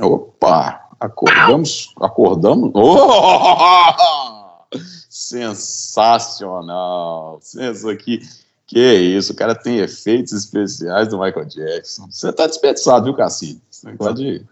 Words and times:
Opa, 0.00 0.88
acordamos, 1.00 1.92
acordamos. 2.00 2.70
Oh! 2.74 4.62
Sensacional. 5.10 7.40
Isso 7.42 7.88
aqui, 7.88 8.20
que 8.66 8.78
isso, 8.78 9.32
o 9.32 9.36
cara 9.36 9.54
tem 9.54 9.78
efeitos 9.78 10.32
especiais 10.32 11.08
do 11.08 11.18
Michael 11.18 11.46
Jackson. 11.46 12.06
Você 12.10 12.30
tá 12.32 12.46
desperdiçado, 12.46 13.04
viu, 13.04 13.14
Cassino? 13.14 13.62
Esse 13.70 13.86
negócio 13.86 14.14
de... 14.14 14.44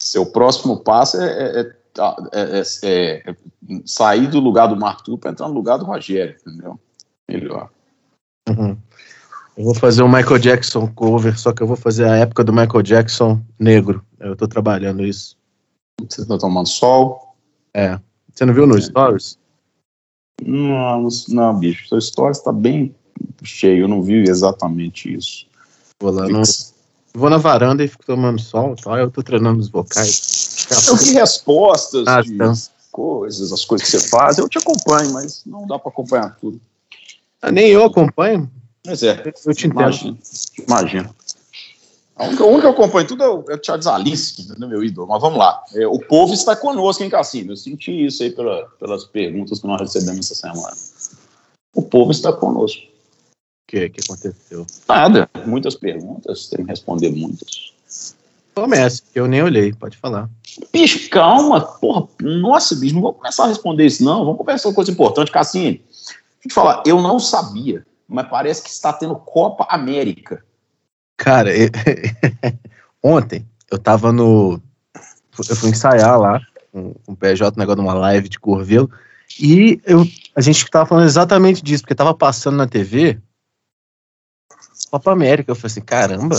Seu 0.00 0.24
próximo 0.26 0.78
passo 0.78 1.20
é, 1.20 1.26
é, 1.26 1.72
é, 2.32 2.32
é, 2.32 3.30
é 3.30 3.36
sair 3.84 4.28
do 4.28 4.38
lugar 4.38 4.68
do 4.68 4.76
Martu 4.76 5.18
para 5.18 5.32
entrar 5.32 5.48
no 5.48 5.54
lugar 5.54 5.76
do 5.78 5.84
Rogério, 5.84 6.36
entendeu? 6.40 6.78
Melhor. 7.28 7.68
Uhum. 8.48 8.78
Eu 9.58 9.64
vou 9.64 9.74
fazer 9.74 10.04
um 10.04 10.08
Michael 10.08 10.38
Jackson 10.38 10.86
cover, 10.86 11.36
só 11.36 11.52
que 11.52 11.60
eu 11.60 11.66
vou 11.66 11.76
fazer 11.76 12.04
a 12.04 12.14
época 12.14 12.44
do 12.44 12.52
Michael 12.52 12.80
Jackson 12.80 13.40
negro. 13.58 14.04
Eu 14.20 14.36
tô 14.36 14.46
trabalhando 14.46 15.04
isso. 15.04 15.36
Vocês 15.98 16.20
estão 16.20 16.38
tomando 16.38 16.68
sol? 16.68 17.34
É. 17.74 17.98
Você 18.32 18.44
não 18.44 18.54
viu 18.54 18.68
no 18.68 18.78
é. 18.78 18.80
Stories? 18.80 19.36
Não, 20.40 21.08
não, 21.30 21.58
bicho. 21.58 21.88
Seu 21.88 22.00
Stories 22.00 22.38
tá 22.38 22.52
bem 22.52 22.94
cheio. 23.42 23.82
Eu 23.82 23.88
não 23.88 24.00
vi 24.00 24.22
exatamente 24.28 25.12
isso. 25.12 25.44
Vou 26.00 26.12
lá, 26.12 26.28
não... 26.28 26.42
Vou 27.12 27.28
na 27.28 27.38
varanda 27.38 27.82
e 27.82 27.88
fico 27.88 28.06
tomando 28.06 28.40
sol, 28.40 28.76
tá? 28.76 28.96
Eu 28.96 29.10
tô 29.10 29.24
treinando 29.24 29.58
os 29.58 29.68
vocais. 29.68 30.68
Eu 30.86 30.94
vi 30.94 31.14
respostas 31.14 32.06
ah, 32.06 32.22
então. 32.24 32.52
coisas, 32.92 33.52
as 33.52 33.64
coisas 33.64 33.90
que 33.90 33.98
você 33.98 34.08
faz. 34.08 34.38
Eu 34.38 34.48
te 34.48 34.58
acompanho, 34.58 35.12
mas 35.12 35.42
não 35.44 35.66
dá 35.66 35.80
para 35.80 35.90
acompanhar 35.90 36.36
tudo. 36.40 36.60
Ah, 37.42 37.50
nem 37.50 37.70
eu 37.70 37.84
acompanho. 37.84 38.48
Mas 38.88 39.02
é. 39.02 39.22
Eu 39.44 39.54
te 39.54 39.66
entendo. 39.66 39.80
Imagina. 39.80 40.18
imagina. 40.66 41.14
A 42.16 42.24
única, 42.24 42.42
que 42.60 42.66
eu 42.66 42.70
acompanho 42.70 43.06
tudo 43.06 43.22
é 43.22 43.28
o, 43.28 43.44
é 43.48 43.54
o 43.54 43.58
Thiago 43.58 43.82
Zalinski, 43.82 44.48
né, 44.48 44.66
meu 44.66 44.82
ídolo. 44.82 45.06
Mas 45.06 45.20
vamos 45.20 45.38
lá. 45.38 45.62
É, 45.74 45.86
o 45.86 46.00
povo 46.00 46.34
está 46.34 46.56
conosco, 46.56 47.04
hein, 47.04 47.10
Cassino? 47.10 47.52
Eu 47.52 47.56
senti 47.56 48.06
isso 48.06 48.22
aí 48.24 48.30
pela, 48.30 48.66
pelas 48.80 49.04
perguntas 49.04 49.60
que 49.60 49.66
nós 49.66 49.80
recebemos 49.80 50.30
essa 50.30 50.34
semana. 50.34 50.76
O 51.76 51.82
povo 51.82 52.10
está 52.10 52.32
conosco. 52.32 52.82
O 52.82 53.68
que, 53.68 53.88
que 53.90 54.00
aconteceu? 54.00 54.66
Nada. 54.88 55.30
Muitas 55.46 55.76
perguntas, 55.76 56.48
tem 56.48 56.64
que 56.64 56.70
responder 56.70 57.10
muitas. 57.10 57.72
Comece, 58.52 59.02
que 59.12 59.20
eu 59.20 59.28
nem 59.28 59.42
olhei, 59.42 59.72
pode 59.72 59.96
falar. 59.98 60.28
Bicho, 60.72 61.08
calma. 61.10 61.60
Porra, 61.60 62.08
nossa, 62.20 62.74
bicho, 62.74 62.94
não 62.94 63.02
vou 63.02 63.14
começar 63.14 63.44
a 63.44 63.48
responder 63.48 63.86
isso, 63.86 64.02
não. 64.02 64.24
Vamos 64.24 64.38
conversar 64.38 64.70
uma 64.70 64.74
coisa 64.74 64.90
importante, 64.90 65.30
Cassino. 65.30 65.78
Deixa 65.78 66.14
eu 66.44 66.48
te 66.48 66.54
falar, 66.54 66.82
eu 66.84 67.00
não 67.00 67.20
sabia 67.20 67.86
mas 68.08 68.28
parece 68.28 68.62
que 68.62 68.70
está 68.70 68.92
tendo 68.92 69.14
Copa 69.16 69.66
América. 69.68 70.42
Cara, 71.16 71.54
eu, 71.54 71.68
ontem 73.02 73.46
eu 73.70 73.78
tava 73.78 74.12
no. 74.12 74.60
Eu 75.48 75.54
fui 75.54 75.70
ensaiar 75.70 76.18
lá 76.18 76.40
com 76.72 76.80
um, 76.80 76.94
um 77.08 77.14
PJ, 77.14 77.54
um 77.54 77.60
negócio 77.60 77.80
de 77.80 77.86
uma 77.86 77.94
live 77.94 78.28
de 78.28 78.40
Curvelo, 78.40 78.90
e 79.38 79.80
eu, 79.84 80.04
a 80.34 80.40
gente 80.40 80.68
tava 80.70 80.86
falando 80.86 81.04
exatamente 81.04 81.62
disso, 81.62 81.82
porque 81.82 81.94
tava 81.94 82.14
passando 82.14 82.56
na 82.56 82.66
TV 82.66 83.20
Copa 84.90 85.12
América. 85.12 85.50
Eu 85.50 85.54
falei 85.54 85.66
assim, 85.66 85.80
caramba. 85.80 86.36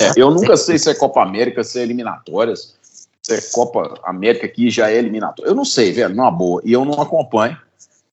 É, 0.00 0.12
eu 0.16 0.30
nunca 0.30 0.56
sei 0.56 0.78
se 0.78 0.90
é 0.90 0.94
Copa 0.94 1.22
América, 1.22 1.62
se 1.62 1.78
é 1.78 1.82
eliminatórias, 1.82 2.76
se 3.22 3.34
é 3.34 3.40
Copa 3.52 4.00
América 4.04 4.48
que 4.48 4.70
já 4.70 4.90
é 4.90 4.96
eliminatória. 4.96 5.50
Eu 5.50 5.54
não 5.54 5.64
sei, 5.64 5.92
velho, 5.92 6.14
numa 6.14 6.30
boa. 6.30 6.62
E 6.64 6.72
eu 6.72 6.84
não 6.84 7.00
acompanho. 7.00 7.56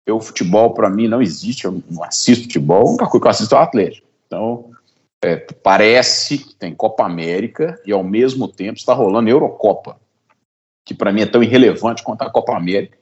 Eu, 0.07 0.21
futebol, 0.21 0.75
para 0.75 0.91
mim, 0.91 1.07
não 1.07 1.23
existe, 1.23 1.65
eu 1.65 1.83
não 1.91 2.03
assisto 2.03 2.45
futebol, 2.45 2.87
a 2.87 2.91
única 2.91 3.07
coisa 3.07 3.21
que 3.21 3.27
eu 3.27 3.31
assisto 3.31 3.55
é 3.55 3.59
o 3.59 3.63
Atlético. 3.63 4.07
Então, 4.27 4.71
é, 5.25 5.37
parece 5.37 6.39
que 6.39 6.55
tem 6.55 6.75
Copa 6.75 7.05
América 7.05 7.81
e, 7.87 7.93
ao 7.93 8.03
mesmo 8.03 8.49
tempo, 8.49 8.79
está 8.79 8.93
rolando 8.93 9.31
Eurocopa, 9.31 9.97
que 10.85 10.95
para 10.95 11.13
mim 11.13 11.23
é 11.23 11.27
tão 11.27 11.43
irrelevante 11.43 12.03
quanto 12.03 12.23
a 12.23 12.31
Copa 12.31 12.57
América. 12.57 12.99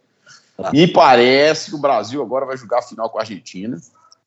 Ah. 0.59 0.71
Me 0.71 0.87
parece 0.87 1.71
que 1.71 1.77
o 1.77 1.81
Brasil 1.81 2.23
agora 2.23 2.45
vai 2.45 2.57
jogar 2.57 2.81
a 2.81 2.83
final 2.83 3.09
com 3.09 3.19
a 3.19 3.23
Argentina. 3.23 3.81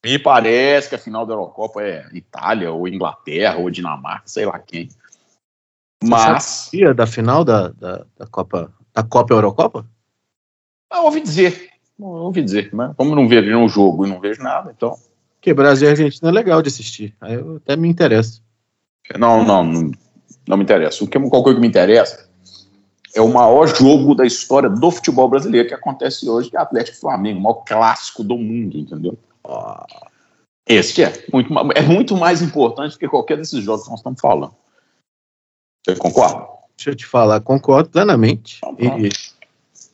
Me 0.03 0.17
parece 0.17 0.89
que 0.89 0.95
a 0.95 0.99
final 0.99 1.25
da 1.25 1.33
Eurocopa 1.33 1.81
é 1.83 2.09
Itália, 2.13 2.71
ou 2.71 2.87
Inglaterra, 2.87 3.57
ou 3.57 3.69
Dinamarca, 3.69 4.23
sei 4.25 4.45
lá 4.45 4.57
quem. 4.57 4.89
Mas. 6.03 6.69
Da 6.95 7.07
final 7.07 7.45
da, 7.45 7.69
da, 7.69 8.05
da 8.17 8.27
Copa 8.27 8.73
da 8.93 9.03
Copa 9.03 9.33
Eurocopa? 9.33 9.85
Eu 10.91 11.05
ouvi 11.05 11.21
dizer. 11.21 11.72
Não 11.97 12.07
ouvi 12.07 12.41
dizer, 12.41 12.69
mas 12.73 12.95
como 12.95 13.15
não 13.15 13.27
vejo 13.27 13.47
nenhum 13.47 13.67
jogo 13.67 14.05
e 14.05 14.09
não 14.09 14.19
vejo 14.19 14.41
nada, 14.41 14.73
então. 14.75 14.97
Que 15.39 15.53
Brasil 15.53 15.87
e 15.87 15.91
Argentina 15.91 16.29
é 16.29 16.31
legal 16.33 16.61
de 16.61 16.69
assistir. 16.69 17.15
Aí 17.19 17.33
eu 17.33 17.57
até 17.57 17.75
me 17.75 17.87
interessa. 17.87 18.41
Não, 19.17 19.43
não, 19.43 19.63
não, 19.63 19.91
não 20.47 20.57
me 20.57 20.63
interessa. 20.63 21.03
O 21.03 21.07
que 21.07 21.19
qualquer 21.19 21.43
coisa 21.43 21.55
que 21.55 21.61
me 21.61 21.67
interessa 21.67 22.29
é 23.13 23.21
o 23.21 23.31
maior 23.31 23.67
jogo 23.67 24.15
da 24.15 24.25
história 24.25 24.69
do 24.69 24.91
futebol 24.91 25.29
brasileiro 25.29 25.67
que 25.67 25.73
acontece 25.73 26.27
hoje, 26.27 26.49
que 26.49 26.57
é 26.57 26.59
Atlético 26.59 26.99
Flamengo, 26.99 27.39
o 27.39 27.43
maior 27.43 27.63
clássico 27.63 28.23
do 28.23 28.37
mundo, 28.37 28.77
entendeu? 28.77 29.17
Esse 30.65 30.93
que 30.93 31.03
é 31.03 31.13
muito, 31.31 31.53
é 31.75 31.81
muito 31.81 32.15
mais 32.17 32.41
importante 32.41 32.93
do 32.93 32.99
que 32.99 33.07
qualquer 33.07 33.37
desses 33.37 33.63
jogos 33.63 33.83
que 33.83 33.89
nós 33.89 33.99
estamos 33.99 34.19
falando. 34.19 34.55
Você 35.85 35.95
concorda? 35.97 36.47
Deixa 36.77 36.91
eu 36.91 36.95
te 36.95 37.05
falar, 37.05 37.41
concordo 37.41 37.89
plenamente. 37.89 38.61
Então, 38.63 38.99
e 38.99 39.09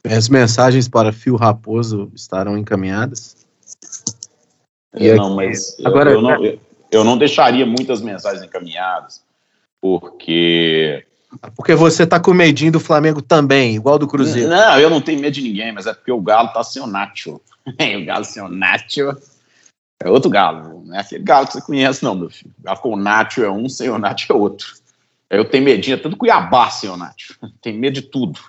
as 0.03 0.29
mensagens 0.29 0.87
para 0.87 1.11
Fio 1.11 1.35
Raposo 1.35 2.11
estarão 2.15 2.57
encaminhadas. 2.57 3.35
É, 4.93 5.15
não, 5.15 5.35
mas 5.35 5.77
agora, 5.85 6.11
eu, 6.11 6.21
não, 6.21 6.43
eu, 6.43 6.59
eu 6.91 7.03
não 7.03 7.17
deixaria 7.17 7.65
muitas 7.65 8.01
mensagens 8.01 8.43
encaminhadas, 8.43 9.21
porque 9.79 11.05
porque 11.55 11.75
você 11.75 12.07
tá 12.07 12.19
com 12.19 12.33
medinho 12.33 12.71
do 12.71 12.79
Flamengo 12.79 13.21
também, 13.21 13.75
igual 13.75 13.99
do 13.99 14.07
Cruzeiro. 14.07 14.49
Não, 14.49 14.79
eu 14.79 14.89
não 14.89 14.99
tenho 14.99 15.21
medo 15.21 15.33
de 15.33 15.43
ninguém, 15.43 15.71
mas 15.71 15.85
é 15.85 15.93
porque 15.93 16.11
o 16.11 16.21
Galo 16.21 16.49
tá 16.49 16.63
sem 16.63 16.81
o 16.81 16.87
Nacho. 16.87 17.39
o 17.67 18.05
Galo 18.05 18.25
sem 18.25 18.41
o 18.41 18.49
Nacho 18.49 19.15
é 20.01 20.09
outro 20.09 20.29
Galo, 20.29 20.83
não 20.85 20.95
é 20.95 21.01
aquele 21.01 21.23
Galo 21.23 21.45
que 21.45 21.53
você 21.53 21.61
conhece, 21.61 22.03
não, 22.03 22.15
meu 22.15 22.29
filho. 22.29 22.51
O 22.59 22.63
Galo 22.63 22.79
com 22.79 22.93
o 22.93 22.97
Nacho 22.97 23.43
é 23.43 23.51
um, 23.51 23.69
sem 23.69 23.89
o 23.89 23.99
Nacho 23.99 24.31
é 24.31 24.35
outro. 24.35 24.73
Eu 25.29 25.45
tenho 25.45 25.63
medinho, 25.63 25.93
é 25.93 25.97
tudo 25.97 26.17
Cuiabá 26.17 26.71
sem 26.71 26.89
o 26.89 26.97
Nacho. 26.97 27.37
Tenho 27.61 27.79
medo 27.79 27.93
de 27.93 28.01
tudo. 28.01 28.39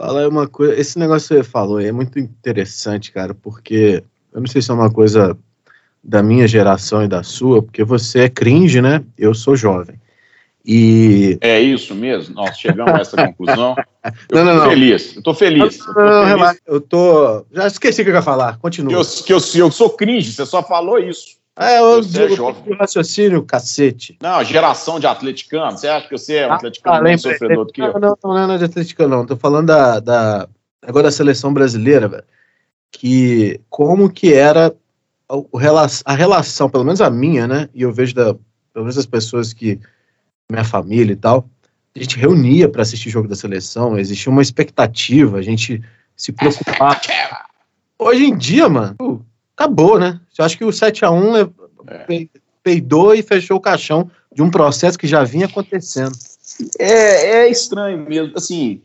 Fala 0.00 0.26
uma 0.26 0.48
coisa, 0.48 0.80
esse 0.80 0.98
negócio 0.98 1.28
que 1.28 1.34
você 1.34 1.44
falou 1.44 1.78
é 1.78 1.92
muito 1.92 2.18
interessante, 2.18 3.12
cara, 3.12 3.34
porque 3.34 4.02
eu 4.32 4.40
não 4.40 4.46
sei 4.46 4.62
se 4.62 4.70
é 4.70 4.74
uma 4.74 4.90
coisa 4.90 5.36
da 6.02 6.22
minha 6.22 6.48
geração 6.48 7.04
e 7.04 7.06
da 7.06 7.22
sua, 7.22 7.62
porque 7.62 7.84
você 7.84 8.20
é 8.20 8.28
cringe, 8.30 8.80
né? 8.80 9.04
Eu 9.18 9.34
sou 9.34 9.54
jovem. 9.54 10.00
E. 10.64 11.36
É 11.42 11.60
isso 11.60 11.94
mesmo? 11.94 12.34
Nós 12.34 12.58
chegamos 12.58 12.94
a 12.94 13.00
essa 13.00 13.14
conclusão. 13.26 13.76
Eu 14.30 14.42
não, 14.42 14.54
não, 14.54 14.64
tô 14.64 14.70
feliz. 14.70 15.16
Eu 15.16 15.22
tô 15.22 15.34
feliz. 15.34 15.78
Não, 15.78 15.94
não, 15.94 16.04
não, 16.04 16.24
relaxa. 16.24 16.60
Eu 16.66 16.80
tô. 16.80 17.44
Já 17.52 17.66
esqueci 17.66 18.00
o 18.00 18.04
que 18.04 18.10
eu 18.10 18.14
ia 18.14 18.22
falar. 18.22 18.58
Continua. 18.58 18.94
Eu, 18.94 19.04
que 19.04 19.30
eu, 19.30 19.38
eu 19.56 19.70
sou 19.70 19.90
cringe, 19.90 20.32
você 20.32 20.46
só 20.46 20.62
falou 20.62 20.98
isso. 20.98 21.36
É, 21.60 21.78
eu 21.78 22.00
digo 22.00 22.56
é 22.66 22.74
raciocínio, 22.74 23.44
cacete. 23.44 24.16
Não, 24.22 24.42
geração 24.42 24.98
de 24.98 25.06
atleticano. 25.06 25.76
Você 25.76 25.88
acha 25.88 26.08
que 26.08 26.16
você 26.16 26.36
é 26.36 26.46
um 26.46 26.52
ah, 26.52 26.54
atleticano 26.54 26.96
ah, 26.96 27.02
mais 27.02 27.20
sofredor 27.20 27.66
do 27.66 27.72
que 27.72 27.82
eu? 27.82 27.92
Não, 28.00 28.16
não, 28.24 28.46
não 28.46 28.52
é 28.54 28.58
de 28.58 28.64
atleticano, 28.64 29.16
não. 29.16 29.26
Tô 29.26 29.36
falando 29.36 29.66
da, 29.66 30.00
da 30.00 30.48
agora 30.80 31.04
da 31.04 31.10
seleção 31.10 31.52
brasileira, 31.52 32.08
velho. 32.08 32.24
Que 32.90 33.60
como 33.68 34.10
que 34.10 34.32
era 34.32 34.74
a, 35.28 36.12
a 36.12 36.14
relação, 36.14 36.70
pelo 36.70 36.84
menos 36.84 37.02
a 37.02 37.10
minha, 37.10 37.46
né? 37.46 37.68
E 37.74 37.82
eu 37.82 37.92
vejo 37.92 38.14
da, 38.14 38.34
pelo 38.72 38.86
menos 38.86 38.96
as 38.96 39.06
pessoas 39.06 39.52
que 39.52 39.78
minha 40.50 40.64
família 40.64 41.12
e 41.12 41.16
tal, 41.16 41.46
a 41.94 41.98
gente 41.98 42.16
reunia 42.16 42.70
para 42.70 42.82
assistir 42.82 43.10
jogo 43.10 43.28
da 43.28 43.36
seleção, 43.36 43.98
existia 43.98 44.32
uma 44.32 44.42
expectativa, 44.42 45.36
a 45.36 45.42
gente 45.42 45.82
se 46.16 46.32
preocupava. 46.32 47.00
Hoje 47.98 48.24
em 48.24 48.36
dia, 48.36 48.68
mano, 48.68 48.96
acabou, 49.54 49.98
né? 49.98 50.18
Eu 50.38 50.44
acho 50.44 50.56
que 50.56 50.64
o 50.64 50.68
7x1 50.68 51.52
é. 51.86 52.26
peidou 52.62 53.14
e 53.14 53.22
fechou 53.22 53.56
o 53.56 53.60
caixão 53.60 54.10
de 54.32 54.42
um 54.42 54.50
processo 54.50 54.98
que 54.98 55.06
já 55.06 55.24
vinha 55.24 55.46
acontecendo. 55.46 56.12
É, 56.78 57.42
é 57.42 57.48
estranho 57.48 57.98
mesmo. 57.98 58.36
Assim, 58.36 58.82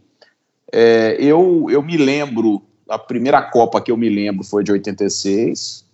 é, 0.71 1.17
eu, 1.19 1.67
eu 1.69 1.81
me 1.81 1.97
lembro, 1.97 2.61
a 2.87 2.97
primeira 2.97 3.41
Copa 3.41 3.81
que 3.81 3.91
eu 3.91 3.97
me 3.97 4.09
lembro 4.09 4.43
foi 4.43 4.63
de 4.63 4.71
86. 4.71 5.85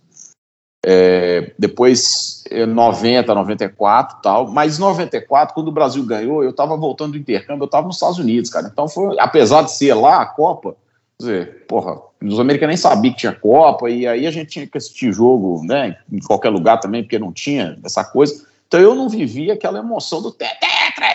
É, 0.84 1.54
depois 1.60 2.44
90, 2.68 3.36
94 3.36 4.18
tal, 4.24 4.48
mas 4.50 4.80
94, 4.80 5.54
quando 5.54 5.68
o 5.68 5.72
Brasil 5.72 6.04
ganhou, 6.04 6.44
eu 6.44 6.50
estava 6.50 6.76
voltando 6.76 7.12
do 7.12 7.20
intercâmbio, 7.20 7.64
eu 7.64 7.68
estava 7.68 7.86
nos 7.86 7.98
Estados 7.98 8.18
Unidos, 8.18 8.50
cara. 8.50 8.68
Então 8.72 8.88
foi, 8.88 9.16
apesar 9.20 9.62
de 9.62 9.72
ser 9.72 9.94
lá 9.94 10.22
a 10.22 10.26
Copa, 10.26 10.76
dizer, 11.22 11.66
porra, 11.68 12.00
os 12.22 12.40
americanos 12.40 12.72
nem 12.72 12.78
sabiam 12.78 13.14
que 13.14 13.20
tinha 13.20 13.34
Copa, 13.34 13.90
e 13.90 14.06
aí 14.06 14.28
a 14.28 14.32
gente 14.32 14.50
tinha 14.50 14.68
que 14.68 14.78
assistir 14.78 15.12
jogo, 15.12 15.64
né, 15.64 15.98
em 16.12 16.20
qualquer 16.20 16.50
lugar 16.50 16.80
também, 16.80 17.04
porque 17.04 17.18
não 17.18 17.32
tinha 17.32 17.78
essa 17.84 18.04
coisa. 18.04 18.46
Então 18.68 18.80
eu 18.80 18.96
não 18.96 19.10
vivia 19.10 19.54
aquela 19.54 19.80
emoção 19.80 20.22
do 20.22 20.32
tetra, 20.32 20.60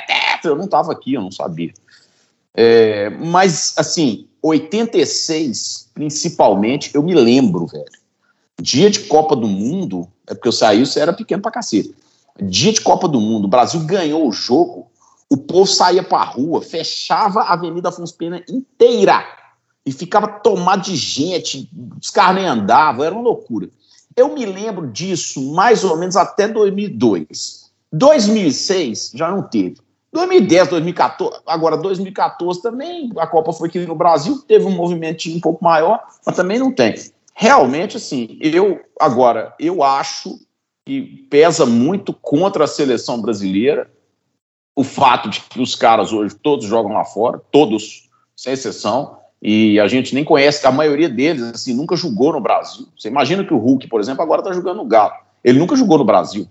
tetra, 0.06 0.50
eu 0.50 0.56
não 0.56 0.64
estava 0.64 0.92
aqui, 0.92 1.14
eu 1.14 1.22
não 1.22 1.30
sabia. 1.30 1.72
É, 2.54 3.10
mas, 3.10 3.74
assim, 3.76 4.26
86, 4.42 5.90
principalmente, 5.94 6.90
eu 6.94 7.02
me 7.02 7.14
lembro, 7.14 7.66
velho. 7.66 7.84
Dia 8.60 8.88
de 8.88 9.00
Copa 9.00 9.36
do 9.36 9.46
Mundo, 9.46 10.08
é 10.26 10.34
porque 10.34 10.48
eu 10.48 10.52
saí, 10.52 10.84
você 10.84 11.00
era 11.00 11.12
pequeno 11.12 11.42
pra 11.42 11.50
cacete. 11.50 11.94
Dia 12.40 12.72
de 12.72 12.80
Copa 12.80 13.06
do 13.06 13.20
Mundo, 13.20 13.44
o 13.44 13.48
Brasil 13.48 13.80
ganhou 13.80 14.26
o 14.26 14.32
jogo, 14.32 14.90
o 15.30 15.36
povo 15.36 15.66
saía 15.66 16.02
pra 16.02 16.22
rua, 16.22 16.62
fechava 16.62 17.40
a 17.40 17.52
Avenida 17.52 17.88
Afonso 17.88 18.16
Pena 18.16 18.42
inteira 18.48 19.24
e 19.86 19.92
ficava 19.92 20.26
tomado 20.26 20.82
de 20.82 20.96
gente, 20.96 21.70
os 22.02 22.10
carros 22.10 22.36
nem 22.36 22.46
andavam, 22.46 23.04
era 23.04 23.14
uma 23.14 23.22
loucura. 23.22 23.70
Eu 24.16 24.34
me 24.34 24.44
lembro 24.44 24.88
disso 24.88 25.54
mais 25.54 25.84
ou 25.84 25.96
menos 25.96 26.16
até 26.16 26.48
2002. 26.48 27.70
2006 27.92 29.12
já 29.14 29.30
não 29.30 29.42
teve. 29.42 29.76
2010, 30.12 30.68
2014, 30.68 31.40
agora 31.46 31.76
2014 31.76 32.62
também, 32.62 33.12
a 33.18 33.26
Copa 33.26 33.52
foi 33.52 33.68
aqui 33.68 33.78
no 33.86 33.94
Brasil, 33.94 34.42
teve 34.48 34.64
um 34.64 34.70
movimento 34.70 35.28
um 35.28 35.40
pouco 35.40 35.62
maior, 35.62 36.02
mas 36.24 36.34
também 36.34 36.58
não 36.58 36.72
tem. 36.72 36.94
Realmente, 37.34 37.98
assim, 37.98 38.38
eu, 38.40 38.80
agora, 38.98 39.54
eu 39.60 39.82
acho 39.82 40.40
que 40.86 41.26
pesa 41.28 41.66
muito 41.66 42.14
contra 42.14 42.64
a 42.64 42.68
seleção 42.68 43.20
brasileira 43.20 43.90
o 44.74 44.82
fato 44.82 45.28
de 45.28 45.40
que 45.40 45.60
os 45.60 45.74
caras 45.74 46.12
hoje 46.12 46.34
todos 46.34 46.66
jogam 46.66 46.92
lá 46.92 47.04
fora, 47.04 47.40
todos, 47.50 48.08
sem 48.34 48.52
exceção, 48.52 49.18
e 49.48 49.78
a 49.78 49.86
gente 49.86 50.12
nem 50.12 50.24
conhece, 50.24 50.66
a 50.66 50.72
maioria 50.72 51.08
deles, 51.08 51.40
assim, 51.54 51.72
nunca 51.72 51.94
jogou 51.94 52.32
no 52.32 52.40
Brasil. 52.40 52.88
Você 52.98 53.06
imagina 53.06 53.44
que 53.44 53.54
o 53.54 53.58
Hulk, 53.58 53.86
por 53.86 54.00
exemplo, 54.00 54.20
agora 54.20 54.40
está 54.40 54.52
jogando 54.52 54.78
no 54.78 54.84
Galo. 54.84 55.12
Ele 55.44 55.56
nunca 55.56 55.76
jogou 55.76 55.98
no 55.98 56.04
Brasil. 56.04 56.48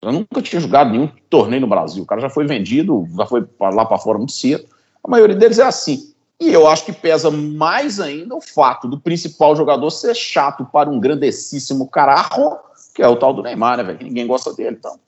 Eu 0.00 0.12
nunca 0.12 0.40
tinha 0.40 0.60
jogado 0.60 0.90
nenhum 0.90 1.08
torneio 1.28 1.62
no 1.62 1.66
Brasil. 1.66 2.04
O 2.04 2.06
cara 2.06 2.20
já 2.20 2.30
foi 2.30 2.46
vendido, 2.46 3.04
já 3.16 3.26
foi 3.26 3.44
lá 3.58 3.84
para 3.84 3.98
fora 3.98 4.16
muito 4.16 4.30
cedo. 4.30 4.64
A 5.02 5.10
maioria 5.10 5.34
deles 5.34 5.58
é 5.58 5.64
assim. 5.64 6.14
E 6.38 6.52
eu 6.52 6.68
acho 6.68 6.84
que 6.84 6.92
pesa 6.92 7.32
mais 7.32 7.98
ainda 7.98 8.36
o 8.36 8.40
fato 8.40 8.86
do 8.86 9.00
principal 9.00 9.56
jogador 9.56 9.90
ser 9.90 10.14
chato 10.14 10.64
para 10.64 10.88
um 10.88 11.00
grandessíssimo 11.00 11.88
cararro, 11.88 12.56
que 12.94 13.02
é 13.02 13.08
o 13.08 13.16
tal 13.16 13.34
do 13.34 13.42
Neymar, 13.42 13.76
né, 13.76 13.82
velho? 13.82 13.98
Ninguém 14.00 14.28
gosta 14.28 14.54
dele. 14.54 14.76
Então, 14.78 15.00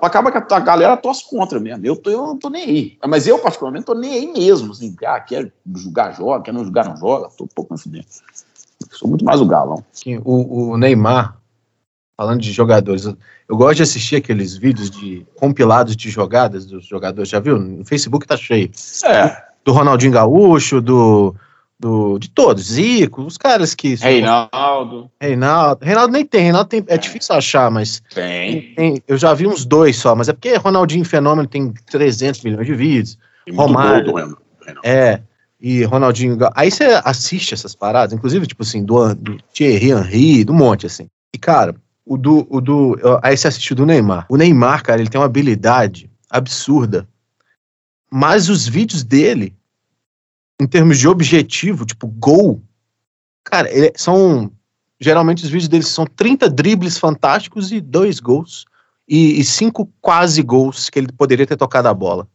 acaba 0.00 0.30
que 0.30 0.54
a 0.54 0.60
galera 0.60 0.96
torce 0.96 1.28
contra 1.28 1.58
mesmo. 1.58 1.84
Eu, 1.84 1.96
tô, 1.96 2.10
eu 2.10 2.26
não 2.26 2.38
tô 2.38 2.48
nem 2.48 2.64
aí. 2.64 2.98
Mas 3.06 3.26
eu, 3.26 3.38
particularmente, 3.38 3.86
tô 3.86 3.94
nem 3.94 4.12
aí 4.12 4.32
mesmo. 4.32 4.72
Assim, 4.72 4.94
ah, 5.04 5.20
quer 5.20 5.52
jogar, 5.74 6.12
joga, 6.12 6.44
quer 6.44 6.52
não 6.52 6.64
jogar, 6.64 6.88
não 6.88 6.96
joga. 6.96 7.28
Tô 7.36 7.44
um 7.44 7.48
pouco 7.48 7.76
fudendo. 7.76 8.06
Sou 8.90 9.08
muito 9.08 9.24
mais 9.24 9.40
o 9.40 9.46
galão. 9.46 9.84
O, 10.24 10.70
o 10.70 10.76
Neymar, 10.76 11.36
falando 12.16 12.40
de 12.40 12.52
jogadores, 12.52 13.04
eu 13.04 13.56
gosto 13.56 13.76
de 13.76 13.82
assistir 13.82 14.16
aqueles 14.16 14.56
vídeos 14.56 14.90
de 14.90 15.26
compilados 15.36 15.96
de 15.96 16.10
jogadas 16.10 16.66
dos 16.66 16.86
jogadores, 16.86 17.28
já 17.28 17.40
viu? 17.40 17.58
No 17.58 17.84
Facebook 17.84 18.26
tá 18.26 18.36
cheio. 18.36 18.70
É. 19.04 19.44
Do 19.64 19.72
Ronaldinho 19.72 20.12
Gaúcho, 20.12 20.80
do, 20.80 21.34
do 21.82 22.16
de 22.16 22.30
todos, 22.30 22.72
Zico, 22.72 23.22
os 23.22 23.36
caras 23.36 23.74
que 23.74 23.96
Reinaldo. 23.96 25.10
Reinaldo, 25.20 25.84
Reinaldo 25.84 26.12
nem 26.12 26.24
tem, 26.24 26.44
Reinaldo 26.44 26.68
tem, 26.68 26.84
é, 26.86 26.94
é 26.94 26.96
difícil 26.96 27.34
achar, 27.34 27.70
mas 27.72 28.00
tem. 28.14 28.72
tem. 28.74 29.02
Eu 29.08 29.18
já 29.18 29.34
vi 29.34 29.48
uns 29.48 29.64
dois 29.64 29.96
só, 29.96 30.14
mas 30.14 30.28
é 30.28 30.32
porque 30.32 30.54
Ronaldinho 30.54 31.04
Fenômeno 31.04 31.48
tem 31.48 31.74
300 31.90 32.44
milhões 32.44 32.66
de 32.66 32.74
vídeos. 32.74 33.18
Romário. 33.52 34.12
Gol 34.12 34.28
do 34.28 34.38
é. 34.84 35.20
E 35.60 35.82
Ronaldinho, 35.84 36.38
aí 36.54 36.70
você 36.70 37.00
assiste 37.04 37.54
essas 37.54 37.74
paradas, 37.74 38.12
inclusive 38.12 38.46
tipo 38.46 38.62
assim, 38.62 38.84
do, 38.84 39.14
do 39.14 39.38
Thierry 39.52 39.90
Henry, 39.90 40.44
do 40.44 40.54
monte 40.54 40.86
assim. 40.86 41.08
E 41.34 41.38
cara, 41.38 41.74
o 42.06 42.16
do, 42.16 42.46
o 42.48 42.60
do. 42.60 42.96
Aí 43.22 43.36
você 43.36 43.48
assistiu 43.48 43.74
do 43.74 43.86
Neymar. 43.86 44.26
O 44.28 44.36
Neymar, 44.36 44.84
cara, 44.84 45.00
ele 45.00 45.10
tem 45.10 45.20
uma 45.20 45.26
habilidade 45.26 46.08
absurda. 46.30 47.08
Mas 48.10 48.48
os 48.48 48.68
vídeos 48.68 49.02
dele, 49.02 49.54
em 50.62 50.66
termos 50.66 50.98
de 50.98 51.08
objetivo, 51.08 51.84
tipo 51.84 52.06
gol, 52.06 52.62
cara, 53.44 53.70
ele, 53.70 53.92
são. 53.96 54.50
Geralmente 55.00 55.42
os 55.42 55.50
vídeos 55.50 55.68
dele 55.68 55.82
são 55.82 56.06
30 56.06 56.48
dribles 56.48 56.96
fantásticos 56.96 57.72
e 57.72 57.80
dois 57.80 58.20
gols. 58.20 58.64
E, 59.08 59.40
e, 59.40 59.44
cinco 59.44 59.90
quase 60.00 60.40
gols 60.42 60.88
que 60.88 60.96
ele 60.98 61.12
poderia 61.12 61.46
ter 61.46 61.56
tocado 61.56 61.88
a 61.88 61.92
bola. 61.92 62.26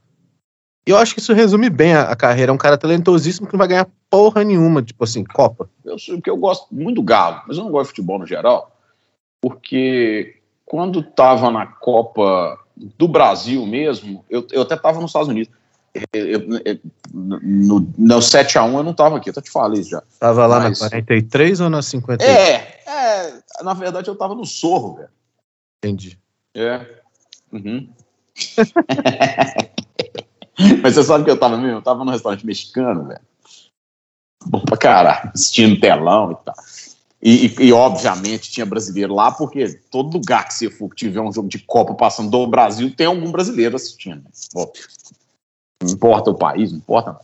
E 0.85 0.91
eu 0.91 0.97
acho 0.97 1.13
que 1.13 1.21
isso 1.21 1.33
resume 1.33 1.69
bem 1.69 1.93
a, 1.93 2.03
a, 2.03 2.15
carreira. 2.15 2.51
É 2.51 2.53
um 2.53 2.57
cara 2.57 2.77
talentosíssimo 2.77 3.47
que 3.47 3.53
não 3.53 3.57
vai 3.57 3.69
ganhar 3.69 3.87
porra 4.09 4.43
nenhuma, 4.43 4.83
tipo 4.83 5.01
assim, 5.03 5.23
Copa. 5.23 5.69
Eu, 5.83 5.95
porque 5.95 6.29
eu 6.29 6.35
gosto 6.35 6.67
muito 6.69 6.97
do 6.97 7.03
Galo, 7.03 7.41
mas 7.47 7.57
eu 7.57 7.63
não 7.63 7.71
gosto 7.71 7.89
de 7.89 7.95
futebol 7.95 8.19
no 8.19 8.27
geral 8.27 8.77
porque 9.41 10.35
quando 10.65 10.99
estava 10.99 11.49
na 11.51 11.65
Copa 11.65 12.59
do 12.75 13.07
Brasil 13.07 13.65
mesmo, 13.65 14.23
eu, 14.29 14.45
eu 14.51 14.61
até 14.61 14.75
estava 14.75 14.99
nos 14.99 15.09
Estados 15.09 15.29
Unidos. 15.29 15.53
Eu, 16.13 16.59
eu, 16.65 16.79
no, 17.13 17.79
no 17.97 18.19
7x1 18.19 18.77
eu 18.77 18.83
não 18.83 18.91
estava 18.91 19.17
aqui, 19.17 19.29
eu 19.29 19.41
te 19.41 19.49
falei 19.49 19.83
já. 19.83 20.01
Tava 20.19 20.45
lá 20.45 20.59
Mas, 20.59 20.79
na 20.79 20.89
43 20.89 21.61
ou 21.61 21.69
na 21.69 21.81
50? 21.81 22.23
É, 22.23 22.81
é, 22.85 23.33
na 23.63 23.73
verdade 23.73 24.09
eu 24.09 24.13
estava 24.13 24.35
no 24.35 24.45
Sorro, 24.45 24.95
velho. 24.95 25.09
Entendi. 25.83 26.19
É. 26.55 26.85
Uhum. 27.51 27.89
Mas 30.81 30.95
você 30.95 31.03
sabe 31.03 31.23
que 31.23 31.29
eu 31.29 31.35
estava 31.35 31.57
mesmo? 31.57 31.73
Eu 31.73 31.79
estava 31.79 32.03
no 32.03 32.11
restaurante 32.11 32.45
mexicano, 32.45 33.07
velho. 33.07 33.21
Bom 34.45 34.61
pra 34.61 34.77
caralho, 34.77 35.31
assistindo 35.33 35.79
telão 35.79 36.31
e 36.31 36.45
tal. 36.45 36.55
E, 37.21 37.47
e, 37.47 37.65
e, 37.65 37.73
obviamente 37.73 38.51
tinha 38.51 38.65
brasileiro 38.65 39.13
lá, 39.13 39.31
porque 39.31 39.79
todo 39.89 40.13
lugar 40.13 40.47
que 40.47 40.53
você 40.53 40.69
for 40.69 40.89
que 40.89 40.95
tiver 40.95 41.19
um 41.19 41.33
jogo 41.33 41.49
de 41.49 41.59
Copa 41.59 41.95
passando 41.95 42.29
do 42.29 42.47
Brasil, 42.47 42.93
tem 42.95 43.07
algum 43.07 43.31
brasileiro 43.31 43.75
assistindo. 43.75 44.23
Óbvio. 44.55 44.83
Não 45.81 45.91
importa 45.91 46.31
o 46.31 46.37
país, 46.37 46.71
não 46.71 46.79
importa. 46.79 47.19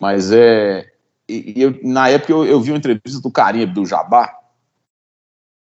Mas 0.00 0.30
é. 0.32 0.90
E, 1.28 1.54
eu, 1.56 1.78
na 1.82 2.08
época 2.08 2.32
eu, 2.32 2.44
eu, 2.44 2.60
vi 2.60 2.70
uma 2.70 2.78
entrevista 2.78 3.20
do 3.20 3.30
Carinha 3.30 3.66
do 3.66 3.86
Jabá, 3.86 4.38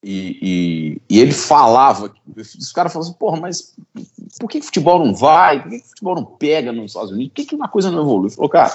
e, 0.07 1.01
e, 1.09 1.19
ele 1.19 1.31
falava, 1.31 2.13
os 2.37 2.71
caras 2.71 2.93
falavam 2.93 3.09
assim, 3.09 3.17
porra, 3.17 3.39
mas 3.39 3.73
por 4.39 4.47
que, 4.47 4.61
futebol 4.61 5.03
não 5.03 5.15
vai? 5.15 5.63
Por 5.63 5.71
que 5.71 5.79
futebol 5.79 6.15
não 6.15 6.25
pega 6.25 6.71
nos 6.71 6.91
Estados 6.91 7.11
Unidos? 7.11 7.29
Por 7.29 7.35
que, 7.35 7.45
que 7.45 7.55
uma 7.55 7.67
coisa 7.67 7.89
não 7.89 8.03
evolui? 8.03 8.27
Ele 8.27 8.35
falou, 8.35 8.49
cara, 8.49 8.71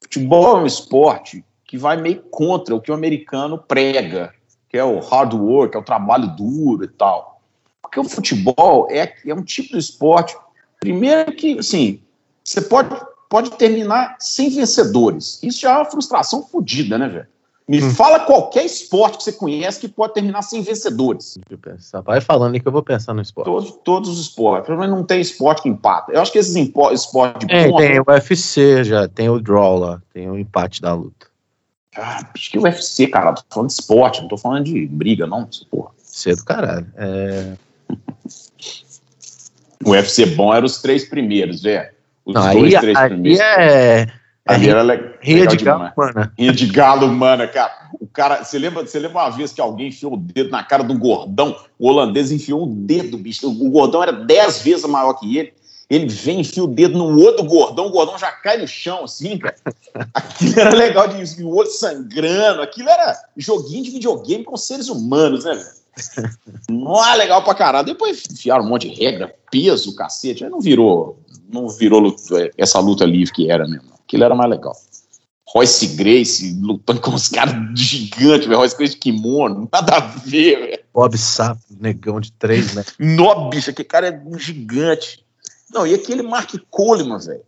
futebol 0.00 0.58
é 0.58 0.60
um 0.60 0.66
esporte 0.66 1.44
que 1.64 1.76
vai 1.76 1.96
meio 1.96 2.22
contra 2.30 2.76
o 2.76 2.80
que 2.80 2.92
o 2.92 2.94
americano 2.94 3.58
prega, 3.58 4.32
que 4.68 4.78
é 4.78 4.84
o 4.84 5.00
hard 5.00 5.34
work, 5.34 5.76
é 5.76 5.80
o 5.80 5.84
trabalho 5.84 6.28
duro 6.36 6.84
e 6.84 6.88
tal. 6.88 7.40
Porque 7.82 7.98
o 7.98 8.04
futebol 8.04 8.86
é, 8.88 9.12
é 9.26 9.34
um 9.34 9.42
tipo 9.42 9.70
de 9.70 9.78
esporte, 9.78 10.36
primeiro 10.78 11.32
que, 11.32 11.58
assim, 11.58 12.00
você 12.44 12.60
pode, 12.60 12.94
pode 13.28 13.50
terminar 13.52 14.16
sem 14.18 14.50
vencedores. 14.50 15.38
Isso 15.42 15.60
já 15.60 15.72
é 15.72 15.76
uma 15.76 15.84
frustração 15.84 16.42
fodida, 16.42 16.98
né, 16.98 17.08
velho? 17.08 17.26
Me 17.68 17.82
hum. 17.82 17.90
fala 17.90 18.20
qualquer 18.20 18.64
esporte 18.66 19.18
que 19.18 19.24
você 19.24 19.32
conhece 19.32 19.80
que 19.80 19.88
pode 19.88 20.14
terminar 20.14 20.42
sem 20.42 20.62
vencedores. 20.62 21.38
Vai 22.04 22.20
falando 22.20 22.54
aí 22.54 22.60
que 22.60 22.66
eu 22.66 22.72
vou 22.72 22.82
pensar 22.82 23.14
no 23.14 23.22
esporte. 23.22 23.46
Todos, 23.46 23.70
todos 23.84 24.10
os 24.10 24.20
esportes. 24.20 24.66
Pelo 24.66 24.80
menos 24.80 24.96
não 24.96 25.04
tem 25.04 25.20
esporte 25.20 25.62
que 25.62 25.68
empata. 25.68 26.12
Eu 26.12 26.20
acho 26.20 26.32
que 26.32 26.38
esses 26.38 26.54
esportes 26.56 27.46
de 27.46 27.54
é, 27.54 27.68
ponta... 27.68 27.82
Tem 27.82 28.00
o 28.00 28.04
UFC 28.06 28.84
já, 28.84 29.08
tem 29.08 29.28
o 29.28 29.40
draw 29.40 29.78
lá, 29.78 30.02
tem 30.12 30.28
o 30.28 30.36
empate 30.36 30.82
da 30.82 30.92
luta. 30.92 31.28
Ah, 31.96 32.26
acho 32.34 32.50
que 32.50 32.58
o 32.58 32.62
UFC, 32.62 33.06
cara, 33.06 33.32
tô 33.32 33.42
falando 33.48 33.68
de 33.68 33.74
esporte, 33.74 34.20
não 34.20 34.28
tô 34.28 34.36
falando 34.36 34.64
de 34.64 34.86
briga, 34.86 35.26
não, 35.26 35.48
porra. 35.70 35.90
Cedo, 36.02 36.44
caralho. 36.44 36.86
É... 36.96 37.52
o 39.84 39.90
UFC 39.90 40.26
bom 40.26 40.52
era 40.52 40.66
os 40.66 40.82
três 40.82 41.04
primeiros, 41.04 41.62
velho. 41.62 41.90
Os 42.24 42.34
não, 42.34 42.52
dois, 42.52 42.74
aí, 42.74 42.80
três 42.80 42.96
aí 42.96 43.08
primeiros. 43.08 43.40
É... 43.40 44.06
Ali 44.44 44.68
era 44.68 44.82
le... 44.82 45.14
Rinha 45.20 45.46
de 45.46 45.56
galo, 45.56 45.92
mano. 45.96 46.32
Rinha 46.38 46.52
de 46.52 46.66
galo, 46.66 47.08
mano, 47.08 47.48
cara. 47.48 47.72
O 48.00 48.06
cara, 48.06 48.42
você 48.42 48.58
lembra, 48.58 48.84
você 48.84 48.98
lembra 48.98 49.22
uma 49.22 49.30
vez 49.30 49.52
que 49.52 49.60
alguém 49.60 49.88
enfiou 49.88 50.14
o 50.14 50.16
dedo 50.16 50.50
na 50.50 50.64
cara 50.64 50.82
do 50.82 50.98
gordão? 50.98 51.56
O 51.78 51.88
holandês 51.88 52.32
enfiou 52.32 52.64
um 52.64 52.84
dedo, 52.84 53.16
bicho. 53.16 53.48
O 53.48 53.70
gordão 53.70 54.02
era 54.02 54.12
dez 54.12 54.62
vezes 54.62 54.84
maior 54.84 55.14
que 55.14 55.36
ele. 55.36 55.52
Ele 55.88 56.06
vem, 56.06 56.40
enfia 56.40 56.64
o 56.64 56.66
dedo 56.66 56.96
no 56.96 57.32
do 57.32 57.44
gordão, 57.44 57.86
o 57.86 57.90
gordão 57.90 58.18
já 58.18 58.32
cai 58.32 58.56
no 58.56 58.66
chão, 58.66 59.04
assim, 59.04 59.36
cara. 59.36 59.54
Aquilo 60.14 60.58
era 60.58 60.74
legal 60.74 61.06
de 61.06 61.44
o 61.44 61.54
olho 61.54 61.68
sangrando, 61.68 62.62
aquilo 62.62 62.88
era 62.88 63.14
joguinho 63.36 63.84
de 63.84 63.90
videogame 63.90 64.42
com 64.42 64.56
seres 64.56 64.88
humanos, 64.88 65.44
né, 65.44 65.54
velho? 65.54 66.30
Não 66.70 67.06
é 67.06 67.14
legal 67.16 67.44
pra 67.44 67.54
caralho. 67.54 67.84
Depois 67.84 68.22
enfiaram 68.32 68.64
um 68.64 68.68
monte 68.68 68.88
de 68.88 68.94
regra, 68.94 69.34
peso, 69.50 69.94
cacete. 69.94 70.42
Aí 70.42 70.50
não 70.50 70.60
virou, 70.60 71.20
não 71.52 71.68
virou 71.68 72.16
essa 72.56 72.78
luta 72.80 73.04
livre 73.04 73.32
que 73.32 73.50
era 73.50 73.66
mesmo. 73.68 73.92
Aquilo 74.04 74.24
era 74.24 74.34
mais 74.34 74.50
legal. 74.50 74.74
Royce 75.48 75.88
Grace 75.88 76.58
lutando 76.62 77.00
com 77.00 77.14
os 77.14 77.28
caras 77.28 77.54
gigantes, 77.78 78.46
velho. 78.46 78.58
Royce 78.58 78.76
Grace 78.76 78.94
de 78.94 79.00
kimono, 79.00 79.68
nada 79.70 79.96
a 79.96 80.00
ver, 80.00 80.58
velho. 80.58 80.82
Bob 80.94 81.16
Sapo, 81.18 81.60
negão 81.78 82.20
de 82.20 82.32
três, 82.32 82.74
né? 82.74 82.84
Nó, 82.98 83.50
bicho, 83.50 83.70
aquele 83.70 83.88
cara 83.88 84.08
é 84.08 84.22
um 84.26 84.38
gigante. 84.38 85.24
Não, 85.70 85.86
e 85.86 85.94
aquele 85.94 86.22
Mark 86.22 86.54
Coleman, 86.70 87.18
velho. 87.18 87.42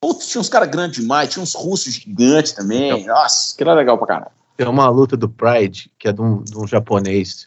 Putz, 0.00 0.28
tinha 0.28 0.40
uns 0.40 0.50
caras 0.50 0.68
grandes 0.68 1.00
demais, 1.00 1.30
tinha 1.30 1.42
uns 1.42 1.54
russos 1.54 1.94
gigantes 1.94 2.52
também. 2.52 2.90
Então, 2.90 3.14
Nossa, 3.14 3.56
que 3.56 3.62
era 3.62 3.72
legal 3.72 3.96
pra 3.96 4.06
caralho. 4.06 4.32
Tem 4.54 4.68
uma 4.68 4.88
luta 4.90 5.16
do 5.16 5.28
Pride, 5.28 5.90
que 5.98 6.08
é 6.08 6.12
de 6.12 6.20
um, 6.20 6.42
de 6.42 6.58
um 6.58 6.66
japonês 6.66 7.46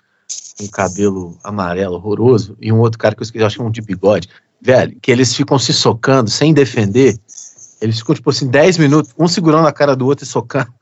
com 0.58 0.68
cabelo 0.68 1.38
amarelo 1.44 1.96
horroroso, 1.96 2.58
e 2.60 2.72
um 2.74 2.80
outro 2.80 2.98
cara 2.98 3.14
que 3.14 3.22
eu 3.22 3.24
esqueci, 3.24 3.46
acho 3.46 3.58
que 3.58 3.62
é 3.62 3.66
um 3.66 3.72
de 3.72 3.82
bigode, 3.82 4.28
velho, 4.62 4.98
que 5.02 5.12
eles 5.12 5.34
ficam 5.34 5.58
se 5.60 5.74
socando 5.74 6.30
sem 6.30 6.54
defender, 6.54 7.18
Eles 7.80 8.00
ficam, 8.00 8.16
tipo 8.16 8.30
assim, 8.32 8.48
10 8.48 8.78
minutos, 8.80 9.14
um 9.20 9.28
segurando 9.28 9.68
a 9.68 9.72
cara 9.72 9.96
do 9.96 10.08
outro 10.08 10.26
e 10.26 10.28
socando. 10.28 10.68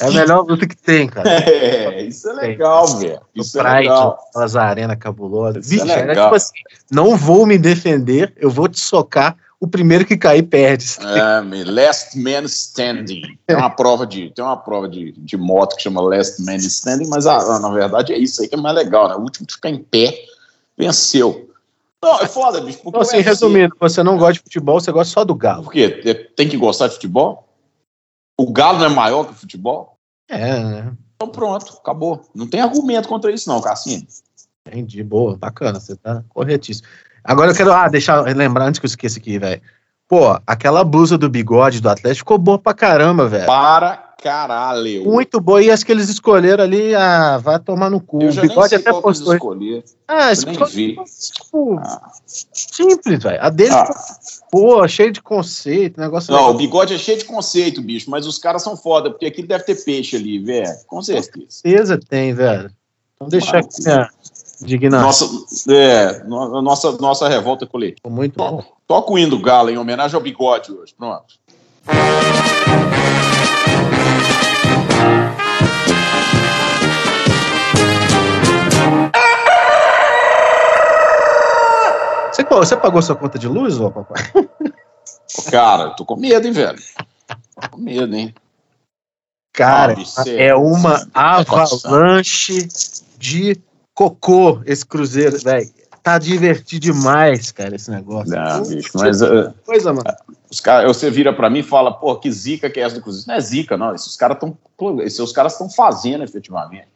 é 0.00 0.06
a 0.06 0.10
melhor 0.10 0.44
luta 0.46 0.66
que 0.66 0.76
tem, 0.76 1.08
cara. 1.08 1.28
É, 1.30 2.02
isso 2.02 2.28
é 2.28 2.32
legal, 2.32 2.86
velho. 2.98 3.20
Isso 3.34 3.58
Pride, 3.58 3.68
é 3.68 3.80
legal. 3.80 4.18
aquelas 4.30 4.56
arenas 4.56 4.96
cabulosas. 4.98 5.66
É 5.66 5.70
Bicho, 5.70 5.90
era 5.90 6.06
legal. 6.06 6.24
tipo 6.26 6.36
assim, 6.36 6.52
não 6.90 7.16
vou 7.16 7.44
me 7.46 7.58
defender, 7.58 8.32
eu 8.36 8.50
vou 8.50 8.68
te 8.68 8.78
socar, 8.80 9.36
o 9.58 9.66
primeiro 9.66 10.04
que 10.04 10.16
cair 10.16 10.42
perde. 10.42 10.84
É, 11.00 11.40
me- 11.42 11.64
Last 11.64 12.18
Man 12.18 12.44
Standing. 12.44 13.22
Tem 13.46 13.56
uma 13.56 13.70
prova 13.70 14.06
de, 14.06 14.30
tem 14.34 14.44
uma 14.44 14.56
prova 14.56 14.88
de, 14.88 15.12
de 15.12 15.36
moto 15.36 15.74
que 15.76 15.82
chama 15.82 16.00
Last 16.02 16.42
Man 16.44 16.56
Standing, 16.56 17.08
mas 17.08 17.26
ah, 17.26 17.58
na 17.58 17.70
verdade 17.70 18.12
é 18.12 18.18
isso 18.18 18.42
aí 18.42 18.48
que 18.48 18.54
é 18.54 18.58
mais 18.58 18.76
legal, 18.76 19.08
né? 19.08 19.14
O 19.16 19.20
último 19.22 19.46
que 19.46 19.54
ficar 19.54 19.70
em 19.70 19.78
pé 19.78 20.14
venceu. 20.76 21.43
Não, 22.04 22.20
é 22.20 22.28
foda, 22.28 22.60
bicho. 22.60 22.78
Porque 22.78 22.88
Então, 22.90 23.00
assim, 23.00 23.16
UFC 23.16 23.28
resumindo, 23.28 23.76
você 23.80 24.02
não 24.02 24.18
gosta 24.18 24.34
de 24.34 24.40
futebol, 24.40 24.78
você 24.78 24.92
gosta 24.92 25.12
só 25.12 25.24
do 25.24 25.34
galo. 25.34 25.64
Por 25.64 25.72
quê? 25.72 26.30
Tem 26.36 26.48
que 26.48 26.56
gostar 26.56 26.88
de 26.88 26.94
futebol? 26.94 27.48
O 28.38 28.52
Galo 28.52 28.78
não 28.78 28.86
é 28.86 28.88
maior 28.88 29.24
que 29.24 29.32
o 29.32 29.36
futebol? 29.36 29.96
É, 30.28 30.58
né? 30.58 30.92
Então 31.14 31.28
pronto, 31.28 31.78
acabou. 31.80 32.22
Não 32.34 32.46
tem 32.46 32.60
argumento 32.60 33.08
contra 33.08 33.30
isso, 33.30 33.48
não, 33.48 33.60
Cassino. 33.60 34.06
Entendi, 34.66 35.02
boa, 35.02 35.36
bacana, 35.36 35.78
você 35.78 35.94
tá 35.94 36.24
corretíssimo. 36.28 36.88
Agora 37.22 37.52
eu 37.52 37.56
quero 37.56 37.72
ah, 37.72 37.88
deixar, 37.88 38.20
lembrar 38.22 38.66
antes 38.66 38.80
que 38.80 38.86
eu 38.86 38.88
esqueça 38.88 39.18
aqui, 39.18 39.38
velho. 39.38 39.62
Pô, 40.08 40.38
aquela 40.46 40.84
blusa 40.84 41.16
do 41.16 41.30
bigode 41.30 41.80
do 41.80 41.88
Atlético 41.88 42.18
ficou 42.18 42.38
boa 42.38 42.58
pra 42.58 42.74
caramba, 42.74 43.26
velho. 43.28 43.46
Para 43.46 44.03
caralho. 44.24 45.04
Muito 45.04 45.38
boa. 45.38 45.62
E 45.62 45.70
as 45.70 45.84
que 45.84 45.92
eles 45.92 46.08
escolheram 46.08 46.64
ali, 46.64 46.94
ah, 46.94 47.36
vai 47.36 47.58
tomar 47.58 47.90
no 47.90 48.00
cu. 48.00 48.22
Eu 48.22 48.28
O 48.28 48.32
já 48.32 48.40
nem 48.40 48.48
bigode 48.48 48.74
até 48.74 48.90
postou. 48.92 49.34
escolher. 49.34 49.84
Ah, 50.08 50.32
eu 50.32 50.46
nem 50.46 50.64
vi. 50.64 50.96
tipo, 51.32 51.78
Ah. 51.78 52.10
simples, 52.26 53.22
velho. 53.22 53.38
A 53.40 53.50
dele 53.50 53.74
Ah. 53.74 53.90
boa, 54.50 54.88
cheio 54.88 55.12
de 55.12 55.20
conceito, 55.20 56.00
negócio 56.00 56.32
Não, 56.32 56.38
o 56.38 56.46
legal. 56.46 56.58
bigode 56.58 56.94
é 56.94 56.98
cheio 56.98 57.18
de 57.18 57.24
conceito, 57.26 57.82
bicho, 57.82 58.10
mas 58.10 58.26
os 58.26 58.38
caras 58.38 58.62
são 58.62 58.76
foda, 58.76 59.10
porque 59.10 59.26
aqui 59.26 59.42
deve 59.42 59.64
ter 59.64 59.74
peixe 59.84 60.16
ali, 60.16 60.38
velho. 60.38 60.72
Com 60.86 61.02
certeza. 61.02 61.46
certeza 61.50 62.00
tem, 62.08 62.32
velho. 62.32 62.70
Então 63.14 63.28
deixar 63.28 63.58
aqui 63.58 63.82
minha 63.84 64.08
indignação. 64.62 65.06
Nossa, 65.06 65.70
é, 65.72 66.24
no- 66.24 66.62
nossa, 66.62 66.92
nossa 66.92 67.28
revolta 67.28 67.66
coletiva. 67.66 68.08
Muito 68.08 68.36
bom. 68.38 68.64
Toca 68.86 69.12
o 69.12 69.18
hino 69.18 69.30
do 69.36 69.40
Galo 69.42 69.68
em 69.70 69.76
homenagem 69.78 70.14
ao 70.16 70.22
bigode 70.22 70.72
hoje. 70.72 70.94
Pronto. 70.96 71.34
Você, 82.34 82.42
você 82.42 82.76
pagou 82.76 83.00
sua 83.00 83.14
conta 83.14 83.38
de 83.38 83.46
luz, 83.46 83.78
ô 83.80 83.90
papai? 83.90 84.22
Cara, 85.50 85.84
eu 85.84 85.96
tô 85.96 86.04
com 86.04 86.16
medo, 86.16 86.46
hein, 86.46 86.52
velho. 86.52 86.78
Tô 87.60 87.70
com 87.70 87.80
medo, 87.80 88.14
hein? 88.14 88.34
Cara, 89.52 89.94
é 90.26 90.52
uma 90.54 91.08
é 91.14 91.20
avalanche 91.46 92.66
de 93.16 93.56
cocô 93.94 94.60
esse 94.66 94.84
cruzeiro, 94.84 95.38
velho. 95.38 95.70
Tá 96.02 96.18
divertido 96.18 96.82
demais, 96.82 97.52
cara, 97.52 97.76
esse 97.76 97.90
negócio. 97.90 98.34
Não, 98.34 98.62
bicho, 98.66 98.90
mas 98.94 99.22
uh, 99.22 99.54
Coisa, 99.64 99.92
mano. 99.92 100.04
os 100.50 100.60
cara, 100.60 100.86
você 100.86 101.10
vira 101.10 101.32
pra 101.32 101.48
mim 101.48 101.60
e 101.60 101.62
fala, 101.62 101.92
pô, 101.94 102.16
que 102.16 102.30
zica 102.30 102.68
que 102.68 102.80
é 102.80 102.82
essa 102.82 102.96
do 102.96 103.00
Cruzeiro. 103.00 103.28
Não 103.28 103.34
é 103.36 103.40
zica, 103.40 103.76
não. 103.76 103.94
Esses 103.94 104.16
caras 104.16 104.36
estão 104.36 104.58
esses 105.02 105.32
caras 105.32 105.52
estão 105.52 105.70
fazendo 105.70 106.24
efetivamente. 106.24 106.88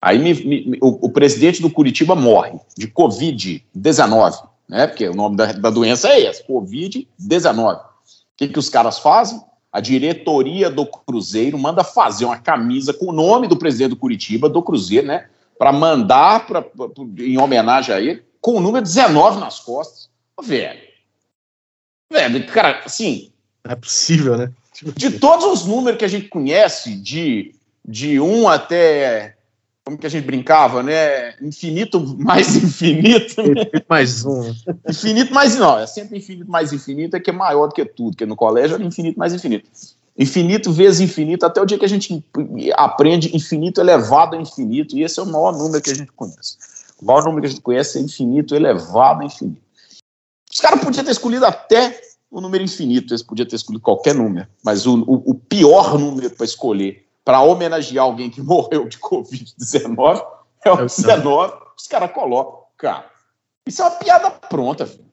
Aí 0.00 0.18
me- 0.18 0.44
me- 0.44 0.78
o, 0.80 1.06
o 1.06 1.10
presidente 1.10 1.60
do 1.60 1.68
Curitiba 1.70 2.14
morre 2.14 2.58
de 2.78 2.88
Covid-19, 2.88 4.48
né? 4.68 4.86
Porque 4.86 5.08
o 5.08 5.14
nome 5.14 5.36
da, 5.36 5.52
da 5.52 5.70
doença 5.70 6.08
é 6.08 6.20
esse, 6.20 6.44
Covid-19. 6.46 7.76
O 7.76 7.80
que, 8.36 8.48
que 8.48 8.58
os 8.58 8.68
caras 8.68 8.98
fazem? 8.98 9.40
A 9.72 9.80
diretoria 9.80 10.70
do 10.70 10.86
Cruzeiro 10.86 11.58
manda 11.58 11.84
fazer 11.84 12.24
uma 12.24 12.38
camisa 12.38 12.92
com 12.94 13.06
o 13.06 13.12
nome 13.12 13.46
do 13.46 13.56
presidente 13.56 13.90
do 13.90 13.96
Curitiba, 13.96 14.48
do 14.48 14.62
Cruzeiro, 14.62 15.06
né? 15.06 15.28
Para 15.58 15.72
mandar 15.72 16.46
pra, 16.46 16.62
pra- 16.62 16.88
em 17.18 17.38
homenagem 17.38 17.94
a 17.94 18.00
ele, 18.00 18.22
com 18.40 18.52
o 18.56 18.60
número 18.60 18.84
19 18.84 19.38
nas 19.40 19.58
costas. 19.60 20.08
Ô, 20.36 20.42
Velho. 20.42 20.80
Velho, 22.10 22.46
cara, 22.46 22.82
assim, 22.84 23.30
Não 23.64 23.72
é 23.72 23.76
possível, 23.76 24.36
né? 24.36 24.50
De 24.94 25.18
todos 25.18 25.46
os 25.46 25.64
números 25.66 25.98
que 25.98 26.04
a 26.04 26.08
gente 26.08 26.28
conhece, 26.28 26.94
de, 26.94 27.54
de 27.84 28.20
um 28.20 28.46
até. 28.48 29.35
Como 29.86 29.96
que 29.96 30.06
a 30.06 30.10
gente 30.10 30.24
brincava, 30.24 30.82
né? 30.82 31.34
Infinito 31.40 32.00
mais 32.18 32.54
infinito. 32.56 33.40
né? 33.40 33.70
mais 33.88 34.24
um. 34.24 34.52
Infinito 34.88 35.32
mais. 35.32 35.56
Não, 35.56 35.78
é 35.78 35.86
sempre 35.86 36.18
infinito 36.18 36.50
mais 36.50 36.72
infinito, 36.72 37.14
é 37.14 37.20
que 37.20 37.30
é 37.30 37.32
maior 37.32 37.68
do 37.68 37.72
que 37.74 37.84
tudo, 37.84 38.10
porque 38.10 38.26
no 38.26 38.34
colégio 38.34 38.74
era 38.74 38.82
infinito 38.84 39.16
mais 39.16 39.32
infinito. 39.32 39.70
Infinito 40.18 40.72
vezes 40.72 41.00
infinito, 41.00 41.46
até 41.46 41.60
o 41.60 41.64
dia 41.64 41.78
que 41.78 41.84
a 41.84 41.88
gente 41.88 42.24
aprende 42.74 43.36
infinito 43.36 43.80
elevado 43.80 44.34
a 44.34 44.40
infinito, 44.40 44.96
e 44.96 45.04
esse 45.04 45.20
é 45.20 45.22
o 45.22 45.26
maior 45.26 45.52
número 45.56 45.80
que 45.80 45.90
a 45.90 45.94
gente 45.94 46.10
conhece. 46.10 46.56
O 47.00 47.04
maior 47.04 47.22
número 47.22 47.42
que 47.42 47.46
a 47.46 47.50
gente 47.50 47.60
conhece 47.62 47.98
é 47.98 48.00
infinito 48.00 48.56
elevado 48.56 49.22
a 49.22 49.24
infinito. 49.24 49.60
Os 50.52 50.58
caras 50.60 50.82
podiam 50.82 51.04
ter 51.04 51.12
escolhido 51.12 51.46
até 51.46 52.00
o 52.28 52.40
número 52.40 52.64
infinito, 52.64 53.12
eles 53.12 53.22
podiam 53.22 53.46
ter 53.46 53.54
escolhido 53.54 53.82
qualquer 53.84 54.16
número, 54.16 54.48
mas 54.64 54.84
o, 54.84 54.96
o- 55.02 55.30
o 55.30 55.34
pior 55.34 55.96
número 55.96 56.30
para 56.30 56.44
escolher 56.44 57.05
para 57.26 57.42
homenagear 57.42 58.04
alguém 58.04 58.30
que 58.30 58.40
morreu 58.40 58.88
de 58.88 58.98
Covid-19 58.98 60.24
é 60.64 60.70
o 60.70 60.78
É 60.78 60.82
o 60.82 60.86
19. 60.86 61.54
Os 61.76 61.88
caras 61.88 62.12
colocam. 62.12 62.60
Cara, 62.78 63.04
isso 63.66 63.82
é 63.82 63.84
uma 63.84 63.90
piada 63.96 64.30
pronta, 64.30 64.86
filho. 64.86 65.04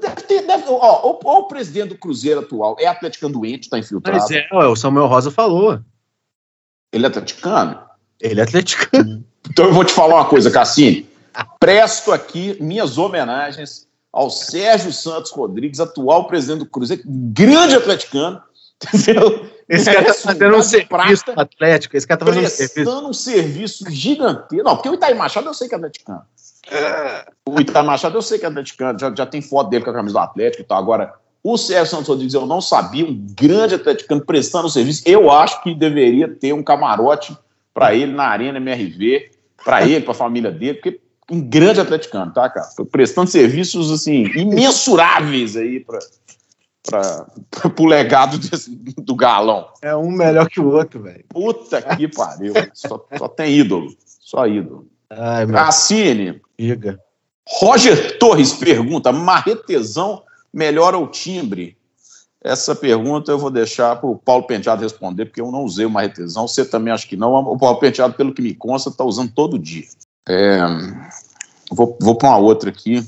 Deve 0.00 0.22
ter, 0.22 0.46
deve, 0.46 0.64
ó, 0.68 1.10
o, 1.10 1.38
o 1.38 1.48
presidente 1.48 1.88
do 1.88 1.98
Cruzeiro 1.98 2.40
atual 2.40 2.76
é 2.78 2.86
atleticano 2.86 3.34
doente, 3.34 3.68
tá 3.68 3.78
infiltrado. 3.78 4.18
Mas 4.18 4.30
é, 4.30 4.46
o 4.50 4.76
Samuel 4.76 5.06
Rosa 5.06 5.30
falou. 5.30 5.80
Ele 6.92 7.04
é 7.04 7.08
atleticano? 7.08 7.80
Ele 8.20 8.40
é 8.40 8.44
atleticano. 8.44 9.24
Então 9.50 9.66
eu 9.66 9.72
vou 9.72 9.84
te 9.84 9.92
falar 9.92 10.16
uma 10.16 10.24
coisa, 10.24 10.50
Cassini. 10.50 11.08
Presto 11.58 12.12
aqui 12.12 12.56
minhas 12.60 12.96
homenagens 12.96 13.86
ao 14.12 14.30
Sérgio 14.30 14.92
Santos 14.92 15.30
Rodrigues, 15.32 15.80
atual 15.80 16.26
presidente 16.26 16.60
do 16.60 16.66
Cruzeiro, 16.66 17.02
grande 17.06 17.74
atleticano. 17.74 18.42
Entendeu? 18.94 19.50
Esse 19.68 19.92
cara 19.92 20.04
tá 20.04 20.14
fazendo 20.14 20.56
um 20.56 20.62
serviço 20.62 21.24
prata, 21.24 21.42
atlético. 21.42 21.96
Esse 21.96 22.06
cara 22.06 22.20
tá 22.20 22.26
fazendo 22.26 22.44
um 22.44 22.48
serviço. 22.48 22.74
prestando 22.74 23.08
um 23.08 23.12
serviço 23.12 23.90
gigantesco. 23.90 24.64
Não, 24.64 24.76
porque 24.76 24.88
o 24.88 24.94
Itaí 24.94 25.14
Machado 25.14 25.46
eu 25.46 25.54
sei 25.54 25.68
que 25.68 25.74
é 25.74 25.78
atleticano. 25.78 26.22
O 27.46 27.60
Itaí 27.60 27.84
Machado 27.84 28.16
eu 28.16 28.22
sei 28.22 28.38
que 28.38 28.44
é 28.44 28.48
atleticano, 28.48 28.98
já, 28.98 29.14
já 29.14 29.26
tem 29.26 29.40
foto 29.40 29.70
dele 29.70 29.84
com 29.84 29.90
a 29.90 29.94
camisa 29.94 30.14
do 30.14 30.18
Atlético 30.18 30.62
e 30.62 30.66
tal. 30.66 30.78
Agora, 30.78 31.14
o 31.42 31.56
Sérgio 31.56 31.86
Santos 31.86 32.08
Rodrigues 32.08 32.34
eu 32.34 32.46
não 32.46 32.60
sabia, 32.60 33.04
um 33.04 33.26
grande 33.38 33.74
atleticano 33.74 34.24
prestando 34.24 34.68
serviço. 34.68 35.02
Eu 35.06 35.30
acho 35.30 35.62
que 35.62 35.74
deveria 35.74 36.28
ter 36.28 36.52
um 36.52 36.62
camarote 36.62 37.36
para 37.72 37.94
ele 37.94 38.12
na 38.12 38.24
Arena 38.24 38.58
MRV, 38.58 39.30
para 39.64 39.86
ele, 39.86 40.00
para 40.00 40.12
a 40.12 40.14
família 40.14 40.50
dele, 40.50 40.74
porque 40.74 41.00
um 41.30 41.40
grande 41.40 41.80
atleticano, 41.80 42.32
tá, 42.32 42.48
cara? 42.50 42.66
Prestando 42.90 43.30
serviços, 43.30 43.90
assim, 43.90 44.24
imensuráveis 44.36 45.56
aí 45.56 45.80
para 45.80 45.98
o 47.78 47.86
legado 47.86 48.38
desse- 48.38 48.70
do 48.70 49.14
galão. 49.14 49.68
É 49.82 49.94
um 49.96 50.10
melhor 50.10 50.48
que 50.48 50.60
o 50.60 50.70
outro, 50.72 51.02
velho. 51.02 51.24
Puta 51.28 51.80
que 51.80 52.08
pariu. 52.08 52.52
Só, 52.74 53.06
só 53.16 53.28
tem 53.28 53.54
ídolo. 53.54 53.94
Só 54.20 54.46
ídolo. 54.46 54.86
Ai, 55.10 55.46
meu 55.46 55.54
Cassini, 55.54 56.40
amiga. 56.58 57.00
Roger 57.46 58.18
Torres 58.18 58.52
pergunta: 58.52 59.12
marretezão 59.12 60.22
melhora 60.52 60.98
o 60.98 61.06
timbre? 61.06 61.76
Essa 62.42 62.74
pergunta 62.76 63.32
eu 63.32 63.38
vou 63.38 63.50
deixar 63.50 63.96
para 63.96 64.08
o 64.08 64.18
Paulo 64.18 64.46
Penteado 64.46 64.82
responder, 64.82 65.24
porque 65.24 65.40
eu 65.40 65.50
não 65.50 65.64
usei 65.64 65.86
o 65.86 65.90
marretezão. 65.90 66.46
Você 66.46 66.62
também 66.64 66.92
acha 66.92 67.06
que 67.06 67.16
não. 67.16 67.32
O 67.34 67.58
Paulo 67.58 67.78
Penteado, 67.78 68.14
pelo 68.14 68.34
que 68.34 68.42
me 68.42 68.54
consta, 68.54 68.90
está 68.90 69.02
usando 69.02 69.32
todo 69.32 69.58
dia. 69.58 69.84
É, 70.28 70.58
vou 71.70 71.96
vou 72.00 72.16
para 72.16 72.28
uma 72.30 72.38
outra 72.38 72.68
aqui. 72.68 73.02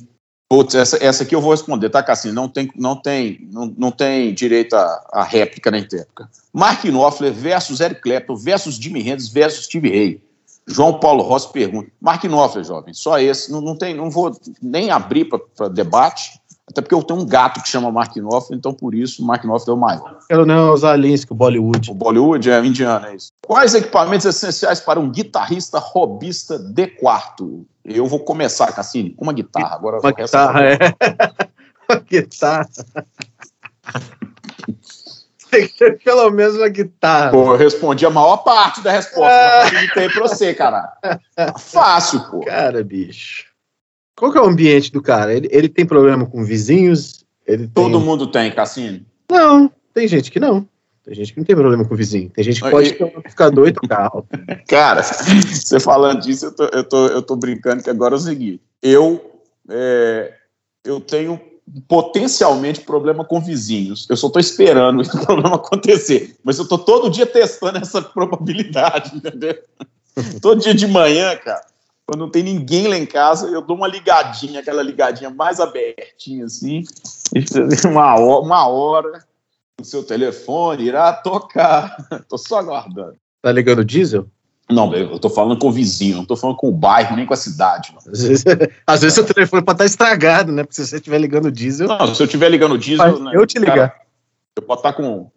Putz, 0.48 0.76
essa, 0.76 1.02
essa 1.04 1.24
aqui 1.24 1.34
eu 1.34 1.40
vou 1.40 1.50
responder, 1.50 1.90
tá, 1.90 2.02
Cassino? 2.02 2.34
Não 2.34 2.48
tem, 2.48 2.70
não 2.76 2.94
tem, 2.94 3.48
não, 3.50 3.74
não 3.76 3.90
tem 3.90 4.32
direito 4.32 4.76
a, 4.76 5.08
a 5.12 5.22
réplica 5.24 5.72
nem 5.72 5.82
réplica. 5.82 6.30
Mark 6.52 6.84
Knopfler 6.84 7.32
versus 7.32 7.80
Eric 7.80 8.00
Clapton 8.00 8.36
versus 8.36 8.76
Jimi 8.76 9.00
Hendrix 9.00 9.28
versus 9.28 9.64
Steve 9.64 9.88
Ray. 9.88 10.22
João 10.68 11.00
Paulo 11.00 11.22
Rossi 11.22 11.52
pergunta. 11.52 11.90
Mark 12.00 12.22
Knopfler, 12.22 12.64
jovem, 12.64 12.94
só 12.94 13.18
esse. 13.18 13.50
Não, 13.50 13.60
não, 13.60 13.76
tem, 13.76 13.94
não 13.94 14.08
vou 14.08 14.38
nem 14.62 14.90
abrir 14.90 15.28
para 15.56 15.68
debate, 15.68 16.40
até 16.68 16.80
porque 16.82 16.94
eu 16.94 17.02
tenho 17.02 17.20
um 17.20 17.25
gato 17.26 17.62
que 17.62 17.68
chama 17.68 17.92
Mark 17.92 18.14
Knopfler, 18.16 18.58
então 18.58 18.75
por 18.75 18.94
isso 18.94 19.23
o 19.23 19.26
Mark 19.26 19.42
Knopfler 19.44 19.75
é 19.75 19.78
o 19.78 19.80
maior. 19.80 20.18
Quero 20.28 20.44
não 20.44 20.73
usar 20.73 20.92
a 20.92 20.96
Linsky, 20.96 21.32
o 21.32 21.37
Bollywood. 21.37 21.90
O 21.90 21.94
Bollywood 21.94 22.50
é 22.50 22.64
indiano, 22.64 23.06
é 23.06 23.14
isso. 23.14 23.28
Quais 23.46 23.75
equipamentos 23.75 24.26
essenciais 24.26 24.80
para 24.80 24.99
um 24.99 25.08
guitarrista 25.11 25.78
robista 25.78 26.58
de 26.58 26.87
quarto? 26.88 27.64
Eu 27.85 28.06
vou 28.06 28.18
começar, 28.20 28.73
Cassini, 28.73 29.11
com 29.11 29.25
uma 29.25 29.32
guitarra. 29.32 29.76
Agora 29.76 30.00
Uma 30.00 30.11
essa- 30.18 30.49
guitarra, 30.49 30.64
é. 30.64 30.76
Uma 31.88 32.00
guitarra. 32.00 32.68
Tem 35.50 35.68
que 35.68 35.78
ter 35.78 36.02
pelo 36.02 36.28
menos 36.32 36.56
uma 36.56 36.68
guitarra. 36.68 37.30
Pô, 37.30 37.52
eu 37.52 37.56
respondi 37.56 38.04
a 38.04 38.11
maior 38.11 38.38
parte 38.38 38.80
da 38.80 38.90
resposta. 38.90 39.30
Já 39.30 39.62
facilitei 39.70 40.08
pra 40.08 40.20
você, 40.23 40.52
caralho. 40.54 40.88
Fácil, 41.58 42.20
pô. 42.28 42.40
Cara, 42.40 42.82
bicho. 42.82 43.44
Qual 44.16 44.32
que 44.32 44.38
é 44.38 44.40
o 44.40 44.46
ambiente 44.46 44.90
do 44.90 45.02
cara? 45.02 45.35
Ele, 45.35 45.49
ele 45.50 45.68
tem 45.68 45.85
problema 45.85 46.25
com 46.25 46.42
vizinhos? 46.42 47.25
Ele 47.46 47.68
Todo 47.68 47.99
tem... 47.99 48.06
mundo 48.06 48.26
tem, 48.26 48.50
Cassino? 48.50 49.04
Não, 49.30 49.70
tem 49.92 50.08
gente 50.08 50.30
que 50.30 50.40
não. 50.40 50.66
Tem 51.04 51.14
gente 51.14 51.32
que 51.32 51.38
não 51.38 51.44
tem 51.44 51.54
problema 51.54 51.85
com 51.85 51.94
o 51.94 51.96
vizinho. 51.96 52.30
Tem 52.30 52.42
gente 52.42 52.61
que 52.61 52.68
pode 52.68 52.92
ter 52.92 53.04
um 53.04 53.18
amplificador 53.18 53.68
e 53.68 53.73
tocar 53.73 54.11
alto. 54.12 54.26
Cara, 54.66 55.02
você 55.04 55.78
falando 55.78 56.20
disso, 56.23 56.46
eu 56.46 56.52
tô, 56.52 56.64
eu, 56.64 56.85
tô, 56.85 57.06
eu 57.06 57.23
tô 57.23 57.37
brincando 57.37 57.82
que 57.82 57.90
agora 57.90 58.14
é 58.14 58.18
o 58.18 58.20
seguinte. 58.20 58.61
Eu, 58.82 59.40
é, 59.68 60.32
eu 60.85 60.99
tenho 61.00 61.40
potencialmente 61.87 62.80
problema 62.80 63.25
com 63.25 63.40
vizinhos. 63.40 64.06
Eu 64.08 64.16
só 64.16 64.26
estou 64.28 64.40
esperando 64.40 65.02
esse 65.02 65.16
problema 65.25 65.56
acontecer. 65.56 66.35
Mas 66.42 66.58
eu 66.58 66.64
estou 66.64 66.78
todo 66.78 67.11
dia 67.11 67.26
testando 67.26 67.78
essa 67.78 68.02
probabilidade, 68.02 69.16
entendeu? 69.16 69.56
todo 70.40 70.61
dia 70.61 70.75
de 70.75 70.87
manhã, 70.87 71.37
cara, 71.37 71.64
quando 72.06 72.20
não 72.20 72.30
tem 72.30 72.42
ninguém 72.42 72.86
lá 72.86 72.96
em 72.96 73.06
casa, 73.06 73.48
eu 73.48 73.60
dou 73.60 73.76
uma 73.76 73.88
ligadinha, 73.88 74.60
aquela 74.60 74.82
ligadinha 74.82 75.28
mais 75.28 75.58
abertinha, 75.58 76.44
assim, 76.44 76.84
uma 77.84 78.14
hora, 78.14 78.44
uma 78.44 78.68
hora 78.68 79.25
o 79.80 79.84
seu 79.84 80.02
telefone 80.02 80.84
irá 80.84 81.12
tocar. 81.12 81.96
Tô 82.28 82.38
só 82.38 82.58
aguardando. 82.58 83.16
Tá 83.42 83.52
ligando 83.52 83.84
diesel? 83.84 84.26
Não, 84.68 84.92
eu 84.94 85.16
tô 85.20 85.30
falando 85.30 85.60
com 85.60 85.68
o 85.68 85.72
vizinho, 85.72 86.16
não 86.16 86.25
tô 86.25 86.34
falando 86.34 86.56
com 86.56 86.68
o 86.68 86.72
bairro, 86.72 87.14
nem 87.14 87.25
com 87.25 87.32
a 87.32 87.36
cidade. 87.36 87.94
Às 88.04 88.20
vezes, 88.20 88.44
às 88.84 89.00
vezes 89.00 89.14
seu 89.14 89.25
telefone 89.25 89.62
pode 89.62 89.76
estar 89.76 89.84
estragado, 89.84 90.50
né? 90.50 90.64
Porque 90.64 90.75
se 90.75 90.84
você 90.84 90.96
estiver 90.96 91.20
ligando 91.20 91.52
diesel. 91.52 91.86
Não, 91.86 92.12
se 92.12 92.20
eu 92.20 92.26
estiver 92.26 92.48
ligando 92.48 92.76
diesel. 92.76 93.20
Né, 93.20 93.30
eu 93.32 93.46
te 93.46 93.60
ligar. 93.60 93.90
Cara, 93.90 94.00
eu 94.56 94.62
posso 94.64 94.80
estar 94.80 94.92
com, 94.94 95.30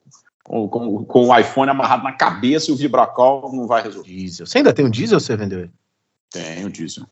com, 0.43 1.05
com, 1.05 1.27
o 1.27 1.37
iPhone 1.37 1.69
amarrado 1.69 2.03
na 2.03 2.13
cabeça 2.13 2.71
e 2.71 2.73
o 2.73 2.75
Vibracol 2.75 3.51
não 3.53 3.67
vai 3.67 3.83
resolver. 3.83 4.09
Diesel. 4.09 4.47
Você 4.47 4.57
ainda 4.57 4.73
tem 4.73 4.83
um 4.83 4.89
diesel 4.89 5.17
ou 5.17 5.19
você 5.19 5.37
vendeu 5.37 5.59
ele? 5.59 5.71
Tenho 6.31 6.69
diesel. 6.69 7.05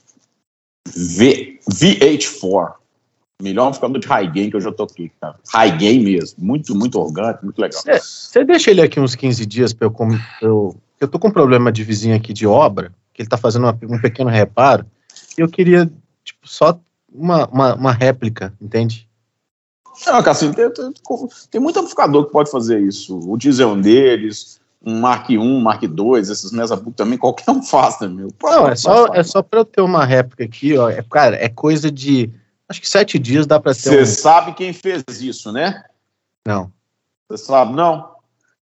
V, 0.87 1.59
V84. 1.69 2.75
Melhor 3.41 3.67
amplificador 3.67 3.99
de 3.99 4.07
high 4.07 4.31
gain 4.31 4.49
que 4.49 4.55
eu 4.55 4.61
já 4.61 4.71
toquei, 4.71 5.11
cara. 5.21 5.39
High 5.53 5.77
gain 5.77 5.99
mesmo. 6.03 6.43
Muito, 6.43 6.73
muito 6.73 6.99
orgânico, 6.99 7.45
muito 7.45 7.59
legal. 7.59 7.79
Você 7.99 8.43
deixa 8.43 8.71
ele 8.71 8.81
aqui 8.81 8.99
uns 8.99 9.15
15 9.15 9.45
dias 9.45 9.73
para 9.73 9.87
eu, 9.87 9.95
eu. 10.41 10.75
Eu 10.99 11.07
tô 11.07 11.19
com 11.19 11.27
um 11.27 11.31
problema 11.31 11.71
de 11.71 11.83
vizinho 11.83 12.15
aqui 12.15 12.33
de 12.33 12.47
obra, 12.47 12.91
que 13.13 13.21
ele 13.21 13.29
tá 13.29 13.37
fazendo 13.37 13.65
uma, 13.65 13.79
um 13.83 14.01
pequeno 14.01 14.31
reparo, 14.31 14.83
e 15.37 15.41
eu 15.41 15.47
queria, 15.47 15.87
tipo, 16.23 16.47
só 16.47 16.79
uma, 17.13 17.47
uma, 17.47 17.75
uma 17.75 17.91
réplica, 17.91 18.51
entende? 18.59 19.07
Não, 20.05 20.21
Cassinho, 20.23 20.53
tem, 20.55 20.71
tem, 20.71 20.91
tem, 21.51 21.61
muito 21.61 21.77
amplificador 21.77 22.25
que 22.25 22.31
pode 22.31 22.49
fazer 22.49 22.79
isso. 22.79 23.19
O 23.19 23.37
diesel 23.37 23.69
é 23.69 23.73
um 23.73 23.81
deles, 23.81 24.59
um 24.87 24.99
Mark 24.99 25.29
I, 25.29 25.37
Mark 25.37 25.83
II, 25.83 26.19
esses 26.19 26.51
Mesabook 26.51 26.95
também, 26.95 27.17
qualquer 27.17 27.51
um 27.51 27.61
faz, 27.61 27.99
né, 27.99 28.07
meu? 28.07 28.29
Não, 28.41 28.67
é 28.67 28.75
só, 28.75 29.07
é 29.07 29.21
só 29.21 29.41
pra 29.41 29.59
eu 29.59 29.65
ter 29.65 29.81
uma 29.81 30.05
réplica 30.05 30.45
aqui, 30.45 30.77
ó. 30.77 30.89
É, 30.89 31.03
cara, 31.03 31.35
é 31.35 31.49
coisa 31.49 31.91
de 31.91 32.31
Acho 32.69 32.81
que 32.81 32.89
sete 32.89 33.17
dias 33.17 33.47
dá 33.47 33.59
para 33.59 33.73
ter. 33.73 33.81
Você 33.81 34.01
um... 34.01 34.05
sabe 34.05 34.53
quem 34.53 34.73
fez 34.73 35.03
isso, 35.21 35.51
né? 35.51 35.83
Não. 36.45 36.71
Você 37.29 37.45
sabe, 37.45 37.73
não? 37.73 38.11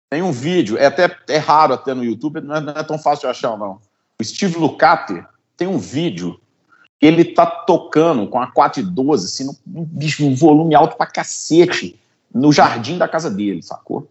Tem 0.10 0.22
um 0.22 0.32
vídeo, 0.32 0.78
é 0.78 0.88
até 0.88 1.16
é 1.30 1.38
raro 1.38 1.74
até 1.74 1.94
no 1.94 2.04
YouTube, 2.04 2.42
não 2.42 2.56
é, 2.56 2.62
não 2.62 2.74
é 2.74 2.84
tão 2.84 2.98
fácil 2.98 3.22
de 3.22 3.32
achar, 3.32 3.58
não. 3.58 3.80
O 4.20 4.24
Steve 4.24 4.58
Lucati 4.58 5.24
tem 5.56 5.68
um 5.68 5.78
vídeo 5.78 6.40
que 7.00 7.06
ele 7.06 7.24
tá 7.24 7.46
tocando 7.46 8.28
com 8.28 8.40
a 8.40 8.52
412, 8.52 9.26
assim, 9.26 9.58
no, 9.66 9.86
bicho, 9.86 10.26
um 10.26 10.36
volume 10.36 10.76
alto 10.76 10.98
pra 10.98 11.06
cacete, 11.06 12.00
no 12.34 12.52
jardim 12.52 12.98
da 12.98 13.08
casa 13.08 13.30
dele, 13.30 13.62
sacou? 13.62 14.10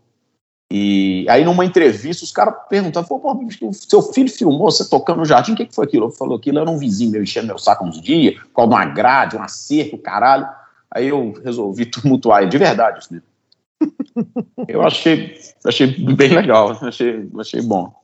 E 0.72 1.26
aí, 1.28 1.44
numa 1.44 1.64
entrevista, 1.64 2.24
os 2.24 2.30
caras 2.30 2.54
perguntavam: 2.68 3.18
pô, 3.18 3.72
seu 3.72 4.02
filho 4.02 4.30
filmou 4.30 4.70
você 4.70 4.88
tocando 4.88 5.18
no 5.18 5.24
jardim, 5.24 5.52
o 5.52 5.56
que, 5.56 5.66
que 5.66 5.74
foi 5.74 5.84
aquilo? 5.84 6.06
Ele 6.06 6.14
falou: 6.14 6.36
aquilo 6.36 6.60
era 6.60 6.70
um 6.70 6.78
vizinho 6.78 7.10
meu 7.10 7.22
enchendo 7.22 7.48
meu 7.48 7.58
saco 7.58 7.84
uns 7.84 8.00
dias, 8.00 8.40
com 8.52 8.64
uma 8.64 8.84
grade, 8.84 9.36
uma 9.36 9.48
cerca, 9.48 9.96
o 9.96 9.98
caralho. 9.98 10.48
Aí 10.92 11.08
eu 11.08 11.32
resolvi 11.44 11.86
tumultuar 11.90 12.46
de 12.48 12.58
verdade 12.58 13.00
isso? 13.00 13.22
Eu 14.68 14.82
achei, 14.82 15.34
achei 15.64 15.86
bem 15.86 16.34
legal, 16.34 16.76
achei, 16.82 17.26
achei 17.38 17.62
bom. 17.62 17.94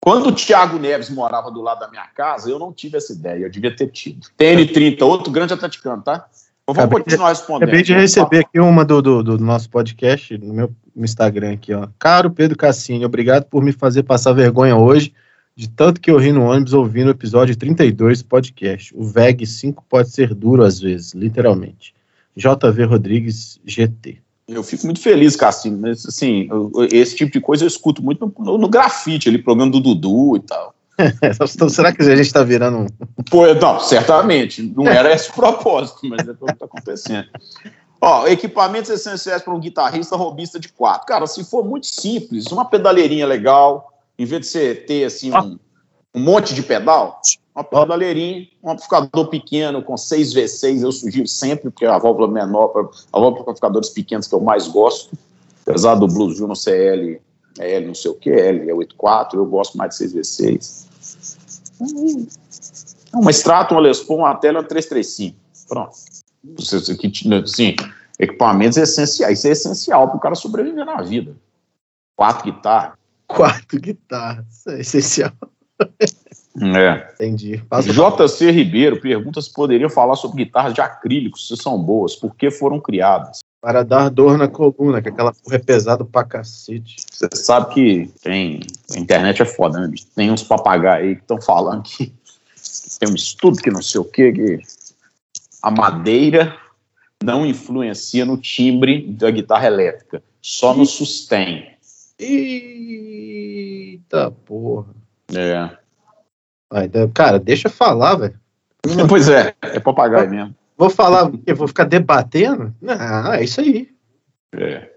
Quando 0.00 0.28
o 0.28 0.32
Thiago 0.32 0.78
Neves 0.78 1.10
morava 1.10 1.50
do 1.50 1.60
lado 1.60 1.80
da 1.80 1.88
minha 1.88 2.06
casa, 2.06 2.48
eu 2.48 2.58
não 2.58 2.72
tive 2.72 2.96
essa 2.96 3.12
ideia, 3.12 3.44
eu 3.44 3.50
devia 3.50 3.74
ter 3.74 3.88
tido. 3.88 4.26
TN30, 4.38 5.02
outro 5.02 5.30
grande 5.32 5.52
atleticano, 5.52 6.00
tá? 6.02 6.26
Eu 6.66 6.72
vou 6.72 6.84
acabei 6.84 7.02
continuar 7.02 7.28
respondendo. 7.28 7.68
Acabei 7.68 7.82
de 7.82 7.92
receber 7.92 8.38
aqui 8.38 8.58
uma 8.58 8.84
do, 8.84 9.02
do, 9.02 9.22
do, 9.22 9.38
nosso 9.38 9.68
podcast, 9.68 10.38
no 10.38 10.54
meu 10.54 10.72
Instagram 11.04 11.52
aqui, 11.52 11.72
ó. 11.74 11.88
Caro 11.98 12.30
Pedro 12.30 12.56
Cassini, 12.56 13.04
obrigado 13.04 13.44
por 13.44 13.62
me 13.62 13.72
fazer 13.72 14.02
passar 14.02 14.32
vergonha 14.32 14.76
hoje, 14.76 15.12
de 15.54 15.68
tanto 15.68 16.00
que 16.00 16.10
eu 16.10 16.18
ri 16.18 16.32
no 16.32 16.44
ônibus 16.44 16.72
ouvindo 16.72 17.08
o 17.08 17.12
episódio 17.12 17.56
32 17.56 18.22
do 18.22 18.28
podcast. 18.28 18.94
O 18.96 19.04
VEG 19.04 19.46
5 19.46 19.84
pode 19.88 20.10
ser 20.10 20.34
duro 20.34 20.62
às 20.62 20.80
vezes, 20.80 21.14
literalmente. 21.14 21.94
JV 22.36 22.84
Rodrigues, 22.84 23.58
GT. 23.64 24.18
Eu 24.46 24.62
fico 24.62 24.84
muito 24.84 25.00
feliz, 25.00 25.34
Cassino, 25.34 25.78
mas 25.78 26.06
assim, 26.06 26.48
esse 26.92 27.16
tipo 27.16 27.32
de 27.32 27.40
coisa 27.40 27.64
eu 27.64 27.68
escuto 27.68 28.02
muito 28.02 28.26
no, 28.26 28.44
no, 28.44 28.58
no 28.58 28.68
grafite 28.68 29.28
ali, 29.28 29.38
programa 29.38 29.72
do 29.72 29.80
Dudu 29.80 30.36
e 30.36 30.40
tal. 30.40 30.74
então, 31.54 31.68
será 31.68 31.92
que 31.92 32.02
a 32.02 32.16
gente 32.16 32.26
está 32.26 32.42
virando 32.42 32.78
um. 32.78 32.86
Pô, 33.30 33.52
não, 33.54 33.80
certamente. 33.80 34.62
Não 34.62 34.86
era 34.86 35.12
esse 35.12 35.30
o 35.30 35.34
propósito, 35.34 36.00
mas 36.04 36.26
é 36.26 36.30
o 36.30 36.34
que 36.34 36.52
está 36.52 36.64
acontecendo. 36.64 37.28
Ó, 38.06 38.24
equipamentos 38.28 38.88
essenciais 38.88 39.42
para 39.42 39.52
um 39.52 39.58
guitarrista 39.58 40.14
robista 40.14 40.60
de 40.60 40.68
quatro. 40.68 41.08
Cara, 41.08 41.26
se 41.26 41.42
for 41.42 41.64
muito 41.64 41.88
simples, 41.88 42.46
uma 42.52 42.64
pedaleirinha 42.64 43.26
legal, 43.26 43.92
em 44.16 44.24
vez 44.24 44.42
de 44.42 44.46
você 44.46 44.76
ter 44.76 45.04
assim 45.06 45.32
um, 45.36 45.58
um 46.14 46.20
monte 46.20 46.54
de 46.54 46.62
pedal, 46.62 47.20
uma 47.52 47.64
pedaleirinha, 47.64 48.46
um 48.62 48.70
amplificador 48.70 49.26
pequeno 49.26 49.82
com 49.82 49.96
6V6, 49.96 50.82
eu 50.82 50.92
sugiro 50.92 51.26
sempre, 51.26 51.68
porque 51.68 51.84
é 51.84 51.88
a 51.88 51.98
válvula 51.98 52.28
menor, 52.28 52.70
a 53.12 53.18
válvula 53.18 53.32
para 53.32 53.42
amplificadores 53.42 53.88
pequenos 53.88 54.28
que 54.28 54.34
eu 54.36 54.40
mais 54.40 54.68
gosto, 54.68 55.18
apesar 55.66 55.96
do 55.96 56.06
Blues 56.06 56.38
no 56.38 56.54
CL, 56.54 57.20
é 57.58 57.72
L 57.72 57.86
não 57.88 57.94
sei 57.96 58.12
o 58.12 58.14
que, 58.14 58.30
L 58.30 58.70
é 58.70 58.72
84, 58.72 59.40
eu 59.40 59.46
gosto 59.46 59.76
mais 59.76 59.98
de 59.98 60.04
6V6. 60.04 60.86
Uma 63.12 63.30
extrato, 63.32 63.74
uma 63.74 63.80
Les 63.80 64.00
uma 64.08 64.32
tela 64.36 64.62
335. 64.62 65.36
Pronto. 65.66 65.96
Assim, 67.42 67.76
equipamentos 68.18 68.78
essenciais. 68.78 69.38
Isso 69.38 69.48
é 69.48 69.50
essencial 69.50 70.08
para 70.08 70.16
o 70.16 70.20
cara 70.20 70.34
sobreviver 70.34 70.84
na 70.84 71.02
vida. 71.02 71.34
Quatro 72.14 72.44
guitarras. 72.44 72.94
Quatro 73.26 73.80
guitarras. 73.80 74.46
Isso 74.50 74.70
é 74.70 74.80
essencial. 74.80 75.32
É. 76.58 77.12
Entendi. 77.14 77.58
Passa 77.68 77.92
JC 77.92 78.50
Ribeiro 78.50 79.00
pergunta 79.00 79.42
se 79.42 79.52
poderiam 79.52 79.90
falar 79.90 80.16
sobre 80.16 80.44
guitarras 80.44 80.72
de 80.72 80.80
acrílico, 80.80 81.38
se 81.38 81.54
são 81.56 81.78
boas, 81.78 82.16
por 82.16 82.34
que 82.34 82.50
foram 82.50 82.80
criadas. 82.80 83.40
Para 83.60 83.82
dar 83.82 84.08
dor 84.08 84.38
na 84.38 84.48
coluna, 84.48 85.02
que 85.02 85.08
aquela 85.08 85.32
porra 85.32 85.56
é 85.56 85.58
pesada 85.58 86.04
pra 86.04 86.24
cacete. 86.24 86.96
Você 87.10 87.28
sabe 87.34 87.74
que 87.74 88.10
tem. 88.22 88.60
A 88.94 88.98
internet 88.98 89.42
é 89.42 89.44
foda, 89.44 89.80
né? 89.80 89.92
Tem 90.14 90.30
uns 90.30 90.42
papagaios 90.42 91.08
aí 91.08 91.16
que 91.16 91.22
estão 91.22 91.40
falando 91.40 91.82
que, 91.82 92.06
que, 92.06 92.98
tem 92.98 93.10
um 93.10 93.14
estudo 93.14 93.58
que 93.58 93.70
não 93.70 93.82
sei 93.82 94.00
o 94.00 94.04
quê, 94.04 94.32
que 94.32 94.60
a 95.66 95.70
madeira 95.70 96.56
não 97.20 97.44
influencia 97.44 98.24
no 98.24 98.36
timbre 98.36 99.04
da 99.04 99.28
guitarra 99.32 99.66
elétrica, 99.66 100.22
só 100.40 100.72
no 100.72 100.86
sustém. 100.86 101.72
Eita 102.16 103.10
porra. 104.30 104.94
É. 105.34 105.68
Cara, 107.12 107.40
deixa 107.40 107.66
eu 107.66 107.72
falar, 107.72 108.14
velho. 108.14 108.38
Pois 109.08 109.28
é, 109.28 109.56
é 109.60 109.80
papagaio 109.80 110.30
mesmo. 110.30 110.54
Vou 110.78 110.88
falar, 110.88 111.32
eu 111.44 111.56
vou 111.56 111.66
ficar 111.66 111.82
debatendo? 111.82 112.72
Não, 112.80 113.32
é 113.32 113.42
isso 113.42 113.60
aí. 113.60 113.88
É. 114.52 114.92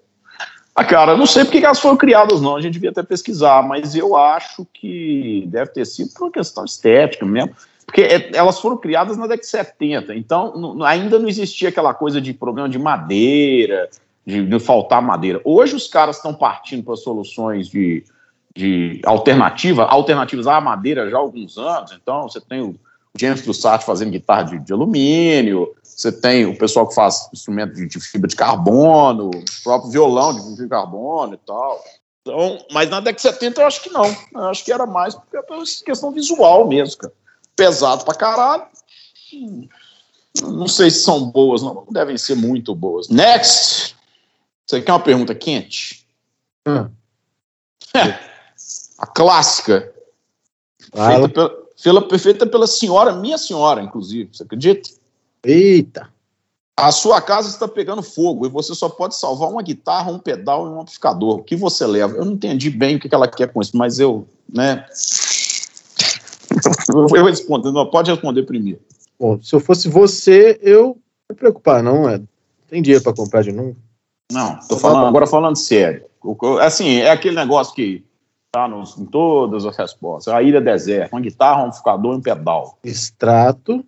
Ah, 0.76 0.86
cara, 0.86 1.18
não 1.18 1.26
sei 1.26 1.46
porque 1.46 1.66
elas 1.66 1.80
foram 1.80 1.98
criadas, 1.98 2.42
não. 2.42 2.56
A 2.56 2.62
gente 2.62 2.74
devia 2.74 2.92
até 2.92 3.02
pesquisar, 3.02 3.64
mas 3.64 3.96
eu 3.96 4.16
acho 4.16 4.68
que 4.72 5.46
deve 5.48 5.72
ter 5.72 5.86
sido 5.86 6.14
por 6.14 6.26
uma 6.26 6.32
questão 6.32 6.64
estética 6.64 7.26
mesmo. 7.26 7.56
Porque 7.90 8.02
é, 8.02 8.30
elas 8.36 8.60
foram 8.60 8.78
criadas 8.78 9.18
na 9.18 9.24
década 9.24 9.42
de 9.42 9.48
70, 9.48 10.16
então 10.16 10.78
ainda 10.84 11.18
não 11.18 11.28
existia 11.28 11.70
aquela 11.70 11.92
coisa 11.92 12.22
de 12.22 12.36
problema 12.36 12.70
de 12.70 12.78
madeira, 12.78 13.90
de, 14.24 14.46
de 14.46 14.60
faltar 14.60 15.02
madeira. 15.02 15.42
Hoje 15.44 15.76
os 15.76 15.88
caras 15.88 16.18
estão 16.18 16.32
partindo 16.32 16.84
para 16.84 16.96
soluções 16.96 17.68
de, 17.68 18.04
de 18.56 19.02
alternativa, 19.04 19.86
alternativas 19.86 20.46
à 20.46 20.62
madeira 20.62 21.10
já 21.10 21.18
há 21.18 21.20
alguns 21.20 21.58
anos. 21.58 21.98
Então 22.00 22.30
você 22.30 22.40
tem 22.40 22.62
o 22.62 22.76
James 23.18 23.42
Trussart 23.42 23.82
fazendo 23.82 24.12
guitarra 24.12 24.44
de, 24.44 24.60
de, 24.60 24.72
alumínio, 24.72 25.74
você 25.82 26.12
tem 26.12 26.46
o 26.46 26.56
pessoal 26.56 26.88
que 26.88 26.94
faz 26.94 27.28
instrumento 27.34 27.74
de, 27.74 27.88
de, 27.88 28.00
fibra 28.00 28.28
de 28.28 28.36
carbono, 28.36 29.32
o 29.32 29.64
próprio 29.64 29.90
violão 29.90 30.36
de 30.36 30.42
fibra 30.42 30.64
de 30.64 30.70
carbono 30.70 31.34
e 31.34 31.38
tal. 31.38 31.84
Então, 32.22 32.60
mas 32.72 32.88
na 32.88 33.00
década 33.00 33.16
de 33.16 33.22
70 33.24 33.62
eu 33.62 33.66
acho 33.66 33.82
que 33.82 33.90
não. 33.90 34.06
Eu 34.36 34.44
acho 34.44 34.64
que 34.64 34.72
era 34.72 34.86
mais 34.86 35.16
porque 35.16 35.38
é 35.38 35.42
questão 35.84 36.12
visual 36.12 36.68
mesmo, 36.68 37.00
cara. 37.00 37.14
Pesado 37.60 38.06
pra 38.06 38.14
caralho. 38.14 38.64
Não 40.42 40.68
sei 40.68 40.90
se 40.90 41.02
são 41.02 41.30
boas, 41.30 41.62
não. 41.62 41.86
Devem 41.92 42.18
ser 42.18 42.36
muito 42.36 42.74
boas. 42.74 43.10
Next! 43.10 43.98
Você 44.66 44.82
quer 44.82 44.94
uma 44.94 45.00
pergunta 45.02 45.36
quente? 45.36 46.08
Hum. 46.66 46.90
É, 47.94 48.18
a 48.98 49.06
clássica. 49.06 49.94
Feita 50.94 51.52
pela, 51.84 52.20
feita 52.20 52.48
pela 52.48 52.68
senhora, 52.68 53.12
minha 53.12 53.38
senhora, 53.38 53.82
inclusive, 53.82 54.30
você 54.32 54.44
acredita? 54.44 54.90
Eita! 55.44 56.10
A 56.78 56.94
sua 56.94 57.22
casa 57.22 57.50
está 57.50 57.68
pegando 57.68 58.02
fogo 58.02 58.46
e 58.46 58.50
você 58.50 58.74
só 58.74 58.88
pode 58.88 59.16
salvar 59.18 59.50
uma 59.50 59.62
guitarra, 59.62 60.12
um 60.14 60.20
pedal 60.20 60.66
e 60.66 60.70
um 60.70 60.80
amplificador. 60.80 61.40
O 61.40 61.44
que 61.44 61.58
você 61.58 61.86
leva? 61.86 62.16
Eu 62.16 62.24
não 62.24 62.34
entendi 62.34 62.70
bem 62.70 62.96
o 62.96 63.00
que 63.00 63.14
ela 63.14 63.28
quer 63.28 63.52
com 63.52 63.62
isso, 63.62 63.76
mas 63.76 64.00
eu, 64.00 64.26
né? 64.48 64.86
Eu 67.16 67.26
respondo, 67.26 67.72
não, 67.72 67.90
pode 67.90 68.12
responder 68.12 68.44
primeiro. 68.44 68.80
Bom, 69.20 69.42
se 69.42 69.54
eu 69.54 69.60
fosse 69.60 69.90
você, 69.90 70.58
eu 70.62 70.98
não 71.28 71.32
me 71.32 71.36
preocupar, 71.36 71.84
não 71.84 72.10
é. 72.10 72.22
Tem 72.70 72.82
dinheiro 72.82 73.04
para 73.04 73.14
comprar 73.14 73.44
de 73.44 73.52
novo? 73.52 73.76
Não, 74.32 74.58
tô 74.68 74.78
falando, 74.78 75.08
agora 75.08 75.28
falando 75.28 75.58
sério. 75.58 76.06
Assim, 76.62 77.00
é 77.00 77.12
aquele 77.12 77.36
negócio 77.36 77.76
que 77.76 78.06
tá 78.52 78.68
nos, 78.68 78.98
em 78.98 79.06
todas 79.06 79.66
as 79.66 79.76
respostas. 79.76 80.34
A 80.34 80.42
ilha 80.42 80.62
deserta, 80.62 81.14
uma 81.14 81.22
guitarra, 81.22 81.64
um 81.64 81.66
amplificador 81.66 82.14
e 82.14 82.18
um 82.18 82.22
pedal. 82.22 82.80
Extrato, 82.84 83.84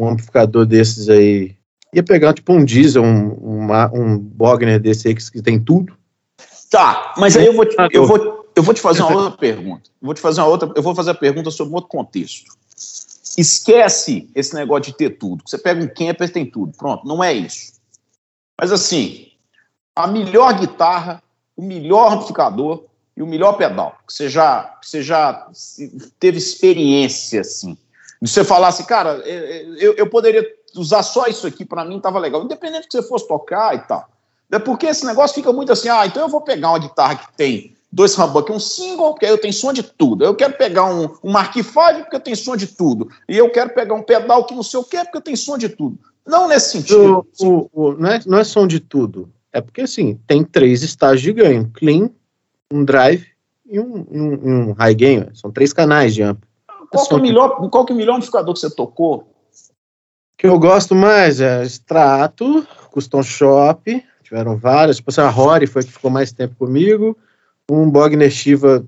um 0.00 0.08
amplificador 0.08 0.66
desses 0.66 1.08
aí 1.08 1.56
ia 1.94 2.02
pegar 2.02 2.34
tipo 2.34 2.52
um 2.52 2.64
diesel, 2.64 3.02
um, 3.02 3.32
uma, 3.32 3.90
um 3.92 4.18
Bogner 4.18 4.80
desse 4.80 5.08
aí 5.08 5.14
que, 5.14 5.42
tem 5.42 5.58
tudo. 5.58 5.96
Tá, 6.70 7.14
mas 7.16 7.36
aí 7.36 7.46
eu 7.46 7.54
vou, 7.54 7.64
te, 7.64 7.74
eu 7.90 8.06
vou, 8.06 8.37
eu 8.58 8.62
vou 8.62 8.74
te 8.74 8.80
fazer 8.80 9.02
uma 9.02 9.14
outra 9.16 9.38
pergunta. 9.38 9.88
Eu 10.02 10.06
vou 10.06 10.14
te 10.14 10.20
fazer 10.20 10.40
uma 10.40 10.48
outra, 10.48 10.70
eu 10.74 10.82
vou 10.82 10.94
fazer 10.94 11.12
a 11.12 11.14
pergunta 11.14 11.50
sobre 11.50 11.72
um 11.72 11.76
outro 11.76 11.90
contexto. 11.90 12.50
Esquece 13.36 14.28
esse 14.34 14.54
negócio 14.54 14.92
de 14.92 14.94
ter 14.94 15.10
tudo. 15.10 15.44
Você 15.46 15.56
pega 15.56 15.82
um 15.82 15.86
Kemper, 15.86 16.32
tem 16.32 16.44
tudo. 16.44 16.76
Pronto, 16.76 17.06
não 17.06 17.22
é 17.22 17.32
isso. 17.32 17.74
Mas 18.60 18.72
assim, 18.72 19.28
a 19.94 20.08
melhor 20.08 20.58
guitarra, 20.58 21.22
o 21.56 21.62
melhor 21.62 22.12
amplificador 22.12 22.84
e 23.16 23.22
o 23.22 23.26
melhor 23.26 23.52
pedal. 23.52 23.96
Que 24.06 24.12
você 24.12 24.28
já, 24.28 24.64
que 24.80 24.88
você 24.88 25.02
já 25.02 25.48
teve 26.18 26.38
experiência, 26.38 27.42
assim. 27.42 27.78
De 28.20 28.28
você 28.28 28.42
falar 28.42 28.68
assim, 28.68 28.84
cara, 28.84 29.18
eu, 29.78 29.94
eu 29.94 30.10
poderia 30.10 30.44
usar 30.74 31.04
só 31.04 31.26
isso 31.26 31.46
aqui 31.46 31.64
para 31.64 31.84
mim 31.84 31.98
estava 31.98 32.18
legal, 32.18 32.42
independente 32.42 32.88
que 32.88 32.96
você 32.96 33.06
fosse 33.06 33.28
tocar 33.28 33.76
e 33.76 33.78
tal. 33.78 34.08
É 34.50 34.58
porque 34.58 34.86
esse 34.86 35.06
negócio 35.06 35.36
fica 35.36 35.52
muito 35.52 35.70
assim, 35.70 35.88
ah, 35.88 36.04
então 36.06 36.22
eu 36.22 36.28
vou 36.28 36.40
pegar 36.40 36.70
uma 36.70 36.78
guitarra 36.78 37.14
que 37.14 37.32
tem 37.36 37.77
dois 37.90 38.16
humbuckers, 38.18 38.56
um 38.56 38.60
single, 38.60 39.10
porque 39.12 39.26
aí 39.26 39.32
eu 39.32 39.40
tenho 39.40 39.52
som 39.52 39.72
de 39.72 39.82
tudo. 39.82 40.24
Eu 40.24 40.34
quero 40.34 40.54
pegar 40.54 40.84
um, 40.84 41.08
um 41.22 41.30
Mark 41.30 41.54
V 41.54 41.62
porque 41.62 42.16
eu 42.16 42.20
tenho 42.20 42.36
som 42.36 42.56
de 42.56 42.66
tudo. 42.66 43.08
E 43.28 43.36
eu 43.36 43.50
quero 43.50 43.70
pegar 43.70 43.94
um 43.94 44.02
pedal 44.02 44.44
que 44.44 44.54
não 44.54 44.62
sei 44.62 44.80
o 44.80 44.84
que 44.84 44.98
porque 44.98 45.16
eu 45.16 45.22
tenho 45.22 45.36
som 45.36 45.56
de 45.56 45.68
tudo. 45.68 45.98
Não 46.26 46.48
nesse 46.48 46.72
sentido. 46.72 47.26
O, 47.40 47.46
o, 47.46 47.70
o, 47.72 47.92
não, 47.92 48.10
é, 48.10 48.20
não 48.26 48.38
é 48.38 48.44
som 48.44 48.66
de 48.66 48.80
tudo. 48.80 49.32
É 49.52 49.60
porque, 49.60 49.82
assim, 49.82 50.20
tem 50.26 50.44
três 50.44 50.82
estágios 50.82 51.22
de 51.22 51.32
ganho. 51.32 51.70
Clean, 51.72 52.10
um 52.70 52.84
drive 52.84 53.26
e 53.66 53.80
um, 53.80 54.06
um, 54.10 54.50
um 54.50 54.72
high 54.72 54.94
gain. 54.94 55.26
São 55.34 55.50
três 55.50 55.72
canais 55.72 56.14
de 56.14 56.22
amplo. 56.22 56.46
Qual, 56.90 57.04
é 57.04 57.08
que 57.08 57.14
é 57.14 57.16
o 57.16 57.20
melhor, 57.20 57.70
qual 57.70 57.84
que 57.84 57.92
é 57.92 57.94
o 57.94 57.98
melhor 57.98 58.16
amplificador 58.16 58.54
que 58.54 58.60
você 58.60 58.70
tocou? 58.70 59.26
que 60.38 60.46
eu 60.46 60.56
gosto 60.56 60.94
mais 60.94 61.40
é 61.40 61.64
Strato, 61.64 62.64
Custom 62.92 63.24
Shop, 63.24 64.04
tiveram 64.22 64.56
várias, 64.56 64.98
tipo 64.98 65.10
assim, 65.10 65.20
a 65.20 65.28
Rory 65.28 65.66
foi 65.66 65.82
que 65.82 65.90
ficou 65.90 66.12
mais 66.12 66.30
tempo 66.30 66.54
comigo, 66.54 67.18
um 67.70 67.90
Bogner 67.90 68.30
Shiva 68.30 68.86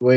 do 0.00 0.10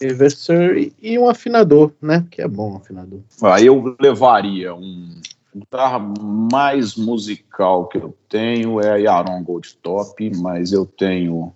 Anniversary 0.00 0.94
e 1.00 1.18
um 1.18 1.28
afinador, 1.28 1.92
né, 2.00 2.26
que 2.30 2.40
é 2.42 2.48
bom 2.48 2.72
um 2.72 2.76
afinador. 2.76 3.20
Aí 3.42 3.66
eu 3.66 3.96
levaria 4.00 4.74
um 4.74 5.20
guitarra 5.54 5.98
mais 5.98 6.94
musical 6.96 7.86
que 7.88 7.98
eu 7.98 8.16
tenho 8.28 8.80
é 8.80 8.90
a 8.90 8.96
Yaron 8.96 9.42
Gold 9.42 9.76
Top, 9.82 10.30
mas 10.36 10.72
eu 10.72 10.86
tenho 10.86 11.52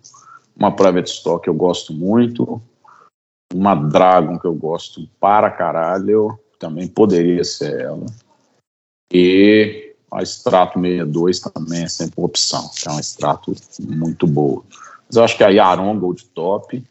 uma 0.56 0.74
Private 0.74 1.10
Stock 1.10 1.44
que 1.44 1.50
eu 1.50 1.54
gosto 1.54 1.92
muito, 1.92 2.60
uma 3.52 3.74
Dragon 3.74 4.38
que 4.38 4.46
eu 4.46 4.54
gosto 4.54 5.06
para 5.20 5.50
caralho, 5.50 6.38
também 6.58 6.86
poderia 6.88 7.44
ser 7.44 7.80
ela. 7.80 8.06
E 9.12 9.94
a 10.10 10.22
extrato 10.22 10.80
62 10.80 11.40
também 11.40 11.82
é 11.82 11.88
sempre 11.88 12.14
uma 12.18 12.26
opção, 12.26 12.70
que 12.74 12.88
é 12.88 12.92
um 12.92 13.00
extrato 13.00 13.54
muito 13.80 14.26
boa. 14.26 14.62
Mas 15.12 15.16
eu 15.18 15.24
acho 15.24 15.36
que 15.36 15.44
a 15.44 15.48
Yaron 15.50 15.98
Gold 15.98 16.24
Top, 16.34 16.82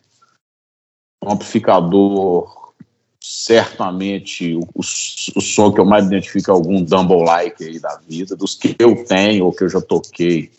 um 1.23 1.31
amplificador, 1.31 2.71
certamente 3.19 4.53
o, 4.55 4.61
o, 4.75 4.81
o, 4.81 5.41
som 5.41 5.71
que 5.71 5.79
eu 5.79 5.85
mais 5.85 6.05
identifico 6.05 6.51
é 6.51 6.53
algum 6.53 6.83
Dumble 6.83 7.23
Like 7.23 7.63
aí 7.63 7.79
da 7.79 7.99
vida, 8.07 8.35
dos 8.35 8.53
que 8.53 8.75
eu 8.77 9.03
tenho 9.05 9.45
ou 9.45 9.51
que 9.51 9.63
eu 9.63 9.69
já 9.69 9.81
toquei. 9.81 10.51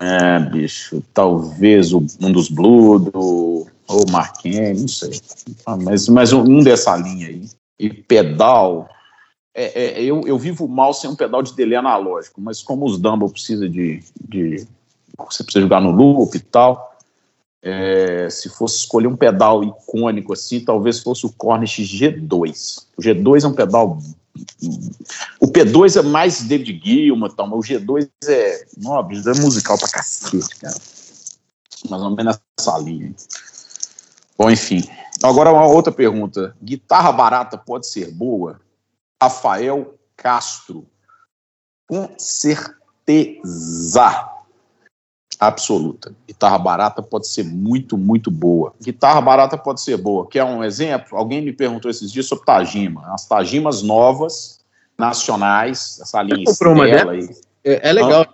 É, 0.00 0.38
bicho, 0.50 1.02
talvez 1.12 1.92
o, 1.92 1.98
um 2.22 2.32
dos 2.32 2.48
Blue, 2.48 3.00
do, 3.00 3.66
ou 3.86 4.10
Marquinhos, 4.10 4.80
não 4.80 4.88
sei. 4.88 5.20
Ah, 5.66 5.76
mas, 5.76 6.08
mas 6.08 6.32
um 6.32 6.62
dessa 6.62 6.96
linha 6.96 7.28
aí 7.28 7.46
e 7.78 7.92
pedal. 7.92 8.88
É, 9.54 10.00
é, 10.00 10.02
eu, 10.02 10.22
eu 10.26 10.38
vivo 10.38 10.66
mal 10.66 10.94
sem 10.94 11.08
um 11.10 11.16
pedal 11.16 11.42
de 11.42 11.54
delay 11.54 11.76
analógico, 11.76 12.40
mas 12.40 12.62
como 12.62 12.86
os 12.86 12.98
Dumble 12.98 13.30
precisa 13.30 13.68
de, 13.68 14.02
de 14.26 14.66
você 15.18 15.42
precisa 15.42 15.62
jogar 15.62 15.80
no 15.80 15.90
loop 15.90 16.36
e 16.36 16.40
tal, 16.40 16.96
é, 17.62 18.28
se 18.30 18.48
fosse 18.48 18.76
escolher 18.76 19.08
um 19.08 19.16
pedal 19.16 19.64
icônico 19.64 20.32
assim, 20.32 20.60
talvez 20.60 21.00
fosse 21.00 21.26
o 21.26 21.32
Cornish 21.32 21.78
G2. 21.78 22.86
O 22.96 23.02
G2 23.02 23.44
é 23.44 23.48
um 23.48 23.54
pedal. 23.54 23.98
O 25.40 25.46
P2 25.48 25.98
é 25.98 26.02
mais 26.02 26.42
David 26.42 26.80
Gilmour, 26.84 27.32
tal, 27.32 27.48
mas 27.48 27.58
o 27.58 27.62
G2 27.62 28.08
é, 28.28 28.66
nobre, 28.76 29.16
é 29.18 29.40
musical 29.40 29.78
pra 29.78 29.88
cacete, 29.88 30.56
cara. 30.56 30.76
Mais 31.90 32.02
ou 32.02 32.10
menos 32.14 32.38
nessa 32.58 32.78
linha. 32.78 33.14
Bom, 34.38 34.50
enfim. 34.50 34.84
Agora 35.22 35.50
uma 35.50 35.66
outra 35.66 35.90
pergunta. 35.90 36.54
Guitarra 36.62 37.10
barata 37.10 37.56
pode 37.56 37.88
ser 37.88 38.12
boa? 38.12 38.60
Rafael 39.20 39.98
Castro. 40.16 40.86
Com 41.88 42.10
certeza 42.18 42.76
absoluta. 45.38 46.12
Guitarra 46.26 46.58
barata 46.58 47.02
pode 47.02 47.28
ser 47.28 47.44
muito, 47.44 47.96
muito 47.96 48.30
boa. 48.30 48.74
Guitarra 48.82 49.20
barata 49.20 49.56
pode 49.56 49.80
ser 49.80 49.96
boa. 49.96 50.26
Quer 50.26 50.44
um 50.44 50.62
exemplo? 50.62 51.16
Alguém 51.16 51.42
me 51.42 51.52
perguntou 51.52 51.90
esses 51.90 52.10
dias 52.10 52.26
sobre 52.26 52.44
Tajima. 52.44 53.02
As 53.12 53.26
Tajimas 53.26 53.82
novas, 53.82 54.60
nacionais, 54.98 55.98
essa 56.00 56.22
linha 56.22 56.44
Você 56.44 56.52
comprou 56.52 56.74
uma 56.74 56.84
aí. 56.84 57.28
É, 57.64 57.90
é 57.90 57.92
legal. 57.92 58.26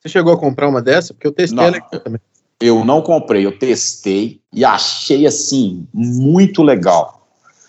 Você 0.00 0.08
chegou 0.08 0.32
a 0.32 0.38
comprar 0.38 0.68
uma 0.68 0.80
dessa? 0.80 1.12
Porque 1.12 1.26
eu 1.26 1.32
testei 1.32 1.64
ela 1.64 1.76
aqui 1.76 1.98
também. 1.98 2.20
Eu 2.60 2.84
não 2.84 3.02
comprei, 3.02 3.44
eu 3.44 3.58
testei 3.58 4.40
e 4.52 4.64
achei 4.64 5.26
assim 5.26 5.86
muito 5.92 6.62
legal. 6.62 7.26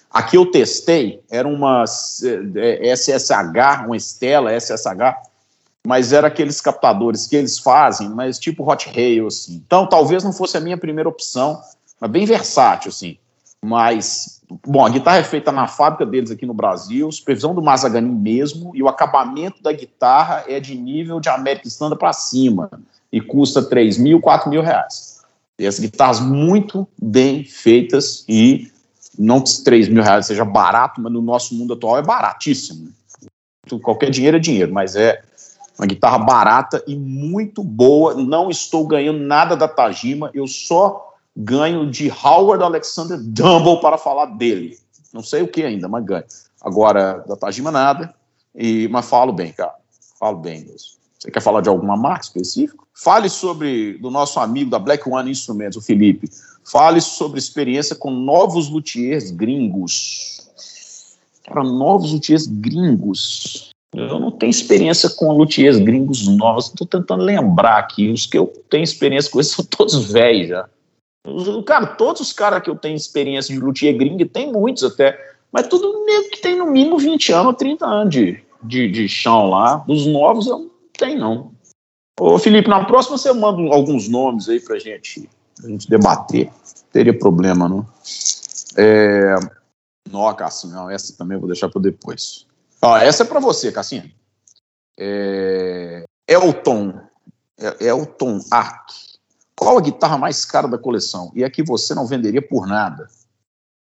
Aqui 0.10 0.38
eu 0.38 0.50
testei, 0.50 1.22
era 1.30 1.48
uma 1.48 1.84
SSH, 1.86 3.86
uma 3.86 3.98
Estela 3.98 4.54
SSH, 4.54 5.27
mas 5.88 6.12
era 6.12 6.28
aqueles 6.28 6.60
captadores 6.60 7.28
que 7.28 7.36
eles 7.38 7.58
fazem, 7.58 8.10
mas 8.10 8.38
tipo 8.38 8.69
hot 8.69 8.89
rail 8.89 9.28
assim. 9.28 9.63
Então 9.65 9.88
talvez 9.88 10.21
não 10.21 10.34
fosse 10.34 10.58
a 10.58 10.60
minha 10.60 10.78
primeira 10.78 11.08
opção, 11.08 11.62
mas 11.97 12.12
bem 12.12 12.26
versátil 12.26 12.89
assim. 12.89 13.17
Mas 13.63 14.41
bom, 14.65 14.86
a 14.86 14.89
guitarra 14.89 15.19
é 15.19 15.23
feita 15.23 15.50
na 15.50 15.65
fábrica 15.65 16.06
deles 16.06 16.30
aqui 16.30 16.45
no 16.45 16.54
Brasil, 16.54 17.10
supervisão 17.10 17.56
do 17.56 17.62
Mazagani 17.62 18.10
mesmo, 18.10 18.76
e 18.76 18.84
o 18.84 18.89
acabamento 18.89 19.63
da 19.63 19.71
guitarra 19.71 20.43
é 20.45 20.60
de 20.60 20.76
nível 20.76 21.21
de 21.21 21.30
América 21.30 21.69
Standard 21.69 21.97
para 21.97 22.12
cima 22.12 22.69
e 23.10 23.21
custa 23.21 23.63
3 23.63 23.97
mil, 23.97 24.19
4 24.19 24.50
mil 24.50 24.62
reais. 24.62 25.21
E 25.58 25.65
as 25.65 25.80
guitarras 25.80 26.19
muito 26.19 26.86
bem 27.02 27.45
feitas 27.45 28.26
e 28.28 28.69
não 29.17 29.39
que 29.39 29.63
3 29.63 29.88
mil 29.88 30.04
reais 30.04 30.26
seja 30.26 30.43
barato, 30.43 31.00
mas 31.00 31.13
no 31.13 31.21
nosso 31.21 31.56
mundo 31.56 31.76
atual 31.76 31.97
é 31.97 32.02
baratíssimo. 32.02 32.89
Qualquer 33.82 34.10
dinheiro 34.10 34.36
é 34.36 34.39
dinheiro, 34.39 34.73
mas 34.73 34.97
é 34.97 35.21
uma 35.78 35.86
guitarra 35.86 36.18
barata 36.18 36.84
e 36.88 36.96
muito 36.96 37.63
boa. 37.63 38.16
Não 38.16 38.50
estou 38.50 38.86
ganhando 38.88 39.20
nada 39.20 39.56
da 39.56 39.68
Tajima, 39.68 40.32
eu 40.34 40.48
só 40.48 41.16
ganho 41.36 41.90
de 41.90 42.12
Howard 42.12 42.63
Alexander 42.63 43.20
Dumble 43.20 43.80
para 43.80 43.98
falar 43.98 44.26
dele. 44.26 44.78
Não 45.13 45.22
sei 45.22 45.44
o 45.44 45.48
que 45.48 45.63
ainda, 45.63 45.88
mas 45.88 46.04
ganho. 46.04 46.26
Agora, 46.62 47.24
da 47.28 47.36
Tajima 47.36 47.72
nada, 47.72 48.13
e, 48.56 48.88
mas 48.88 49.06
falo 49.08 49.32
bem, 49.32 49.52
cara. 49.52 49.76
Falo 50.20 50.38
bem 50.38 50.62
mesmo. 50.62 50.98
Você 51.20 51.32
quer 51.32 51.42
falar 51.42 51.62
de 51.62 51.70
alguma 51.70 51.96
marca 51.96 52.26
específica? 52.26 52.84
Fale 52.94 53.30
sobre 53.30 53.98
do 54.00 54.10
nosso 54.10 54.40
amigo 54.40 54.70
da 54.70 54.80
Black 54.80 55.08
One 55.08 55.30
Instruments, 55.30 55.78
o 55.78 55.82
Felipe. 55.82 56.30
Fale 56.63 57.00
sobre 57.00 57.40
experiência 57.40 57.96
com 57.96 58.12
novos 58.12 58.70
luthiers 58.70 59.32
gringos. 59.32 60.50
Para 61.46 61.63
novos 61.63 62.12
luthiers 62.12 62.48
gringos. 62.48 63.66
Eu 63.93 64.19
não 64.19 64.32
tenho 64.32 64.50
experiência 64.50 65.10
com 65.10 65.32
luthiers 65.32 65.78
gringos 65.78 66.28
novos. 66.28 66.67
Estou 66.67 66.86
tentando 66.86 67.23
lembrar 67.23 67.78
aqui. 67.78 68.12
Os 68.12 68.26
que 68.26 68.38
eu 68.38 68.47
tenho 68.69 68.84
experiência 68.84 69.32
com 69.32 69.39
eles 69.39 69.52
são 69.52 69.63
todos 69.69 70.12
velhos 70.12 70.50
já. 70.50 70.69
Cara, 71.65 71.88
todos 71.88 72.21
os 72.21 72.32
caras 72.32 72.62
que 72.62 72.69
eu 72.69 72.76
tenho 72.76 72.95
experiência 72.95 73.54
de 73.54 73.60
luthier 73.60 73.97
gringo, 73.97 74.26
tem 74.26 74.52
muitos 74.52 74.84
até, 74.84 75.19
mas 75.52 75.67
tudo 75.67 76.06
nego 76.06 76.30
que 76.30 76.41
tem 76.41 76.56
no 76.56 76.67
mínimo 76.67 76.97
20 76.97 77.34
anos, 77.34 77.56
30 77.58 77.86
anos 77.86 78.13
de, 78.13 78.41
de, 78.63 78.89
de 78.89 79.10
chão 79.10 79.50
lá. 79.50 79.84
Os 79.89 80.06
novos 80.06 80.47
eu 80.47 80.71
tem, 80.97 81.17
não. 81.17 81.52
Ô, 82.19 82.39
Felipe, 82.39 82.67
na 82.67 82.84
próxima 82.86 83.17
você 83.17 83.32
manda 83.32 83.62
alguns 83.73 84.10
nomes 84.10 84.50
aí 84.50 84.60
pra 84.60 84.80
gente, 84.80 85.30
pra 85.56 85.69
gente 85.69 85.89
debater. 85.89 86.50
Teria 86.91 87.17
problema, 87.17 87.69
não? 87.69 87.86
É... 88.76 89.36
Não, 90.10 90.34
Cassinho, 90.34 90.73
não, 90.73 90.89
essa 90.89 91.15
também 91.15 91.36
eu 91.36 91.41
vou 91.41 91.50
deixar 91.50 91.69
para 91.69 91.82
depois. 91.82 92.47
Ó, 92.82 92.98
essa 92.98 93.24
é 93.24 93.26
para 93.26 93.40
você, 93.40 93.72
Cassinho. 93.72 94.12
É, 95.00 96.04
Elton, 96.28 97.00
é, 97.58 97.86
Elton 97.86 98.40
Ark. 98.52 98.94
Qual 99.56 99.78
a 99.78 99.82
guitarra 99.82 100.18
mais 100.18 100.46
cara 100.46 100.68
da 100.68 100.78
coleção? 100.78 101.32
E 101.36 101.44
a 101.44 101.50
que 101.50 101.63
você 101.63 101.96
não 101.96 102.06
venderia 102.06 102.42
por 102.42 102.68
nada? 102.68 103.08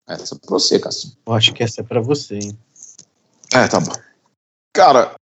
Essa 0.09 0.35
é 0.35 0.39
pra 0.39 0.51
você, 0.51 0.79
Cassim. 0.79 1.13
Eu 1.25 1.33
acho 1.33 1.53
que 1.53 1.63
essa 1.63 1.81
é 1.81 1.85
pra 1.85 2.01
você, 2.01 2.37
hein? 2.37 2.59
É, 3.53 3.69
tá 3.69 3.79
bom. 3.79 3.93
Cara, 4.73 5.15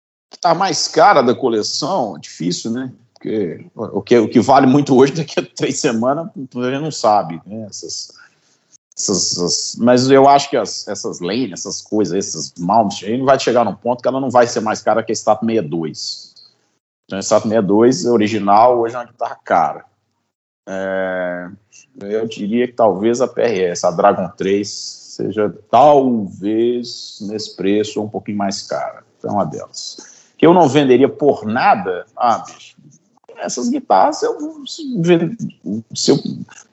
a 0.44 0.54
mais 0.54 0.86
cara 0.86 1.22
da 1.22 1.34
coleção, 1.34 2.18
difícil, 2.18 2.70
né? 2.70 2.92
Porque 3.14 3.66
o 3.74 4.02
que, 4.02 4.18
o 4.18 4.28
que 4.28 4.40
vale 4.40 4.66
muito 4.66 4.96
hoje, 4.96 5.12
daqui 5.16 5.40
a 5.40 5.46
três 5.46 5.80
semanas, 5.80 6.26
a 6.26 6.38
gente 6.38 6.80
não 6.80 6.90
sabe, 6.90 7.40
né? 7.44 7.66
Essas, 7.68 8.12
essas, 8.98 9.76
mas 9.78 10.10
eu 10.10 10.26
acho 10.26 10.48
que 10.48 10.56
as, 10.56 10.88
essas 10.88 11.20
lanes, 11.20 11.52
essas 11.52 11.82
coisas, 11.82 12.16
esses 12.16 12.54
mounts, 12.58 13.04
aí 13.04 13.20
vai 13.20 13.38
chegar 13.38 13.64
num 13.64 13.74
ponto 13.74 14.02
que 14.02 14.08
ela 14.08 14.20
não 14.20 14.30
vai 14.30 14.46
ser 14.46 14.60
mais 14.60 14.80
cara 14.80 15.02
que 15.02 15.12
a 15.12 15.14
Stato 15.14 15.44
62. 15.44 16.34
Então, 17.04 17.18
a 17.18 17.22
Stato 17.22 17.42
62 17.42 18.06
original 18.06 18.80
hoje 18.80 18.94
é 18.94 18.98
uma 18.98 19.04
guitarra 19.04 19.38
cara. 19.44 19.84
É, 20.68 21.48
eu 22.00 22.26
diria 22.26 22.66
que 22.66 22.72
talvez 22.72 23.20
a 23.20 23.28
PRS, 23.28 23.84
a 23.84 23.90
Dragon 23.90 24.28
3, 24.30 24.68
seja 24.68 25.54
talvez 25.70 27.18
nesse 27.20 27.54
preço 27.54 28.02
um 28.02 28.08
pouquinho 28.08 28.38
mais 28.38 28.62
cara. 28.62 29.04
Então, 29.18 29.34
uma 29.34 29.44
delas. 29.44 30.26
Que 30.38 30.46
eu 30.46 30.54
não 30.54 30.68
venderia 30.68 31.08
por 31.08 31.44
nada, 31.44 32.06
ah, 32.16 32.38
bicho, 32.38 32.75
essas 33.38 33.68
guitarras, 33.68 34.22
eu, 34.22 34.36
se, 34.66 36.10
eu, 36.10 36.18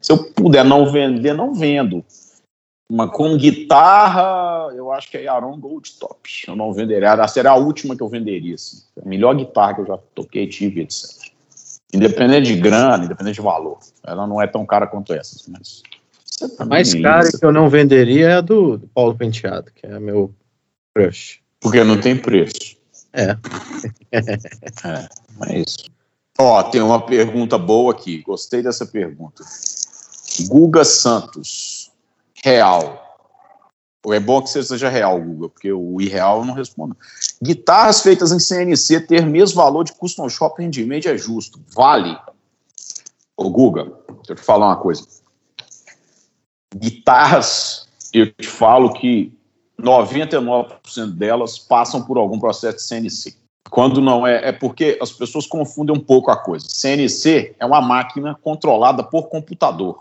se 0.01 0.11
eu 0.11 0.31
puder 0.31 0.63
não 0.63 0.91
vender, 0.91 1.33
não 1.33 1.53
vendo. 1.53 2.03
Mas 2.91 3.09
com 3.11 3.37
guitarra, 3.37 4.71
eu 4.75 4.91
acho 4.91 5.09
que 5.09 5.17
é 5.17 5.27
Aron 5.27 5.59
Gold 5.59 5.93
Top. 5.99 6.29
Eu 6.47 6.55
não 6.55 6.73
venderia. 6.73 7.09
Ela 7.09 7.27
seria 7.27 7.51
a 7.51 7.55
última 7.55 7.95
que 7.95 8.03
eu 8.03 8.09
venderia. 8.09 8.55
Assim. 8.55 8.83
A 9.03 9.07
melhor 9.07 9.35
guitarra 9.35 9.75
que 9.75 9.81
eu 9.81 9.87
já 9.87 9.97
toquei, 10.13 10.47
tive, 10.47 10.81
etc. 10.81 11.31
Independente 11.93 12.53
de 12.53 12.59
grana, 12.59 13.05
independente 13.05 13.35
de 13.35 13.41
valor. 13.41 13.79
Ela 14.05 14.27
não 14.27 14.41
é 14.41 14.47
tão 14.47 14.65
cara 14.65 14.85
quanto 14.85 15.13
essas. 15.13 15.47
Mas 15.47 15.81
a 16.59 16.65
mais 16.65 16.93
cara 16.93 17.29
que 17.31 17.45
eu 17.45 17.51
não 17.51 17.69
venderia 17.69 18.29
é 18.29 18.33
a 18.35 18.41
do, 18.41 18.77
do 18.77 18.87
Paulo 18.87 19.15
Penteado, 19.15 19.71
que 19.73 19.85
é 19.85 19.99
meu 19.99 20.33
crush. 20.93 21.39
Porque 21.59 21.83
não 21.83 21.99
tem 21.99 22.17
preço. 22.17 22.77
É. 23.13 23.37
é, 24.11 24.19
é 25.49 25.63
Ó, 26.37 26.63
tem 26.63 26.81
uma 26.81 27.05
pergunta 27.05 27.57
boa 27.57 27.93
aqui. 27.93 28.21
Gostei 28.23 28.61
dessa 28.61 28.85
pergunta. 28.85 29.43
Guga 30.47 30.83
Santos, 30.83 31.91
real. 32.43 33.01
É 34.07 34.19
bom 34.19 34.41
que 34.41 34.49
você 34.49 34.61
seja 34.61 34.89
real, 34.89 35.21
Guga, 35.21 35.49
porque 35.49 35.71
o 35.71 36.01
irreal 36.01 36.39
eu 36.39 36.45
não 36.45 36.53
respondo. 36.53 36.97
Guitarras 37.41 38.01
feitas 38.01 38.31
em 38.31 38.39
CNC 38.39 39.01
ter 39.01 39.25
mesmo 39.25 39.55
valor 39.55 39.83
de 39.83 39.93
custom 39.93 40.27
shop 40.27 40.61
rendimento 40.61 41.07
é 41.07 41.17
justo. 41.17 41.61
Vale. 41.73 42.17
Ô, 43.37 43.49
Guga, 43.49 43.85
deixa 43.85 44.31
eu 44.31 44.35
te 44.35 44.41
falar 44.41 44.67
uma 44.67 44.77
coisa. 44.77 45.07
Guitarras, 46.75 47.87
eu 48.11 48.29
te 48.33 48.47
falo 48.47 48.93
que 48.93 49.31
99% 49.79 51.11
delas 51.11 51.57
passam 51.57 52.03
por 52.03 52.17
algum 52.17 52.39
processo 52.39 52.77
de 52.77 52.83
CNC. 52.83 53.42
Quando 53.73 53.99
não 53.99 54.27
é, 54.27 54.49
é 54.49 54.51
porque 54.51 54.99
as 55.01 55.11
pessoas 55.11 55.47
confundem 55.47 55.95
um 55.95 55.99
pouco 55.99 56.29
a 56.29 56.37
coisa. 56.37 56.67
CNC 56.69 57.55
é 57.59 57.65
uma 57.65 57.81
máquina 57.81 58.37
controlada 58.39 59.03
por 59.03 59.29
computador. 59.29 59.97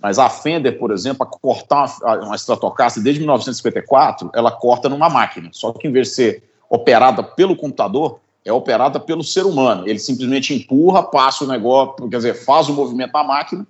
Mas 0.00 0.16
a 0.16 0.30
Fender, 0.30 0.78
por 0.78 0.92
exemplo, 0.92 1.24
a 1.24 1.26
cortar 1.26 1.92
uma, 2.00 2.26
uma 2.26 2.36
Stratocaster 2.36 3.02
desde 3.02 3.18
1954, 3.18 4.30
ela 4.32 4.52
corta 4.52 4.88
numa 4.88 5.10
máquina. 5.10 5.48
Só 5.50 5.72
que 5.72 5.88
em 5.88 5.90
vez 5.90 6.10
de 6.10 6.14
ser 6.14 6.42
operada 6.70 7.20
pelo 7.20 7.56
computador, 7.56 8.20
é 8.44 8.52
operada 8.52 9.00
pelo 9.00 9.24
ser 9.24 9.44
humano. 9.44 9.88
Ele 9.88 9.98
simplesmente 9.98 10.54
empurra, 10.54 11.02
passa 11.02 11.42
o 11.42 11.48
negócio, 11.48 12.08
quer 12.08 12.18
dizer, 12.18 12.44
faz 12.44 12.68
o 12.68 12.74
movimento 12.74 13.12
na 13.12 13.24
máquina, 13.24 13.66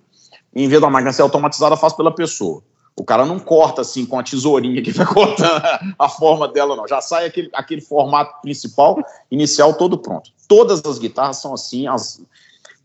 e 0.53 0.63
em 0.63 0.67
vez 0.67 0.79
da 0.79 0.87
máquina 0.87 1.11
ser 1.11 1.23
automatizada, 1.23 1.75
faz 1.75 1.93
pela 1.93 2.13
pessoa. 2.13 2.61
O 2.97 3.03
cara 3.03 3.25
não 3.25 3.39
corta 3.39 3.81
assim 3.81 4.05
com 4.05 4.17
a 4.17 4.23
tesourinha 4.23 4.81
que 4.81 4.91
vai 4.91 5.05
cortando 5.11 5.61
a 5.99 6.07
forma 6.07 6.47
dela, 6.47 6.75
não. 6.75 6.87
Já 6.87 7.01
sai 7.01 7.25
aquele, 7.25 7.49
aquele 7.53 7.81
formato 7.81 8.41
principal, 8.41 8.97
inicial, 9.29 9.73
todo 9.73 9.97
pronto. 9.97 10.31
Todas 10.47 10.83
as 10.85 10.97
guitarras 10.97 11.37
são 11.37 11.53
assim. 11.53 11.87
As... 11.87 12.21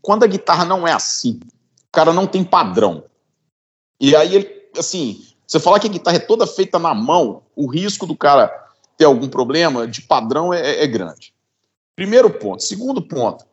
Quando 0.01 0.23
a 0.23 0.27
guitarra 0.27 0.65
não 0.65 0.85
é 0.85 0.91
assim, 0.91 1.39
o 1.43 1.91
cara 1.91 2.11
não 2.11 2.27
tem 2.27 2.43
padrão. 2.43 3.05
E 3.99 4.15
aí, 4.15 4.35
ele, 4.35 4.69
assim, 4.77 5.25
você 5.47 5.59
falar 5.59 5.79
que 5.79 5.87
a 5.87 5.91
guitarra 5.91 6.17
é 6.17 6.19
toda 6.19 6.45
feita 6.45 6.77
na 6.77 6.93
mão, 6.93 7.43
o 7.55 7.67
risco 7.67 8.05
do 8.05 8.15
cara 8.15 8.49
ter 8.97 9.05
algum 9.05 9.29
problema 9.29 9.87
de 9.87 10.01
padrão 10.01 10.53
é, 10.53 10.83
é 10.83 10.87
grande. 10.87 11.33
Primeiro 11.95 12.29
ponto. 12.29 12.63
Segundo 12.63 13.01
ponto, 13.01 13.45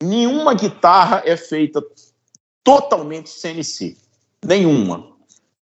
nenhuma 0.00 0.54
guitarra 0.54 1.22
é 1.24 1.36
feita 1.36 1.82
totalmente 2.62 3.30
CNC. 3.30 3.96
Nenhuma 4.44 5.13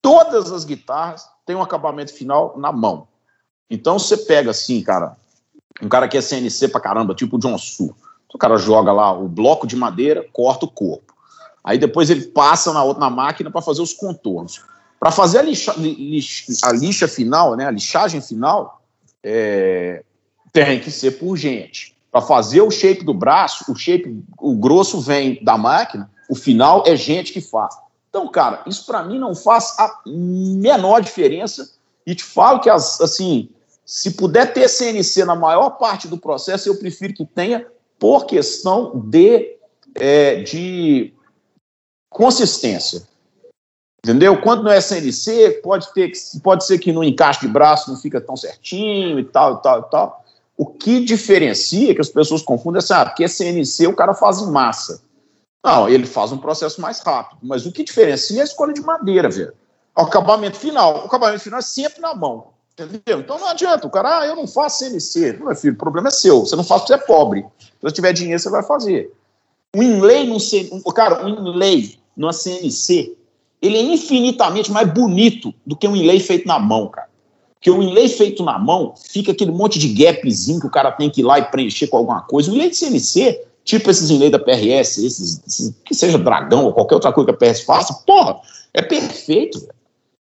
todas 0.01 0.51
as 0.51 0.65
guitarras 0.65 1.27
têm 1.45 1.55
um 1.55 1.61
acabamento 1.61 2.13
final 2.13 2.57
na 2.57 2.71
mão. 2.71 3.07
Então 3.69 3.97
você 3.97 4.17
pega 4.17 4.51
assim, 4.51 4.81
cara, 4.81 5.15
um 5.81 5.87
cara 5.87 6.07
que 6.07 6.17
é 6.17 6.21
CNC 6.21 6.69
pra 6.69 6.81
caramba, 6.81 7.15
tipo 7.15 7.35
o 7.35 7.39
John 7.39 7.57
Su. 7.57 7.95
O 8.33 8.37
cara 8.37 8.57
joga 8.57 8.91
lá 8.91 9.11
o 9.11 9.27
bloco 9.27 9.67
de 9.67 9.75
madeira, 9.75 10.25
corta 10.31 10.65
o 10.65 10.71
corpo. 10.71 11.13
Aí 11.63 11.77
depois 11.77 12.09
ele 12.09 12.27
passa 12.27 12.73
na 12.73 12.83
outra 12.83 13.01
na 13.01 13.09
máquina 13.09 13.51
para 13.51 13.61
fazer 13.61 13.81
os 13.81 13.93
contornos. 13.93 14.63
Para 14.99 15.11
fazer 15.11 15.39
a 15.39 15.41
lixa, 15.41 15.73
lixa, 15.77 16.67
a 16.67 16.71
lixa 16.71 17.07
final, 17.07 17.55
né, 17.55 17.65
a 17.65 17.71
lixagem 17.71 18.21
final, 18.21 18.81
é, 19.23 20.03
tem 20.53 20.79
que 20.79 20.91
ser 20.91 21.11
por 21.11 21.35
gente. 21.37 21.95
Para 22.11 22.21
fazer 22.21 22.61
o 22.61 22.71
shape 22.71 23.03
do 23.03 23.13
braço, 23.13 23.71
o 23.71 23.75
shape, 23.75 24.23
o 24.39 24.55
grosso 24.55 24.99
vem 24.99 25.43
da 25.43 25.57
máquina, 25.57 26.09
o 26.29 26.35
final 26.35 26.83
é 26.85 26.95
gente 26.95 27.33
que 27.33 27.41
faz. 27.41 27.75
Então, 28.11 28.27
cara, 28.27 28.61
isso 28.67 28.85
para 28.85 29.03
mim 29.03 29.17
não 29.17 29.33
faz 29.33 29.73
a 29.79 30.01
menor 30.05 31.01
diferença. 31.01 31.71
E 32.05 32.13
te 32.13 32.25
falo 32.25 32.59
que, 32.59 32.69
as, 32.69 32.99
assim, 32.99 33.49
se 33.85 34.11
puder 34.11 34.53
ter 34.53 34.67
CNC 34.67 35.23
na 35.23 35.33
maior 35.33 35.71
parte 35.71 36.09
do 36.09 36.17
processo, 36.17 36.67
eu 36.67 36.77
prefiro 36.77 37.13
que 37.13 37.25
tenha 37.25 37.65
por 37.97 38.25
questão 38.25 38.99
de, 39.05 39.55
é, 39.95 40.41
de 40.41 41.13
consistência. 42.09 43.07
Entendeu? 44.03 44.41
Quando 44.41 44.63
não 44.63 44.71
é 44.71 44.81
CNC, 44.81 45.61
pode, 45.63 45.93
ter, 45.93 46.11
pode 46.43 46.65
ser 46.65 46.79
que 46.79 46.91
no 46.91 47.05
encaixe 47.05 47.41
de 47.41 47.47
braço 47.47 47.89
não 47.89 47.97
fica 47.97 48.19
tão 48.19 48.35
certinho 48.35 49.19
e 49.19 49.23
tal, 49.23 49.59
e 49.59 49.61
tal, 49.61 49.79
e 49.79 49.89
tal. 49.89 50.25
O 50.57 50.65
que 50.65 51.05
diferencia, 51.05 51.95
que 51.95 52.01
as 52.01 52.09
pessoas 52.09 52.41
confundem, 52.41 52.79
é 52.79 52.83
assim, 52.83 52.93
ah, 52.93 53.05
porque 53.05 53.23
é 53.23 53.27
CNC 53.29 53.87
o 53.87 53.95
cara 53.95 54.13
faz 54.13 54.41
em 54.41 54.51
massa. 54.51 55.01
Não, 55.63 55.87
ele 55.87 56.05
faz 56.05 56.31
um 56.31 56.37
processo 56.37 56.81
mais 56.81 56.99
rápido. 56.99 57.39
Mas 57.43 57.65
o 57.65 57.71
que 57.71 57.83
diferencia 57.83 58.39
é 58.39 58.41
a 58.41 58.45
escolha 58.45 58.73
de 58.73 58.81
madeira, 58.81 59.29
velho. 59.29 59.53
O 59.95 60.01
acabamento 60.01 60.57
final. 60.57 61.03
O 61.03 61.05
acabamento 61.05 61.43
final 61.43 61.59
é 61.59 61.63
sempre 61.63 62.01
na 62.01 62.15
mão. 62.15 62.47
Entendeu? 62.73 63.19
Então 63.19 63.37
não 63.37 63.47
adianta. 63.47 63.85
O 63.85 63.91
cara, 63.91 64.19
ah, 64.19 64.25
eu 64.25 64.35
não 64.35 64.47
faço 64.47 64.79
CNC. 64.79 65.37
Meu 65.39 65.55
filho, 65.55 65.73
o 65.73 65.77
problema 65.77 66.07
é 66.07 66.11
seu. 66.11 66.39
Você 66.39 66.55
não 66.55 66.63
faz 66.63 66.81
porque 66.81 66.93
você 66.93 67.03
é 67.03 67.05
pobre. 67.05 67.45
Se 67.59 67.71
você 67.81 67.93
tiver 67.93 68.13
dinheiro, 68.13 68.39
você 68.39 68.49
vai 68.49 68.63
fazer. 68.63 69.13
Um 69.75 69.83
inlay 69.83 70.25
no 70.25 70.39
CNC. 70.39 70.81
Cara, 70.95 71.25
um 71.25 71.29
inlay 71.29 71.99
numa 72.17 72.33
CNC, 72.33 73.15
ele 73.61 73.77
é 73.77 73.81
infinitamente 73.81 74.71
mais 74.71 74.91
bonito 74.91 75.53
do 75.65 75.75
que 75.75 75.87
um 75.87 75.95
inlay 75.95 76.19
feito 76.19 76.47
na 76.47 76.59
mão, 76.59 76.87
cara. 76.87 77.09
Porque 77.55 77.69
o 77.69 77.81
inlay 77.81 78.09
feito 78.09 78.43
na 78.43 78.57
mão 78.57 78.95
fica 78.97 79.31
aquele 79.31 79.51
monte 79.51 79.77
de 79.77 79.89
gapzinho 79.89 80.59
que 80.59 80.65
o 80.65 80.71
cara 80.71 80.91
tem 80.91 81.11
que 81.11 81.21
ir 81.21 81.23
lá 81.23 81.37
e 81.37 81.43
preencher 81.43 81.87
com 81.87 81.97
alguma 81.97 82.21
coisa. 82.21 82.49
O 82.49 82.55
inlay 82.55 82.71
de 82.71 82.75
CNC 82.75 83.39
tipo 83.63 83.89
esses 83.89 84.09
inlay 84.09 84.29
da 84.29 84.39
PRS, 84.39 84.97
esses, 84.97 85.41
esses, 85.45 85.75
que 85.85 85.93
seja 85.93 86.17
Dragão 86.17 86.65
ou 86.65 86.73
qualquer 86.73 86.95
outra 86.95 87.13
coisa 87.13 87.29
que 87.29 87.35
a 87.35 87.37
PRS 87.37 87.63
faça, 87.63 87.93
porra, 88.05 88.39
é 88.73 88.81
perfeito. 88.81 89.67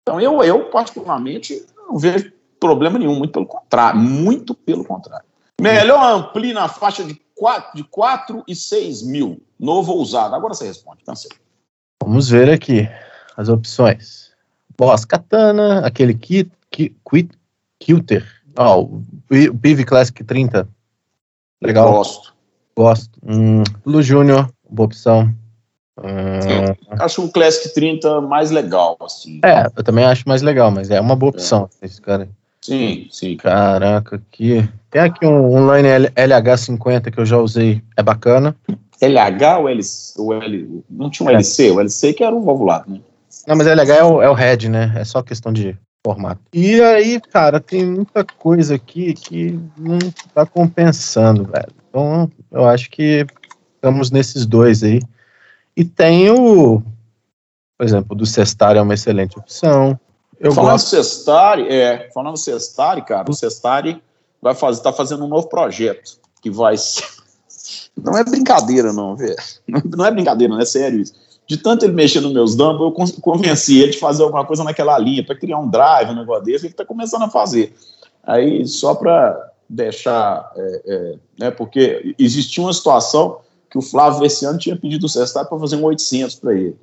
Então 0.03 0.21
eu, 0.21 0.43
eu, 0.43 0.65
particularmente, 0.71 1.65
não 1.77 1.99
vejo 1.99 2.33
problema 2.59 2.99
nenhum, 2.99 3.17
muito 3.17 3.33
pelo 3.33 3.47
contrário, 3.47 4.01
muito 4.01 4.55
pelo 4.55 4.85
contrário. 4.85 5.27
Melhor 5.61 6.03
ampli 6.03 6.53
na 6.53 6.69
faixa 6.69 7.05
de 7.05 7.21
4, 7.35 7.77
de 7.77 7.85
4 7.85 8.45
e 8.47 8.55
6 8.55 9.03
mil, 9.03 9.41
novo 9.59 9.93
ou 9.93 10.01
usado. 10.01 10.35
Agora 10.35 10.55
você 10.55 10.67
responde, 10.67 11.05
cansei. 11.05 11.31
Vamos 12.03 12.29
ver 12.29 12.51
aqui 12.51 12.89
as 13.37 13.49
opções. 13.49 14.31
Boss 14.77 15.05
Katana, 15.05 15.87
aquele 15.87 16.15
kit, 16.15 16.51
kit, 16.71 16.97
kit 17.11 17.31
Kilter, 17.81 18.27
oh, 18.59 18.83
o 18.83 19.59
PV 19.59 19.85
Classic 19.85 20.23
30. 20.23 20.69
Legal. 21.63 21.91
Gosto. 21.91 22.35
Gosto. 22.77 23.19
Hum, 23.27 23.63
Lu 23.85 24.03
Júnior, 24.03 24.49
boa 24.69 24.87
opção. 24.87 25.33
Hum, 25.99 26.75
acho 26.99 27.25
o 27.25 27.31
Classic 27.31 27.75
30 27.75 28.23
mais 28.23 28.51
legal, 28.51 28.97
assim. 29.01 29.41
É, 29.45 29.67
eu 29.77 29.85
também 29.85 30.05
acho 30.05 30.27
mais 30.27 30.41
legal, 30.41 30.71
mas 30.71 30.91
é 30.91 31.01
uma 31.01 31.15
boa 31.15 31.31
opção 31.31 31.69
é. 31.83 31.87
esse 31.87 32.01
cara. 32.01 32.29
Sim, 32.63 33.07
sim. 33.11 33.37
Caraca, 33.37 34.17
aqui. 34.17 34.69
Tem 34.91 35.03
aqui 35.03 35.27
um, 35.27 35.55
um 35.55 35.75
Line 35.75 35.89
LH50 36.15 37.11
que 37.11 37.19
eu 37.19 37.27
já 37.27 37.39
usei, 37.39 37.83
é 37.97 38.03
bacana. 38.03 38.57
LH 39.01 39.59
ou 39.59 39.69
L, 39.69 39.81
o 40.19 40.35
L 40.35 40.85
não 40.91 41.11
tinha 41.11 41.27
um 41.27 41.31
é. 41.31 41.35
LC, 41.35 41.71
o 41.71 41.81
LC 41.81 42.13
que 42.13 42.25
era 42.25 42.35
um 42.35 42.45
valvulado, 42.45 42.91
né? 42.91 43.01
Não, 43.47 43.57
mas 43.57 43.67
LH 43.67 43.95
é 43.95 44.05
o, 44.05 44.23
é 44.23 44.29
o 44.29 44.35
head, 44.35 44.69
né? 44.69 44.93
É 44.97 45.05
só 45.05 45.23
questão 45.23 45.53
de 45.53 45.77
formato. 46.05 46.41
E 46.53 46.81
aí, 46.81 47.21
cara, 47.21 47.61
tem 47.61 47.85
muita 47.85 48.25
coisa 48.25 48.75
aqui 48.75 49.15
que 49.15 49.59
não 49.77 49.99
tá 50.35 50.47
compensando, 50.47 51.45
velho. 51.45 51.73
Então, 51.89 52.31
eu 52.51 52.67
acho 52.67 52.91
que 52.91 53.27
estamos 53.75 54.11
nesses 54.11 54.47
dois 54.47 54.83
aí. 54.83 55.01
E 55.77 55.85
tem 55.85 56.31
o, 56.31 56.83
por 57.77 57.85
exemplo, 57.85 58.17
do 58.17 58.27
Cestari 58.27 58.79
é 58.79 58.83
uma 58.83 58.95
excelente 58.95 59.39
opção. 59.39 59.99
Eu 60.39 60.53
falando 60.53 60.73
gosto... 60.73 60.89
Cestari, 60.89 61.69
é, 61.69 62.11
falando 62.13 62.37
Cestari, 62.37 63.03
cara, 63.03 63.31
o 63.31 63.35
Cestari 63.35 64.03
vai 64.41 64.55
fazer, 64.55 64.83
tá 64.83 64.93
fazendo 64.93 65.25
um 65.25 65.29
novo 65.29 65.49
projeto 65.49 66.19
que 66.41 66.51
vai 66.51 66.77
ser... 66.77 67.05
Não 68.03 68.17
é 68.17 68.25
brincadeira, 68.25 68.95
não, 68.95 69.15
velho. 69.15 69.37
Não 69.85 70.07
é 70.07 70.11
brincadeira, 70.11 70.55
não 70.55 70.61
é 70.61 70.65
sério 70.65 71.01
isso 71.01 71.13
de 71.51 71.57
tanto 71.57 71.85
ele 71.85 71.93
mexer 71.93 72.21
nos 72.21 72.33
meus 72.33 72.55
dumbbs, 72.55 72.81
eu 72.81 73.21
convenci 73.21 73.81
ele 73.81 73.91
de 73.91 73.99
fazer 73.99 74.23
alguma 74.23 74.47
coisa 74.47 74.63
naquela 74.63 74.97
linha, 74.97 75.25
para 75.27 75.35
criar 75.35 75.59
um 75.59 75.69
drive, 75.69 76.11
um 76.11 76.15
negócio 76.15 76.45
desse, 76.45 76.67
ele 76.67 76.73
está 76.73 76.85
começando 76.85 77.23
a 77.23 77.29
fazer. 77.29 77.75
Aí, 78.23 78.65
só 78.69 78.95
para 78.95 79.51
deixar, 79.69 80.49
é, 80.55 80.83
é, 80.87 81.15
né, 81.41 81.51
porque 81.51 82.15
existia 82.17 82.63
uma 82.63 82.73
situação 82.73 83.39
que 83.69 83.77
o 83.77 83.83
Flávio 83.83 84.25
esse 84.25 84.45
ano 84.45 84.59
tinha 84.59 84.77
pedido 84.77 85.07
o 85.07 85.09
Cestado 85.09 85.49
para 85.49 85.59
fazer 85.59 85.75
um 85.75 85.83
800 85.83 86.37
para 86.37 86.55
ele. 86.55 86.77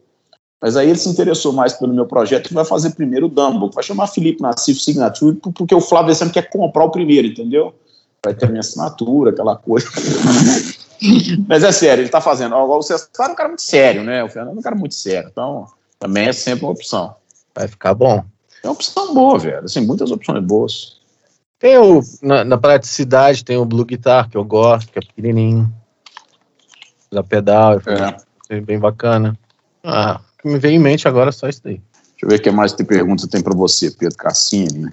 Mas 0.62 0.76
aí 0.76 0.90
ele 0.90 1.00
se 1.00 1.08
interessou 1.08 1.54
mais 1.54 1.72
pelo 1.72 1.94
meu 1.94 2.06
projeto 2.06 2.52
e 2.52 2.54
vai 2.54 2.66
fazer 2.66 2.90
primeiro 2.90 3.28
o 3.28 3.30
Dumbo, 3.30 3.72
vai 3.72 3.86
chamar 3.86 4.08
Felipe 4.08 4.42
Nassif 4.42 4.82
Signature, 4.82 5.38
porque 5.56 5.76
o 5.76 5.80
Flávio 5.80 6.14
ano 6.22 6.32
quer 6.32 6.50
comprar 6.50 6.84
o 6.84 6.92
primeiro, 6.92 7.26
entendeu? 7.26 7.74
Vai 8.22 8.34
ter 8.34 8.50
minha 8.50 8.60
assinatura, 8.60 9.32
aquela 9.32 9.56
coisa. 9.56 9.88
Mas 11.48 11.64
é 11.64 11.72
sério, 11.72 12.02
ele 12.02 12.08
está 12.08 12.22
fazendo. 12.22 12.56
O 12.56 12.82
Cestar 12.82 13.30
é 13.30 13.32
um 13.32 13.36
cara 13.36 13.50
muito 13.50 13.62
sério, 13.62 14.04
né? 14.04 14.24
O 14.24 14.30
Fernando 14.30 14.56
é 14.56 14.60
um 14.60 14.64
cara 14.64 14.76
muito 14.76 14.96
sério. 14.96 15.30
Então, 15.32 15.68
também 16.00 16.28
é 16.28 16.34
sempre 16.34 16.66
uma 16.66 16.72
opção. 16.72 17.16
Vai 17.56 17.68
ficar 17.68 17.94
bom. 17.94 18.24
É 18.64 18.68
uma 18.68 18.74
opção 18.74 19.14
boa, 19.14 19.38
velho. 19.40 19.66
Assim, 19.66 19.82
muitas 19.82 20.12
opções 20.12 20.44
boas. 20.44 20.98
Tem 21.60 21.78
o, 21.78 22.02
na, 22.22 22.44
na 22.44 22.58
praticidade, 22.58 23.44
tem 23.44 23.58
o 23.58 23.66
Blue 23.66 23.86
Guitar, 23.86 24.30
que 24.30 24.38
eu 24.38 24.44
gosto, 24.44 24.92
que 24.92 25.00
é 25.00 25.02
pequenininho. 25.02 25.72
Da 27.12 27.24
pedal, 27.24 27.82
é. 28.50 28.62
bem 28.62 28.78
bacana. 28.78 29.38
Ah, 29.84 30.20
o 30.38 30.42
que 30.42 30.48
me 30.50 30.60
veio 30.60 30.76
em 30.76 30.80
mente 30.80 31.08
agora 31.08 31.30
é 31.30 31.32
só 31.32 31.48
isso 31.48 31.62
daí. 31.64 31.82
Deixa 32.12 32.26
eu 32.26 32.30
ver 32.30 32.36
o 32.36 32.42
que 32.42 32.52
mais 32.52 32.74
tem 32.74 32.86
pergunta 32.86 33.28
tem 33.28 33.42
para 33.42 33.56
você, 33.56 33.92
Pedro 33.92 34.18
Cassini. 34.18 34.92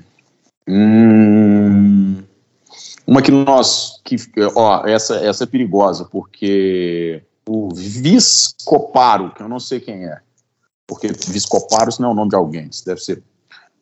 Hum... 0.69 2.04
Uma 3.07 3.21
que 3.21 3.31
nós, 3.31 4.01
que, 4.03 4.17
ó, 4.55 4.87
essa, 4.87 5.17
essa 5.17 5.45
é 5.45 5.47
perigosa, 5.47 6.05
porque 6.07 7.23
o 7.47 7.69
Viscoparo, 7.75 9.33
que 9.35 9.43
eu 9.43 9.49
não 9.49 9.61
sei 9.61 9.81
quem 9.81 10.07
é, 10.07 10.21
porque 10.87 11.09
Viscoparo 11.09 11.90
não 12.01 12.11
é 12.11 12.12
o 12.12 12.14
nome 12.14 12.31
de 12.31 12.37
alguém, 12.37 12.69
isso 12.71 12.85
deve 12.85 13.01
ser. 13.01 13.23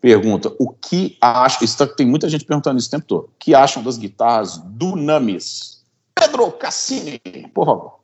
Pergunta, 0.01 0.53
o 0.59 0.71
que 0.71 1.17
acha, 1.21 1.65
isso 1.65 1.79
tá, 1.79 1.87
tem 1.87 2.05
muita 2.05 2.29
gente 2.29 2.45
perguntando 2.45 2.79
isso 2.79 2.89
o 2.89 2.91
tempo 2.91 3.07
todo, 3.07 3.25
o 3.25 3.31
que 3.39 3.55
acham 3.55 3.83
das 3.83 3.97
guitarras 3.97 4.59
do 4.59 4.97
Namis? 4.97 5.85
Pedro 6.15 6.51
Cassini, 6.53 7.21
por 7.55 7.67
favor. 7.67 8.01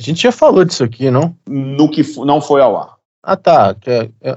A 0.00 0.02
gente 0.02 0.22
já 0.22 0.32
falou 0.32 0.64
disso 0.64 0.84
aqui, 0.84 1.10
não? 1.10 1.36
No 1.46 1.90
que 1.90 2.02
não 2.24 2.40
foi 2.40 2.60
ao 2.60 2.76
ar. 2.76 2.96
Ah, 3.22 3.36
tá. 3.36 3.76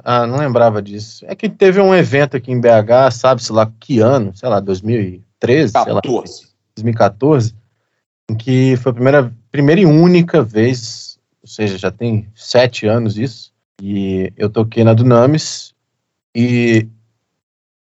Ah, 0.03 0.27
não 0.27 0.37
lembrava 0.37 0.79
disso. 0.79 1.25
É 1.27 1.35
que 1.35 1.49
teve 1.49 1.79
um 1.81 1.95
evento 1.95 2.37
aqui 2.37 2.51
em 2.51 2.61
BH, 2.61 3.11
sabe-se 3.13 3.51
lá 3.51 3.71
que 3.79 3.99
ano, 3.99 4.35
sei 4.35 4.47
lá, 4.47 4.59
2000 4.59 5.23
2013, 5.41 5.73
14. 5.73 6.33
Sei 6.33 6.45
lá, 6.45 6.55
2014, 6.75 7.55
em 8.29 8.35
que 8.35 8.75
foi 8.77 8.91
a 8.91 8.93
primeira, 8.93 9.33
primeira 9.51 9.81
e 9.81 9.85
única 9.85 10.43
vez, 10.43 11.17
ou 11.41 11.47
seja, 11.47 11.77
já 11.77 11.91
tem 11.91 12.27
sete 12.35 12.85
anos 12.87 13.17
isso, 13.17 13.53
e 13.81 14.31
eu 14.37 14.49
toquei 14.49 14.83
na 14.83 14.93
Dunamis, 14.93 15.73
e 16.35 16.87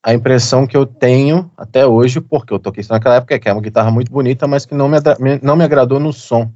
a 0.03 0.13
impressão 0.13 0.65
que 0.65 0.75
eu 0.75 0.85
tenho 0.85 1.51
até 1.55 1.85
hoje, 1.85 2.19
porque 2.19 2.53
eu 2.53 2.59
toquei 2.59 2.81
isso 2.81 2.91
naquela 2.91 3.15
época, 3.15 3.35
é 3.35 3.39
que 3.39 3.47
é 3.47 3.53
uma 3.53 3.61
guitarra 3.61 3.91
muito 3.91 4.11
bonita, 4.11 4.47
mas 4.47 4.65
que 4.65 4.73
não 4.73 4.89
me, 4.89 4.97
não 5.41 5.55
me 5.55 5.63
agradou 5.63 5.99
no 5.99 6.11
som. 6.11 6.51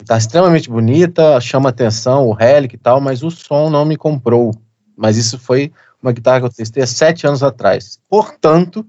Está 0.00 0.16
extremamente 0.16 0.68
bonita, 0.68 1.40
chama 1.40 1.70
atenção, 1.70 2.26
o 2.28 2.32
Relic 2.32 2.74
e 2.74 2.78
tal, 2.78 3.00
mas 3.00 3.22
o 3.22 3.30
som 3.30 3.70
não 3.70 3.84
me 3.84 3.96
comprou. 3.96 4.52
Mas 4.96 5.16
isso 5.16 5.38
foi 5.38 5.72
uma 6.00 6.12
guitarra 6.12 6.40
que 6.40 6.46
eu 6.46 6.50
testei 6.50 6.82
há 6.82 6.86
sete 6.86 7.26
anos 7.26 7.42
atrás. 7.42 7.98
Portanto, 8.08 8.86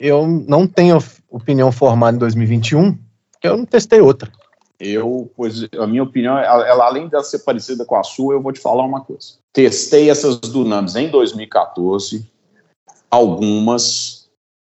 eu 0.00 0.26
não 0.26 0.66
tenho 0.66 0.98
opinião 1.28 1.70
formada 1.70 2.16
em 2.16 2.20
2021, 2.20 2.98
porque 3.32 3.46
eu 3.46 3.58
não 3.58 3.66
testei 3.66 4.00
outra. 4.00 4.32
Eu, 4.80 5.30
pois, 5.36 5.68
a 5.78 5.86
minha 5.86 6.02
opinião, 6.02 6.38
ela, 6.38 6.86
além 6.86 7.06
de 7.06 7.22
ser 7.22 7.40
parecida 7.40 7.84
com 7.84 7.96
a 7.96 8.02
sua, 8.02 8.32
eu 8.32 8.40
vou 8.40 8.50
te 8.50 8.58
falar 8.58 8.82
uma 8.82 9.02
coisa. 9.02 9.34
Testei 9.52 10.08
essas 10.08 10.38
Dunamis 10.38 10.96
em 10.96 11.10
2014, 11.10 12.26
algumas. 13.10 14.30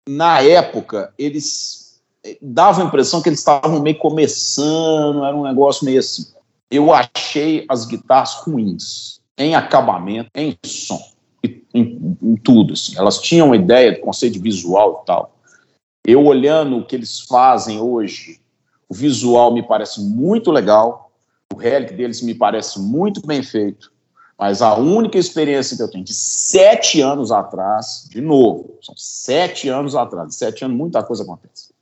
Na 0.07 0.43
época, 0.43 1.11
eles 1.17 1.99
eh, 2.23 2.37
davam 2.39 2.85
a 2.85 2.87
impressão 2.87 3.19
que 3.19 3.29
eles 3.29 3.39
estavam 3.39 3.81
meio 3.81 3.97
começando, 3.97 5.25
era 5.25 5.35
um 5.35 5.43
negócio 5.43 5.83
meio 5.83 5.99
assim. 5.99 6.27
Eu 6.69 6.93
achei 6.93 7.65
as 7.67 7.85
guitarras 7.85 8.35
ruins, 8.35 9.19
em 9.35 9.55
acabamento, 9.55 10.29
em 10.35 10.55
som 10.63 11.14
em, 11.75 12.17
em 12.21 12.35
tudo. 12.35 12.73
Assim. 12.73 12.97
Elas 12.97 13.19
tinham 13.19 13.47
uma 13.47 13.55
ideia 13.55 13.93
do 13.93 13.99
conceito 13.99 14.39
visual 14.39 15.01
e 15.03 15.05
tal. 15.05 15.35
Eu 16.05 16.23
olhando 16.25 16.77
o 16.77 16.85
que 16.85 16.95
eles 16.95 17.19
fazem 17.21 17.79
hoje, 17.79 18.39
o 18.87 18.93
visual 18.93 19.53
me 19.53 19.63
parece 19.63 20.01
muito 20.01 20.51
legal, 20.51 21.11
o 21.53 21.57
relic 21.57 21.93
deles 21.93 22.21
me 22.21 22.33
parece 22.33 22.79
muito 22.79 23.25
bem 23.25 23.41
feito, 23.41 23.91
mas 24.37 24.61
a 24.61 24.75
única 24.75 25.17
experiência 25.17 25.75
que 25.75 25.83
eu 25.83 25.89
tenho 25.89 26.03
de 26.03 26.13
sete 26.13 27.01
anos 27.01 27.31
atrás, 27.31 28.07
de 28.09 28.21
novo, 28.21 28.77
são 28.81 28.95
sete 28.95 29.67
anos 29.67 29.95
atrás, 29.95 30.35
sete 30.35 30.63
anos 30.63 30.77
muita 30.77 31.01
coisa 31.03 31.23
acontece. 31.23 31.74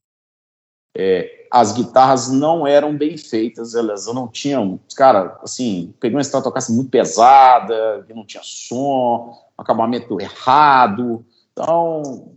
É, 0.95 1.47
as 1.49 1.71
guitarras 1.71 2.31
não 2.31 2.65
eram 2.65 2.95
bem 2.95 3.17
feitas, 3.17 3.75
elas 3.75 4.07
não 4.07 4.27
tinham, 4.27 4.79
cara, 4.95 5.39
assim, 5.43 5.93
peguei 5.99 6.15
uma 6.15 6.21
estrada 6.21 6.45
tocasse 6.45 6.71
muito 6.71 6.89
pesada, 6.89 8.03
que 8.07 8.13
não 8.13 8.25
tinha 8.25 8.41
som, 8.43 9.37
acabamento 9.57 10.19
errado. 10.19 11.25
Então, 11.51 12.33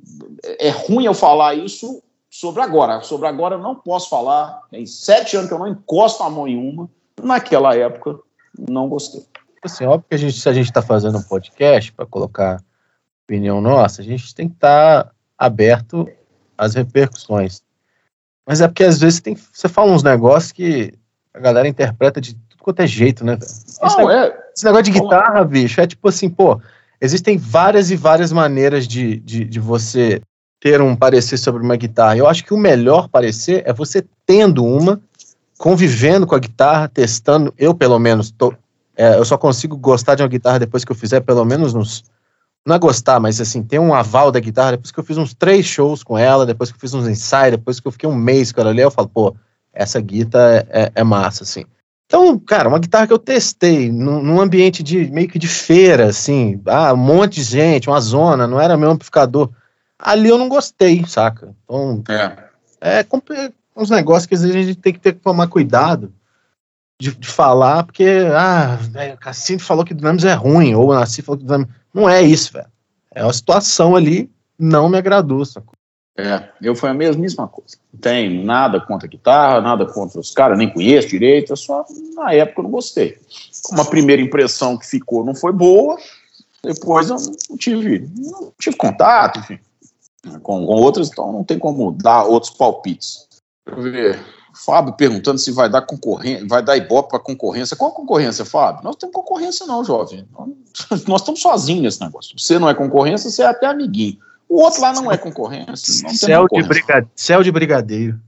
é 0.59 0.71
ruim 0.71 1.05
eu 1.05 1.15
falar 1.15 1.55
isso 1.55 2.03
sobre 2.31 2.63
agora. 2.63 3.01
Sobre 3.01 3.27
agora 3.27 3.55
eu 3.55 3.61
não 3.61 3.75
posso 3.75 4.11
falar. 4.11 4.63
Tem 4.71 4.85
sete 4.85 5.37
anos 5.37 5.49
que 5.49 5.55
eu 5.55 5.59
não 5.59 5.69
encosto 5.69 6.23
a 6.23 6.31
mão 6.31 6.47
em 6.47 6.57
uma. 6.57 6.89
Naquela 7.23 7.75
época, 7.75 8.19
não 8.69 8.89
gostei. 8.89 9.25
Assim, 9.63 9.85
óbvio 9.85 10.07
que 10.09 10.15
a 10.15 10.19
gente, 10.19 10.39
se 10.39 10.49
a 10.49 10.53
gente 10.53 10.67
está 10.67 10.83
fazendo 10.83 11.19
um 11.19 11.23
podcast 11.23 11.93
para 11.93 12.05
colocar 12.05 12.63
opinião 13.25 13.61
nossa, 13.61 14.03
a 14.03 14.05
gente 14.05 14.35
tem 14.35 14.49
que 14.49 14.55
estar 14.55 15.05
tá 15.05 15.13
aberto 15.37 16.07
às 16.57 16.75
repercussões. 16.75 17.63
Mas 18.47 18.61
é 18.61 18.69
porque 18.69 18.85
às 18.85 19.01
vezes 19.01 19.21
tem, 19.21 19.37
você 19.53 19.69
fala 19.69 19.93
uns 19.93 20.03
negócios 20.03 20.53
que 20.53 20.93
a 21.35 21.41
galera 21.41 21.67
interpreta 21.67 22.21
de 22.21 22.35
tudo 22.35 22.63
quanto 22.63 22.81
é 22.81 22.87
jeito, 22.87 23.25
né? 23.25 23.37
Esse, 23.41 23.81
não, 23.83 23.97
negócio, 23.97 24.11
é... 24.11 24.39
esse 24.55 24.65
negócio 24.65 24.85
de 24.85 24.91
guitarra, 24.93 25.45
bicho, 25.45 25.81
é 25.81 25.87
tipo 25.87 26.09
assim, 26.09 26.29
pô, 26.29 26.61
existem 27.01 27.37
várias 27.37 27.91
e 27.91 27.97
várias 27.97 28.33
maneiras 28.33 28.87
de, 28.87 29.17
de, 29.17 29.45
de, 29.45 29.61
você 29.61 30.21
ter 30.61 30.81
um 30.81 30.97
parecer 30.97 31.37
sobre 31.37 31.63
uma 31.63 31.77
guitarra. 31.77 32.17
Eu 32.17 32.29
acho 32.29 32.45
que 32.45 32.55
o 32.55 32.59
melhor 32.59 33.09
parecer 33.09 33.63
é 33.67 33.73
você 33.73 34.05
tendo 34.25 34.65
uma, 34.65 35.01
convivendo 35.59 36.27
com 36.27 36.35
a 36.35 36.39
guitarra, 36.39 36.89
testando. 36.89 37.53
Eu, 37.59 37.75
pelo 37.75 37.99
menos, 37.99 38.31
tô, 38.31 38.55
é, 38.97 39.19
eu 39.19 39.25
só 39.25 39.37
consigo 39.37 39.77
gostar 39.77 40.15
de 40.15 40.23
uma 40.23 40.29
guitarra 40.29 40.59
depois 40.59 40.85
que 40.85 40.93
eu 40.93 40.97
fizer 40.97 41.21
pelo 41.21 41.45
menos 41.45 41.75
uns. 41.75 42.05
Não 42.67 42.75
é 42.75 42.79
gostar, 42.81 43.21
mas 43.21 43.41
assim, 43.41 43.63
ter 43.63 43.79
um 43.79 43.95
aval 43.95 44.33
da 44.33 44.41
guitarra 44.41 44.73
depois 44.73 44.91
que 44.91 44.99
eu 44.99 45.05
fiz 45.05 45.17
uns 45.17 45.33
três 45.33 45.65
shows 45.65 46.03
com 46.03 46.19
ela, 46.19 46.45
depois 46.45 46.71
que 46.71 46.77
eu 46.77 46.81
fiz 46.81 46.93
uns 46.93 47.07
ensaios, 47.07 47.53
depois 47.53 47.79
que 47.79 47.87
eu 47.87 47.93
fiquei 47.93 48.09
um 48.09 48.15
mês 48.15 48.51
com 48.51 48.61
ela 48.61 48.71
ali, 48.71 48.81
eu 48.81 48.91
falo, 48.91 49.09
pô, 49.09 49.37
essa 49.73 50.01
guitarra 50.01 50.67
é, 50.69 50.83
é, 50.83 50.93
é 50.97 51.05
massa, 51.05 51.45
assim. 51.45 51.65
Então, 52.07 52.37
cara, 52.39 52.69
uma 52.69 52.81
guitarra 52.81 53.07
que 53.07 53.13
eu 53.13 53.19
testei 53.19 53.91
num, 53.91 54.21
num, 54.21 54.41
ambiente 54.41 54.83
de 54.83 55.09
meio 55.11 55.29
que 55.29 55.39
de 55.39 55.47
feira, 55.47 56.07
assim, 56.07 56.61
ah, 56.67 56.93
um 56.93 56.97
monte 56.97 57.37
de 57.37 57.45
gente, 57.45 57.89
uma 57.89 58.01
zona, 58.01 58.49
não 58.49 58.61
era 58.61 58.77
meu 58.77 58.91
amplificador. 58.91 59.51
Ali 59.97 60.29
eu 60.29 60.39
não 60.39 60.49
gostei, 60.49 61.05
saca? 61.07 61.55
Então, 61.65 62.03
é, 62.81 63.01
é 63.01 63.07
uns 63.77 63.91
negócios 63.91 64.27
que 64.27 64.35
às 64.35 64.43
vezes 64.43 64.57
a 64.57 64.63
gente 64.63 64.81
tem 64.81 64.93
que 64.93 65.01
ter 65.01 65.13
que 65.13 65.21
tomar 65.21 65.47
cuidado 65.47 66.13
de, 67.01 67.15
de 67.15 67.29
falar, 67.29 67.85
porque, 67.85 68.07
ah, 68.35 68.79
o 69.15 69.19
Cassino 69.19 69.61
falou 69.61 69.85
que 69.85 69.93
o 69.93 69.97
Dynamics 69.97 70.25
é 70.25 70.35
ruim, 70.35 70.75
ou 70.75 70.91
o 70.91 70.95
Nasci 70.95 71.23
falou 71.23 71.39
que 71.39 71.45
o 71.45 71.47
Dynamics... 71.47 71.75
Não 71.93 72.09
é 72.09 72.23
isso, 72.23 72.53
velho. 72.53 72.67
É 73.15 73.23
uma 73.23 73.33
situação 73.33 73.97
ali, 73.97 74.31
não 74.59 74.89
me 74.89 74.99
agradou, 74.99 75.45
sacou? 75.45 75.75
É, 76.19 76.49
eu 76.63 76.75
foi 76.75 76.89
a 76.89 76.95
mesma 76.95 77.47
coisa. 77.47 77.77
Não 77.93 78.01
tenho 78.01 78.43
nada 78.43 78.81
contra 78.81 79.07
a 79.07 79.11
guitarra, 79.11 79.61
nada 79.61 79.85
contra 79.85 80.19
os 80.19 80.31
caras, 80.31 80.57
nem 80.57 80.73
conheço 80.73 81.09
direito, 81.09 81.55
só 81.57 81.85
na 82.15 82.33
época 82.33 82.61
eu 82.61 82.65
não 82.65 82.71
gostei. 82.71 83.19
Uma 83.71 83.85
primeira 83.85 84.23
impressão 84.23 84.79
que 84.79 84.87
ficou 84.87 85.25
não 85.25 85.35
foi 85.35 85.53
boa, 85.53 85.99
depois 86.65 87.11
eu 87.11 87.17
não 87.51 87.57
tive, 87.59 88.11
não 88.17 88.53
tive 88.59 88.77
contato, 88.77 89.41
enfim, 89.41 89.59
com, 90.43 90.65
com 90.65 90.65
outras, 90.65 91.11
então 91.11 91.31
não 91.33 91.45
tem 91.45 91.59
como 91.59 91.93
dar 91.93 92.25
outros 92.25 92.51
palpites. 92.51 93.27
Deixa 93.67 93.81
eu 93.81 93.93
ver. 93.93 94.21
Fábio 94.57 94.95
perguntando 94.95 95.39
se 95.39 95.51
vai 95.51 95.69
dar 95.69 95.83
concorrência, 95.83 96.47
vai 96.49 96.63
dar 96.63 96.77
ibope 96.77 97.11
para 97.11 97.19
concorrência. 97.19 97.77
Qual 97.77 97.93
concorrência, 97.93 98.45
Fábio? 98.45 98.83
Nós 98.83 98.95
não 98.95 98.99
temos 98.99 99.15
concorrência, 99.15 99.67
não, 99.67 99.85
jovem. 99.85 100.27
Nós 101.07 101.21
estamos 101.21 101.41
sozinhos 101.41 101.83
nesse 101.83 102.01
negócio. 102.01 102.39
Você 102.39 102.59
não 102.59 102.69
é 102.69 102.75
concorrência, 102.75 103.31
você 103.31 103.43
é 103.43 103.47
até 103.47 103.67
amiguinho. 103.67 104.19
O 104.49 104.63
outro 104.63 104.81
lá 104.81 104.93
não 104.93 105.13
é 105.13 105.19
concorrência. 105.19 106.05
Não 106.05 106.15
céu, 106.15 106.47
concorrência. 106.49 107.03
De. 107.03 107.09
Céu 107.15 107.43
de 107.43 107.53
brigadeiro. 107.53 108.19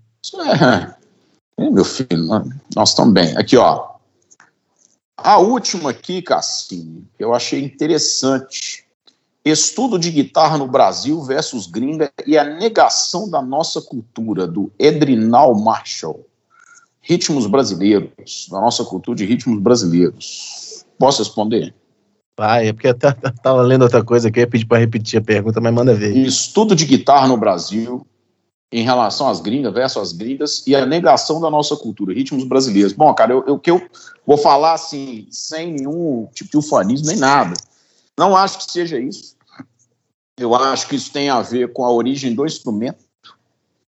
É. 1.57 1.71
meu 1.71 1.85
filho, 1.85 2.27
nós 2.75 2.91
estamos 2.91 3.15
bem. 3.15 3.37
Aqui, 3.37 3.57
ó. 3.57 3.89
A 5.17 5.39
última 5.39 5.91
aqui, 5.91 6.21
Cassini, 6.21 7.09
que 7.17 7.25
eu 7.25 7.35
achei 7.35 7.65
interessante. 7.65 8.85
Estudo 9.45 9.99
de 9.99 10.11
guitarra 10.11 10.59
no 10.59 10.67
Brasil 10.67 11.23
versus 11.23 11.67
gringa 11.67 12.13
e 12.27 12.37
a 12.37 12.45
negação 12.45 13.31
da 13.31 13.41
nossa 13.41 13.81
cultura, 13.81 14.47
do 14.47 14.71
Edrinal 14.79 15.55
Marshall. 15.55 16.27
Ritmos 17.01 17.47
brasileiros, 17.47 18.49
da 18.51 18.61
nossa 18.61 18.85
cultura 18.85 19.17
de 19.17 19.25
ritmos 19.25 19.61
brasileiros. 19.61 20.85
Posso 20.99 21.23
responder? 21.23 21.75
Vai, 22.37 22.69
é 22.69 22.73
porque 22.73 22.89
eu 22.89 22.93
estava 22.93 23.63
lendo 23.63 23.83
outra 23.83 24.05
coisa 24.05 24.29
aqui, 24.29 24.39
eu 24.39 24.43
ia 24.43 24.47
pedir 24.47 24.67
para 24.67 24.79
repetir 24.79 25.19
a 25.19 25.23
pergunta, 25.23 25.61
mas 25.61 25.73
manda 25.73 25.95
ver. 25.95 26.17
Estudo 26.17 26.75
de 26.75 26.85
guitarra 26.85 27.27
no 27.27 27.37
Brasil 27.37 28.07
em 28.71 28.85
relação 28.85 29.29
às 29.29 29.41
gringas 29.41 29.73
versus 29.73 30.03
as 30.03 30.13
gringas 30.13 30.67
e 30.67 30.77
a 30.77 30.85
negação 30.85 31.41
da 31.41 31.51
nossa 31.51 31.75
cultura, 31.75 32.13
ritmos 32.13 32.45
brasileiros. 32.45 32.93
Bom, 32.93 33.13
cara, 33.15 33.33
eu, 33.33 33.45
eu 33.47 33.59
que 33.59 33.71
eu 33.71 33.83
vou 34.27 34.37
falar 34.37 34.75
assim, 34.75 35.27
sem 35.31 35.73
nenhum 35.73 36.29
tipo 36.35 36.51
de 36.51 36.59
ufanismo 36.59 37.09
nem 37.09 37.17
nada. 37.17 37.55
Não 38.19 38.37
acho 38.37 38.59
que 38.59 38.73
seja 38.73 38.99
isso. 38.99 39.37
Eu 40.37 40.53
acho 40.55 40.89
que 40.89 40.97
isso 40.97 41.13
tem 41.13 41.31
a 41.31 41.41
ver 41.41 41.73
com 41.73 41.85
a 41.85 41.93
origem 41.93 42.35
do 42.35 42.45
instrumento. 42.45 43.05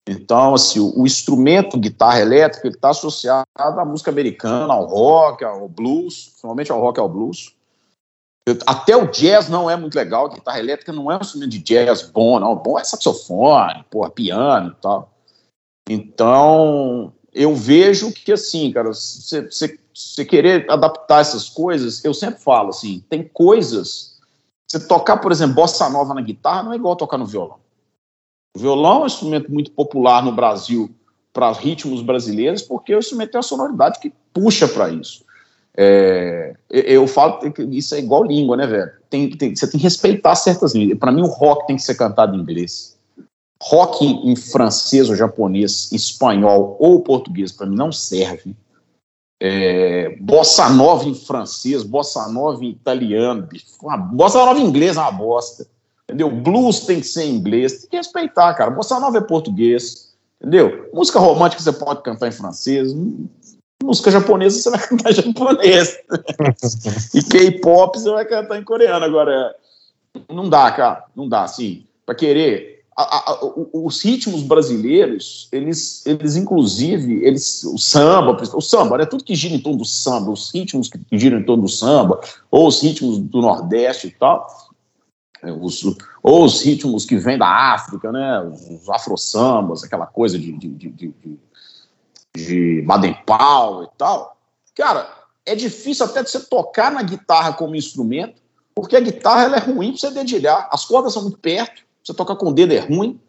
Então, 0.08 0.54
assim, 0.54 0.80
o, 0.80 1.06
instrumento 1.06 1.80
guitarra 1.80 2.20
elétrica 2.20 2.68
está 2.68 2.90
associado 2.90 3.46
à 3.56 3.86
música 3.86 4.12
americana, 4.12 4.74
ao 4.74 4.86
rock, 4.86 5.44
ao 5.44 5.68
blues, 5.68 6.28
principalmente 6.28 6.72
ao 6.72 6.80
rock 6.80 7.00
e 7.00 7.02
ao 7.02 7.10
blues. 7.10 7.56
Eu, 8.46 8.58
até 8.66 8.96
o 8.96 9.12
jazz 9.12 9.50
não 9.50 9.70
é 9.70 9.76
muito 9.76 9.96
legal, 9.96 10.30
guitarra 10.30 10.60
elétrica 10.60 10.94
não 10.94 11.12
é 11.12 11.18
um 11.18 11.22
instrumento 11.22 11.52
de 11.52 11.60
jazz 11.60 12.02
bom, 12.02 12.40
não. 12.40 12.56
Bom 12.56 12.80
é 12.80 12.84
saxofone, 12.84 13.86
porra, 13.90 14.10
piano 14.10 14.76
e 14.78 14.82
tal. 14.82 15.12
Então, 15.90 17.14
eu 17.34 17.54
vejo 17.56 18.12
que, 18.12 18.32
assim, 18.32 18.72
cara, 18.72 18.92
você 18.94 20.26
querer 20.26 20.70
adaptar 20.70 21.22
essas 21.22 21.50
coisas, 21.50 22.04
eu 22.06 22.14
sempre 22.14 22.42
falo, 22.42 22.70
assim, 22.70 23.04
tem 23.10 23.24
coisas 23.24 24.17
você 24.68 24.86
tocar, 24.86 25.18
por 25.18 25.32
exemplo, 25.32 25.56
bossa 25.56 25.90
nova 25.90 26.14
na 26.14 26.22
guitarra 26.22 26.64
não 26.64 26.74
é 26.74 26.76
igual 26.76 26.96
tocar 26.96 27.18
no 27.18 27.26
violão. 27.26 27.58
O 28.56 28.60
violão 28.60 29.00
é 29.00 29.04
um 29.04 29.06
instrumento 29.08 29.52
muito 29.52 29.72
popular 29.72 30.24
no 30.24 30.32
Brasil 30.32 30.94
para 31.32 31.52
ritmos 31.52 32.02
brasileiros, 32.02 32.62
porque 32.62 32.94
o 32.94 33.00
instrumento 33.00 33.32
tem 33.32 33.38
uma 33.38 33.44
sonoridade 33.44 34.00
que 34.00 34.12
puxa 34.34 34.68
para 34.68 34.90
isso. 34.90 35.24
É, 35.80 36.56
eu 36.70 37.08
falo 37.08 37.52
que 37.52 37.62
isso 37.64 37.94
é 37.94 38.00
igual 38.00 38.24
língua, 38.24 38.58
né, 38.58 38.66
velho? 38.66 38.92
Tem, 39.10 39.30
tem, 39.30 39.56
você 39.56 39.68
tem 39.70 39.80
que 39.80 39.84
respeitar 39.84 40.36
certas 40.36 40.74
línguas. 40.74 40.98
Para 40.98 41.12
mim, 41.12 41.22
o 41.22 41.28
rock 41.28 41.68
tem 41.68 41.76
que 41.76 41.84
ser 41.84 41.96
cantado 41.96 42.36
em 42.36 42.40
inglês. 42.40 42.98
Rock 43.62 44.06
em 44.06 44.36
francês 44.36 45.10
ou 45.10 45.16
japonês, 45.16 45.92
espanhol 45.92 46.76
ou 46.80 47.02
português, 47.02 47.52
para 47.52 47.68
mim, 47.68 47.76
não 47.76 47.92
serve 47.92 48.56
é, 49.40 50.18
bossa 50.20 50.70
nova 50.70 51.08
em 51.08 51.14
francês, 51.14 51.84
bossa 51.84 52.28
nova 52.28 52.64
em 52.64 52.70
italiano, 52.70 53.48
uma, 53.82 53.98
bossa 53.98 54.44
nova 54.44 54.60
em 54.60 54.66
inglês 54.66 54.98
é 54.98 55.00
uma 55.00 55.12
bosta, 55.12 55.68
entendeu? 56.06 56.30
Blues 56.32 56.82
tem 56.82 57.00
que 57.00 57.08
ser 57.08 57.24
em 57.24 57.36
inglês, 57.36 57.82
tem 57.82 57.90
que 57.90 57.98
respeitar, 57.98 58.54
cara. 58.56 58.72
Bossa 58.72 59.00
nova 59.00 59.18
é 59.18 59.22
português, 59.22 60.14
entendeu? 60.42 60.90
Música 60.94 61.20
romântica 61.20 61.62
você 61.62 61.72
pode 61.72 62.02
cantar 62.02 62.28
em 62.28 62.32
francês, 62.32 62.94
música 63.84 64.10
japonesa 64.10 64.60
você 64.60 64.70
vai 64.72 64.80
cantar 64.88 65.12
em 65.12 65.16
japonês, 65.16 65.98
e 67.14 67.22
K-pop 67.24 68.00
você 68.00 68.10
vai 68.10 68.26
cantar 68.26 68.58
em 68.58 68.64
coreano. 68.64 69.06
Agora, 69.06 69.56
não 70.30 70.50
dá, 70.50 70.72
cara, 70.72 71.06
não 71.16 71.30
dá, 71.30 71.44
assim, 71.44 71.86
para 72.06 72.16
querer 72.16 72.77
a, 72.98 73.32
a, 73.32 73.40
os 73.74 74.02
ritmos 74.02 74.42
brasileiros, 74.42 75.48
eles, 75.52 76.04
eles 76.04 76.36
inclusive, 76.36 77.24
eles, 77.24 77.64
o 77.64 77.78
samba, 77.78 78.36
o 78.56 78.62
samba, 78.62 78.98
né, 78.98 79.06
tudo 79.06 79.24
que 79.24 79.36
gira 79.36 79.54
em 79.54 79.62
torno 79.62 79.78
do 79.78 79.86
samba, 79.86 80.32
os 80.32 80.52
ritmos 80.52 80.90
que 80.90 81.00
giram 81.12 81.38
em 81.38 81.44
torno 81.44 81.64
do 81.64 81.70
samba, 81.70 82.20
ou 82.50 82.68
os 82.68 82.82
ritmos 82.82 83.20
do 83.20 83.40
Nordeste 83.40 84.08
e 84.08 84.12
tal, 84.12 84.48
é, 85.44 85.52
os, 85.52 85.84
ou 86.24 86.44
os 86.44 86.64
ritmos 86.64 87.06
que 87.06 87.18
vêm 87.18 87.38
da 87.38 87.48
África, 87.48 88.12
né, 88.12 88.42
os 88.42 88.90
afro-sambas, 88.90 89.84
aquela 89.84 90.08
coisa 90.08 90.40
de, 90.40 90.52
de, 90.54 90.68
de, 90.68 90.90
de, 90.90 91.40
de 92.36 92.82
Baden-Powell 92.82 93.84
e 93.84 93.90
tal, 93.96 94.36
cara, 94.74 95.08
é 95.46 95.54
difícil 95.54 96.04
até 96.04 96.24
de 96.24 96.32
você 96.32 96.40
tocar 96.40 96.92
na 96.92 97.04
guitarra 97.04 97.54
como 97.54 97.76
instrumento, 97.76 98.42
porque 98.74 98.96
a 98.96 99.02
guitarra 99.02 99.44
ela 99.44 99.58
é 99.58 99.60
ruim 99.60 99.92
para 99.92 100.00
você 100.00 100.10
dedilhar, 100.10 100.68
as 100.72 100.84
cordas 100.84 101.14
são 101.14 101.22
muito 101.22 101.38
perto, 101.38 101.86
você 102.08 102.14
tocar 102.14 102.36
com 102.36 102.48
o 102.48 102.54
dedo 102.54 102.74
é 102.74 102.80
ruim. 102.80 103.20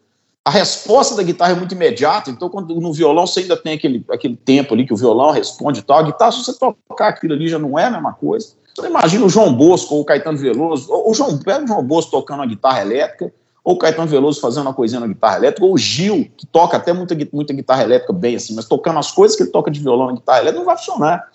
A 0.45 0.51
resposta 0.51 1.17
da 1.17 1.23
guitarra 1.23 1.53
é 1.53 1.57
muito 1.57 1.75
imediata, 1.75 2.31
então 2.31 2.49
quando 2.49 2.81
no 2.81 2.93
violão 2.93 3.27
você 3.27 3.41
ainda 3.41 3.57
tem 3.57 3.75
aquele, 3.75 4.05
aquele 4.09 4.37
tempo 4.37 4.73
ali 4.73 4.87
que 4.87 4.95
o 4.95 4.97
violão 4.97 5.31
responde 5.31 5.81
e 5.81 5.83
tal. 5.83 5.99
A 5.99 6.03
guitarra, 6.03 6.33
se 6.33 6.45
você 6.45 6.55
tocar 6.55 7.09
aquilo 7.09 7.35
ali, 7.35 7.49
já 7.49 7.59
não 7.59 7.79
é 7.79 7.85
a 7.85 7.91
mesma 7.91 8.13
coisa. 8.13 8.53
Você 8.75 8.87
imagina 8.87 9.27
o 9.27 9.29
João 9.29 9.53
Bosco 9.53 9.97
ou 9.97 10.03
o 10.03 10.05
Caetano 10.05 10.39
Veloso, 10.39 10.91
ou 10.91 11.11
o 11.11 11.15
João, 11.15 11.37
pega 11.39 11.65
o 11.65 11.67
João 11.67 11.83
Bosco 11.83 12.13
tocando 12.13 12.39
uma 12.39 12.47
guitarra 12.47 12.81
elétrica, 12.81 13.33
ou 13.65 13.75
o 13.75 13.79
Caetano 13.79 14.07
Veloso 14.07 14.41
fazendo 14.41 14.67
uma 14.67 14.73
coisinha 14.73 15.01
na 15.01 15.09
guitarra 15.09 15.37
elétrica, 15.39 15.67
ou 15.67 15.75
o 15.75 15.79
Gil, 15.79 16.31
que 16.37 16.47
toca 16.47 16.77
até 16.77 16.93
muita, 16.93 17.17
muita 17.33 17.53
guitarra 17.53 17.83
elétrica 17.83 18.13
bem 18.13 18.37
assim, 18.37 18.55
mas 18.55 18.65
tocando 18.65 19.01
as 19.01 19.11
coisas 19.11 19.37
que 19.37 19.43
ele 19.43 19.51
toca 19.51 19.71
de 19.71 19.81
violão 19.81 20.07
na 20.07 20.13
guitarra 20.13 20.39
elétrica, 20.39 20.61
não 20.61 20.67
vai 20.67 20.77
funcionar. 20.79 21.29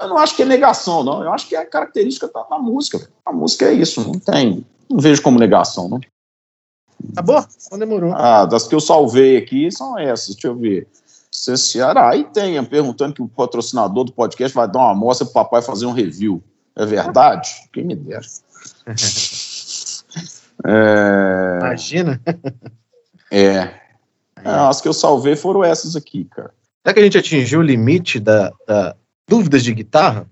Eu 0.00 0.08
não 0.08 0.16
acho 0.16 0.36
que 0.36 0.42
é 0.42 0.46
negação, 0.46 1.02
não. 1.02 1.22
Eu 1.22 1.32
acho 1.32 1.48
que 1.48 1.56
é 1.56 1.58
a 1.58 1.66
característica 1.66 2.30
da, 2.32 2.44
da 2.44 2.58
música. 2.58 3.08
A 3.26 3.32
música 3.32 3.66
é 3.66 3.72
isso, 3.72 4.00
não 4.00 4.18
tem. 4.18 4.64
Não 4.88 4.98
vejo 4.98 5.20
como 5.20 5.38
negação, 5.38 5.88
não. 5.88 6.00
Acabou? 7.12 7.44
Não 7.70 7.78
demorou. 7.78 8.12
Ah, 8.14 8.44
das 8.44 8.66
que 8.66 8.74
eu 8.74 8.80
salvei 8.80 9.36
aqui 9.36 9.70
são 9.70 9.98
essas, 9.98 10.34
deixa 10.34 10.48
eu 10.48 10.56
ver. 10.56 10.88
Ceará. 11.30 12.10
Aí 12.10 12.24
tem, 12.24 12.62
perguntando 12.64 13.14
que 13.14 13.22
o 13.22 13.28
patrocinador 13.28 14.04
do 14.04 14.12
podcast 14.12 14.54
vai 14.54 14.70
dar 14.70 14.78
uma 14.78 14.92
amostra 14.92 15.26
para 15.26 15.30
o 15.32 15.44
papai 15.44 15.62
fazer 15.62 15.86
um 15.86 15.92
review. 15.92 16.42
É 16.76 16.86
verdade? 16.86 17.50
Quem 17.72 17.84
me 17.84 17.94
dera. 17.94 18.24
é... 20.64 21.58
Imagina. 21.60 22.20
É. 23.30 23.56
é. 23.56 23.70
As 24.44 24.80
que 24.80 24.88
eu 24.88 24.92
salvei 24.92 25.34
foram 25.34 25.64
essas 25.64 25.96
aqui, 25.96 26.24
cara. 26.24 26.54
Será 26.82 26.94
que 26.94 27.00
a 27.00 27.02
gente 27.04 27.18
atingiu 27.18 27.60
o 27.60 27.62
limite 27.62 28.20
da, 28.20 28.52
da 28.66 28.94
dúvidas 29.28 29.64
de 29.64 29.74
guitarra? 29.74 30.28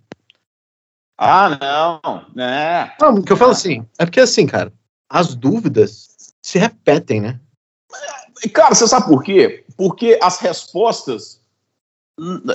Ah, 1.18 1.58
não. 1.60 2.42
É. 2.42 2.92
Não, 3.00 3.14
o 3.14 3.22
que 3.22 3.32
eu 3.32 3.36
falo 3.36 3.52
assim, 3.52 3.86
é 3.98 4.04
porque 4.04 4.20
assim, 4.20 4.46
cara, 4.46 4.72
as 5.08 5.34
dúvidas 5.34 6.11
se 6.42 6.58
repetem, 6.58 7.20
né? 7.20 7.40
Cara, 8.52 8.74
você 8.74 8.88
sabe 8.88 9.06
por 9.06 9.22
quê? 9.22 9.64
Porque 9.76 10.18
as 10.20 10.38
respostas 10.38 11.40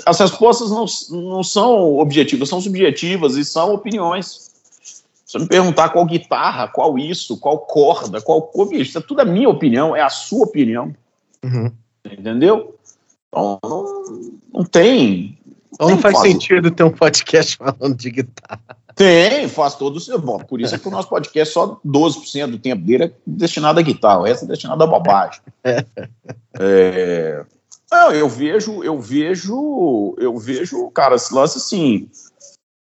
as 0.06 0.20
respostas 0.20 0.70
não, 0.70 0.86
não 1.20 1.44
são 1.44 1.98
objetivas, 1.98 2.48
são 2.48 2.62
subjetivas 2.62 3.36
e 3.36 3.44
são 3.44 3.74
opiniões. 3.74 4.52
Se 5.26 5.34
você 5.34 5.40
me 5.40 5.48
perguntar 5.48 5.90
qual 5.90 6.06
guitarra, 6.06 6.68
qual 6.68 6.98
isso, 6.98 7.38
qual 7.38 7.60
corda, 7.60 8.22
qual 8.22 8.50
isso 8.72 8.98
é 8.98 9.02
tudo 9.02 9.22
a 9.22 9.26
minha 9.26 9.50
opinião, 9.50 9.96
é 9.96 10.02
a 10.02 10.10
sua 10.10 10.46
opinião. 10.46 10.96
Uhum. 11.44 11.72
Entendeu? 12.06 12.78
Então, 13.28 13.60
não, 13.64 14.04
não 14.54 14.64
tem. 14.64 15.38
Então 15.74 15.90
não 15.90 15.98
faz 15.98 16.20
sentido 16.22 16.72
ter 16.72 16.84
um 16.84 16.92
podcast 16.92 17.58
falando 17.58 17.96
de 17.96 18.10
guitarra. 18.10 18.77
Tem, 18.98 19.48
faz 19.48 19.76
todo 19.76 19.98
o 19.98 20.20
Bom, 20.20 20.40
por 20.40 20.60
isso 20.60 20.74
é 20.74 20.80
que 20.80 20.88
o 20.88 20.92
nosso 20.92 21.08
podcast, 21.08 21.54
só 21.54 21.80
12% 21.86 22.48
do 22.48 22.58
tempo 22.58 22.84
dele 22.84 23.04
é 23.04 23.12
destinado 23.28 23.80
à 23.80 23.84
guitarra, 23.84 24.22
o 24.22 24.24
resto 24.24 24.46
é 24.46 24.48
destinado 24.48 24.84
à 24.84 24.88
bobagem. 24.88 25.40
é, 26.60 27.46
não, 27.92 28.12
eu 28.12 28.28
vejo, 28.28 28.84
eu 28.84 29.00
vejo, 29.00 30.16
eu 30.18 30.36
vejo, 30.36 30.90
cara, 30.90 31.16
esse 31.16 31.32
lance 31.32 31.60
assim. 31.60 32.10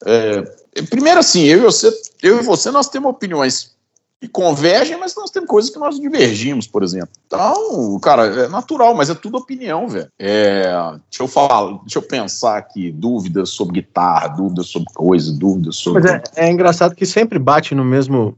É, 0.04 0.42
primeiro, 0.90 1.20
assim, 1.20 1.44
eu 1.44 1.60
e 1.60 1.62
você, 1.62 2.02
eu 2.24 2.40
e 2.40 2.44
você, 2.44 2.72
nós 2.72 2.90
temos 2.90 3.12
opiniões 3.12 3.78
que 4.20 4.28
convergem, 4.28 4.98
mas 4.98 5.16
nós 5.16 5.32
temos 5.32 5.50
coisas 5.50 5.72
que 5.72 5.80
nós 5.80 5.98
divergimos, 5.98 6.68
por 6.68 6.84
exemplo. 6.84 7.10
Então, 7.26 7.98
cara, 8.00 8.26
é 8.26 8.48
natural, 8.50 8.94
mas 8.94 9.10
é 9.10 9.16
tudo 9.16 9.38
opinião, 9.38 9.88
velho. 9.88 10.10
É, 10.20 10.64
deixa 11.10 11.24
eu 11.24 11.28
falar, 11.28 11.80
deixa 11.80 12.00
eu 12.00 12.04
pensar 12.04 12.58
aqui, 12.58 12.92
dúvidas 12.92 13.52
sobre 13.52 13.82
guitarra, 13.82 14.28
dúvidas 14.28 14.68
sobre 14.68 14.92
coisa, 14.94 15.32
dúvidas 15.32 15.78
sobre. 15.78 16.02
Mas 16.02 16.12
é, 16.12 16.48
é 16.48 16.52
engraçado 16.52 16.96
que 16.96 17.06
sempre 17.06 17.40
bate 17.40 17.74
no 17.74 17.86
mesmo, 17.86 18.38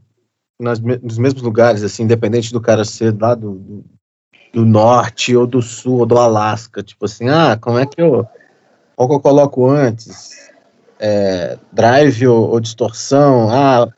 nas, 0.60 0.78
nos 0.78 1.18
mesmos 1.18 1.42
lugares, 1.42 1.82
assim, 1.82 2.04
independente 2.04 2.52
do 2.52 2.60
cara 2.60 2.84
ser 2.84 3.20
lá 3.20 3.34
do, 3.34 3.54
do, 3.54 3.84
do 4.54 4.64
norte 4.64 5.34
ou 5.34 5.48
do 5.48 5.60
sul 5.60 5.98
ou 5.98 6.06
do 6.06 6.16
Alasca. 6.16 6.80
Tipo 6.80 7.06
assim, 7.06 7.28
ah, 7.28 7.58
como 7.60 7.78
é 7.78 7.86
que 7.86 8.00
eu. 8.00 8.24
Qual 8.94 9.08
que 9.08 9.14
eu 9.16 9.20
coloco 9.20 9.68
antes? 9.68 10.30
É, 11.00 11.58
drive 11.72 12.28
ou, 12.28 12.50
ou 12.50 12.60
distorção? 12.60 13.50
Ah, 13.50 13.88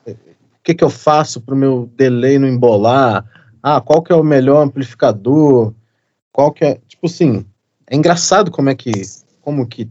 que, 0.65 0.73
que 0.73 0.83
eu 0.83 0.89
faço 0.89 1.39
para 1.39 1.53
o 1.53 1.57
meu 1.57 1.89
delay 1.95 2.39
não 2.39 2.47
embolar? 2.47 3.23
Ah, 3.61 3.79
qual 3.79 4.01
que 4.01 4.11
é 4.11 4.15
o 4.15 4.23
melhor 4.23 4.63
amplificador? 4.63 5.73
Qual 6.31 6.51
que 6.51 6.65
é. 6.65 6.79
Tipo 6.87 7.05
assim, 7.05 7.45
é 7.87 7.95
engraçado 7.95 8.49
como 8.49 8.69
é 8.69 8.75
que, 8.75 8.91
como 9.41 9.67
que 9.67 9.89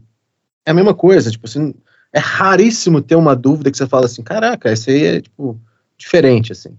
é 0.65 0.71
a 0.71 0.73
mesma 0.73 0.93
coisa, 0.93 1.31
tipo 1.31 1.47
assim, 1.47 1.73
é 2.11 2.19
raríssimo 2.19 3.01
ter 3.01 3.15
uma 3.15 3.35
dúvida 3.35 3.71
que 3.71 3.77
você 3.77 3.87
fala 3.87 4.05
assim, 4.05 4.21
caraca, 4.21 4.71
esse 4.71 4.91
aí 4.91 5.03
é, 5.05 5.21
tipo, 5.21 5.59
diferente, 5.97 6.51
assim. 6.51 6.77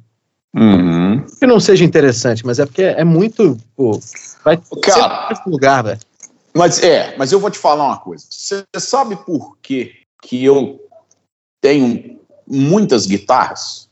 Uhum. 0.55 1.25
Que 1.39 1.47
não 1.47 1.61
seja 1.61 1.85
interessante, 1.85 2.45
mas 2.45 2.59
é 2.59 2.67
porque 2.67 2.83
é 2.83 3.05
muito, 3.05 3.57
pô, 3.75 3.99
vai 4.45 4.59
Cara, 4.83 5.35
sempre 5.35 5.51
lugar, 5.51 5.85
velho. 5.85 6.01
Mas 6.55 6.83
é, 6.83 7.15
mas 7.19 7.33
eu 7.33 7.41
vou 7.41 7.51
te 7.51 7.59
falar 7.59 7.85
uma 7.85 7.99
coisa. 7.99 8.25
Você 8.31 8.65
sabe 8.79 9.17
por 9.17 9.59
que 9.59 9.95
que 10.23 10.43
eu 10.43 10.81
tenho 11.61 12.19
muitas 12.47 13.07
guitarras? 13.07 13.86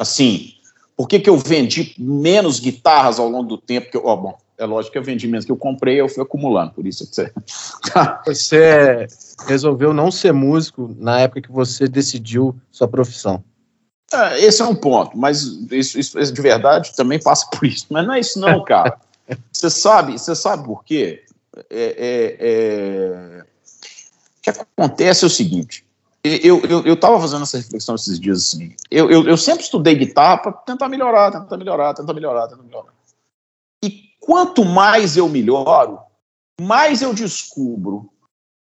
Assim, 0.00 0.54
por 0.96 1.06
que, 1.06 1.20
que 1.20 1.28
eu 1.28 1.36
vendi 1.36 1.94
menos 1.98 2.58
guitarras 2.58 3.18
ao 3.18 3.28
longo 3.28 3.48
do 3.48 3.58
tempo? 3.58 3.90
Que 3.90 3.98
eu, 3.98 4.06
ó, 4.06 4.16
bom, 4.16 4.38
é 4.56 4.64
lógico 4.64 4.92
que 4.92 4.98
eu 4.98 5.04
vendi 5.04 5.28
menos 5.28 5.44
que 5.44 5.52
eu 5.52 5.58
comprei, 5.58 6.00
eu 6.00 6.08
fui 6.08 6.22
acumulando, 6.22 6.72
por 6.72 6.86
isso 6.86 7.06
que 7.06 7.14
você. 7.14 7.32
você 8.24 9.06
resolveu 9.46 9.92
não 9.92 10.10
ser 10.10 10.32
músico 10.32 10.90
na 10.98 11.20
época 11.20 11.42
que 11.42 11.52
você 11.52 11.86
decidiu 11.86 12.56
sua 12.72 12.88
profissão. 12.88 13.44
É, 14.10 14.40
esse 14.42 14.62
é 14.62 14.64
um 14.64 14.74
ponto, 14.74 15.18
mas 15.18 15.42
isso, 15.70 16.00
isso, 16.00 16.32
de 16.32 16.42
verdade 16.42 16.96
também 16.96 17.20
passa 17.20 17.46
por 17.50 17.66
isso. 17.66 17.86
Mas 17.90 18.06
não 18.06 18.14
é 18.14 18.20
isso, 18.20 18.40
não, 18.40 18.64
cara. 18.64 18.98
Você 19.52 19.70
sabe, 19.70 20.18
você 20.18 20.34
sabe 20.34 20.64
por 20.64 20.82
quê? 20.82 21.22
É, 21.70 21.84
é, 21.98 22.36
é... 22.40 23.42
O 23.42 24.42
que 24.42 24.50
acontece 24.50 25.22
é 25.22 25.28
o 25.28 25.30
seguinte: 25.30 25.84
eu 26.22 26.94
estava 26.94 27.16
eu, 27.16 27.20
fazendo 27.20 27.42
essa 27.42 27.56
reflexão 27.56 27.94
esses 27.94 28.20
dias 28.20 28.38
assim. 28.38 28.74
Eu, 28.90 29.10
eu, 29.10 29.26
eu 29.26 29.36
sempre 29.36 29.62
estudei 29.62 29.94
guitarra 29.94 30.38
para 30.38 30.52
tentar 30.52 30.88
melhorar, 30.88 31.30
tentar 31.30 31.56
melhorar, 31.56 31.94
tentar 31.94 32.12
melhorar, 32.12 32.48
tentar 32.48 32.62
melhorar. 32.62 32.92
E 33.82 34.10
quanto 34.20 34.64
mais 34.64 35.16
eu 35.16 35.28
melhoro, 35.28 35.98
mais 36.60 37.00
eu 37.00 37.14
descubro 37.14 38.10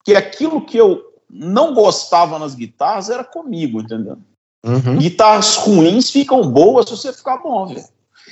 que 0.03 0.15
aquilo 0.15 0.65
que 0.65 0.77
eu 0.77 1.13
não 1.29 1.73
gostava 1.73 2.39
nas 2.39 2.55
guitarras 2.55 3.09
era 3.09 3.23
comigo, 3.23 3.81
entendeu? 3.81 4.17
Uhum. 4.65 4.97
Guitarras 4.97 5.55
ruins 5.55 6.09
ficam 6.09 6.49
boas 6.49 6.87
se 6.87 6.95
você 6.95 7.13
ficar 7.13 7.37
bom, 7.37 7.67
velho. 7.67 7.83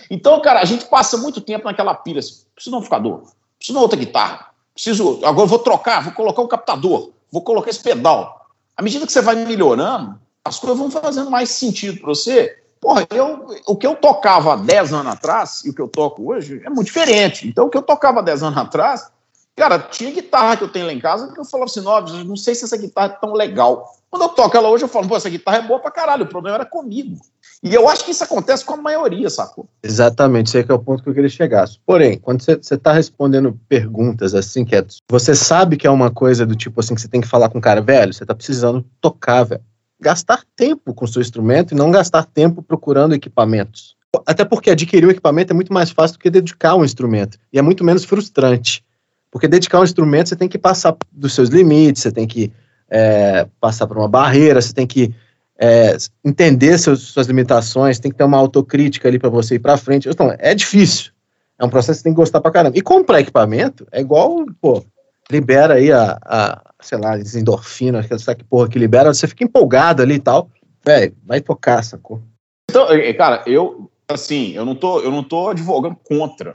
Então, 0.10 0.42
cara, 0.42 0.62
a 0.62 0.66
gente 0.66 0.86
passa 0.86 1.18
muito 1.18 1.42
tempo 1.42 1.66
naquela 1.66 1.94
pilha 1.94 2.20
assim, 2.20 2.44
preciso 2.56 2.72
de 2.72 2.76
um 2.76 2.78
amplificador, 2.78 3.18
preciso 3.20 3.34
de 3.60 3.72
uma 3.72 3.82
outra 3.82 4.00
guitarra, 4.00 4.52
preciso, 4.74 5.20
agora 5.24 5.44
eu 5.44 5.48
vou 5.48 5.60
trocar, 5.60 6.04
vou 6.04 6.14
colocar 6.14 6.42
um 6.42 6.48
captador, 6.48 7.12
vou 7.32 7.42
colocar 7.42 7.70
esse 7.70 7.84
pedal. 7.84 8.41
À 8.82 8.84
medida 8.84 9.06
que 9.06 9.12
você 9.12 9.22
vai 9.22 9.36
melhorando, 9.36 10.20
as 10.44 10.58
coisas 10.58 10.80
vão 10.80 10.90
fazendo 10.90 11.30
mais 11.30 11.52
sentido 11.52 12.00
para 12.00 12.08
você. 12.08 12.58
Porra, 12.80 13.06
eu, 13.12 13.46
o 13.68 13.76
que 13.76 13.86
eu 13.86 13.96
tocava 13.96 14.54
há 14.54 14.56
10 14.56 14.94
anos 14.94 15.14
atrás 15.14 15.64
e 15.64 15.70
o 15.70 15.74
que 15.76 15.80
eu 15.80 15.88
toco 15.88 16.32
hoje 16.32 16.60
é 16.66 16.70
muito 16.72 16.88
diferente. 16.88 17.48
Então, 17.48 17.68
o 17.68 17.70
que 17.70 17.78
eu 17.78 17.84
tocava 17.84 18.22
há 18.22 18.24
10 18.24 18.42
anos 18.42 18.58
atrás, 18.58 19.12
cara, 19.56 19.78
tinha 19.78 20.10
guitarra 20.10 20.58
que 20.58 20.64
eu 20.64 20.68
tenho 20.68 20.88
lá 20.88 20.94
em 20.94 21.00
casa 21.00 21.32
que 21.32 21.40
eu 21.40 21.46
falava 21.46 21.70
assim, 21.70 21.82
não, 21.82 22.24
não 22.26 22.36
sei 22.36 22.56
se 22.56 22.66
essa 22.66 22.76
guitarra 22.76 23.14
é 23.14 23.22
tão 23.22 23.34
legal. 23.34 23.96
Quando 24.10 24.24
eu 24.24 24.30
toco 24.30 24.58
ela 24.58 24.70
hoje, 24.70 24.84
eu 24.84 24.90
falo, 24.90 25.08
pô, 25.08 25.16
essa 25.16 25.30
guitarra 25.30 25.58
é 25.58 25.62
boa 25.62 25.80
pra 25.80 25.92
caralho, 25.92 26.24
o 26.24 26.30
problema 26.30 26.58
era 26.58 26.66
comigo. 26.66 27.22
E 27.64 27.76
eu 27.76 27.88
acho 27.88 28.04
que 28.04 28.12
isso 28.12 28.24
acontece 28.24 28.66
com 28.66 28.74
a 28.74 28.78
maioria, 28.78 29.30
sacou? 29.30 29.70
Exatamente, 29.84 30.58
esse 30.58 30.72
é 30.72 30.74
o 30.74 30.80
ponto 30.80 31.04
que 31.04 31.10
eu 31.10 31.14
queria 31.14 31.30
chegar. 31.30 31.70
Porém, 31.86 32.18
quando 32.18 32.42
você 32.42 32.54
está 32.54 32.92
respondendo 32.92 33.60
perguntas 33.70 34.34
assim, 34.34 34.66
que 34.66 34.76
é, 34.76 34.84
você 35.10 35.36
sabe 35.36 35.78
que 35.78 35.86
é 35.86 35.90
uma 35.90 36.10
coisa 36.10 36.44
do 36.44 36.56
tipo 36.56 36.80
assim, 36.80 36.96
que 36.96 37.02
você 37.02 37.08
tem 37.08 37.22
que 37.22 37.28
falar 37.28 37.50
com 37.50 37.60
o 37.60 37.62
cara, 37.62 37.80
velho, 37.80 38.14
você 38.14 38.24
está 38.24 38.34
precisando 38.34 38.84
tocar, 39.00 39.44
velho. 39.44 39.62
Gastar 40.00 40.44
tempo 40.56 40.96
com 40.96 41.06
o 41.06 41.08
seu 41.08 41.22
instrumento 41.22 41.74
e 41.74 41.78
não 41.78 41.92
gastar 41.92 42.26
tempo 42.26 42.64
procurando 42.64 43.14
equipamentos. 43.14 43.96
Até 44.26 44.44
porque 44.44 44.72
adquirir 44.72 45.06
um 45.06 45.12
equipamento 45.12 45.54
é 45.54 45.56
muito 45.56 45.72
mais 45.72 45.92
fácil 45.92 46.18
do 46.18 46.22
que 46.22 46.32
dedicar 46.32 46.76
um 46.76 46.84
instrumento. 46.84 47.38
E 47.54 47.60
é 47.60 47.62
muito 47.62 47.84
menos 47.84 48.04
frustrante. 48.04 48.84
Porque 49.30 49.48
dedicar 49.48 49.80
um 49.80 49.84
instrumento, 49.84 50.30
você 50.30 50.36
tem 50.36 50.50
que 50.50 50.58
passar 50.58 50.98
dos 51.12 51.34
seus 51.34 51.50
limites, 51.50 52.02
você 52.02 52.12
tem 52.12 52.28
que 52.28 52.52
é, 52.90 53.48
passar 53.60 53.86
por 53.86 53.98
uma 53.98 54.10
barreira, 54.10 54.62
você 54.62 54.74
tem 54.74 54.88
que 54.88 55.14
é, 55.62 55.96
entender 56.26 56.76
seus, 56.80 57.02
suas 57.10 57.28
limitações, 57.28 58.00
tem 58.00 58.10
que 58.10 58.18
ter 58.18 58.24
uma 58.24 58.38
autocrítica 58.38 59.08
ali 59.08 59.20
para 59.20 59.30
você 59.30 59.56
ir 59.56 59.60
para 59.60 59.78
frente. 59.78 60.10
Então, 60.10 60.36
é 60.40 60.56
difícil. 60.56 61.12
É 61.60 61.64
um 61.64 61.70
processo 61.70 62.00
que 62.00 62.06
tem 62.06 62.14
que 62.14 62.20
gostar 62.20 62.42
pra 62.42 62.50
caramba. 62.50 62.76
E 62.76 62.82
comprar 62.82 63.22
equipamento 63.22 63.88
é 63.92 64.02
igual, 64.02 64.44
pô, 64.60 64.84
libera 65.30 65.76
aí 65.76 65.92
a, 65.92 66.18
a 66.26 66.62
sei 66.82 66.98
lá, 66.98 67.14
as 67.14 67.36
endorfinas, 67.36 68.08
que, 68.08 68.36
que 68.36 68.44
porra 68.44 68.68
que 68.68 68.80
libera, 68.80 69.14
você 69.14 69.28
fica 69.28 69.44
empolgado 69.44 70.02
ali 70.02 70.16
e 70.16 70.20
tal. 70.20 70.50
Velho, 70.84 71.16
vai 71.24 71.40
tocar, 71.40 71.84
sacou? 71.84 72.20
Então, 72.68 72.88
cara, 73.16 73.44
eu, 73.46 73.92
assim, 74.08 74.54
eu 74.54 74.66
não 74.66 74.74
tô, 74.74 75.00
eu 75.02 75.12
não 75.12 75.24
tô 75.24 75.50
advogando 75.50 75.96
contra 76.04 76.54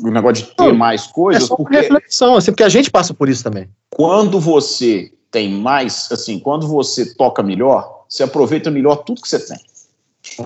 o 0.00 0.10
negócio 0.10 0.44
de 0.44 0.56
ter 0.56 0.72
mais 0.72 1.06
coisas. 1.06 1.44
É 1.44 1.46
só 1.46 1.54
porque 1.54 1.76
reflexão, 1.76 2.34
assim, 2.34 2.50
porque 2.50 2.64
a 2.64 2.68
gente 2.68 2.90
passa 2.90 3.14
por 3.14 3.28
isso 3.28 3.44
também. 3.44 3.68
Quando 3.94 4.40
você 4.40 5.12
tem 5.30 5.48
mais, 5.48 6.10
assim, 6.10 6.40
quando 6.40 6.66
você 6.66 7.14
toca 7.14 7.40
melhor, 7.40 7.95
você 8.08 8.22
aproveita 8.22 8.70
melhor 8.70 8.96
tudo 8.96 9.22
que 9.22 9.28
você 9.28 9.38
tem. 9.38 9.58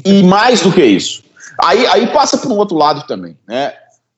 E 0.04 0.22
mais 0.22 0.60
do 0.60 0.72
que 0.72 0.84
isso. 0.84 1.22
Aí, 1.62 1.86
aí 1.86 2.06
passa 2.08 2.38
por 2.38 2.50
um 2.50 2.56
outro 2.56 2.76
lado 2.76 3.06
também, 3.06 3.36
né? 3.46 3.74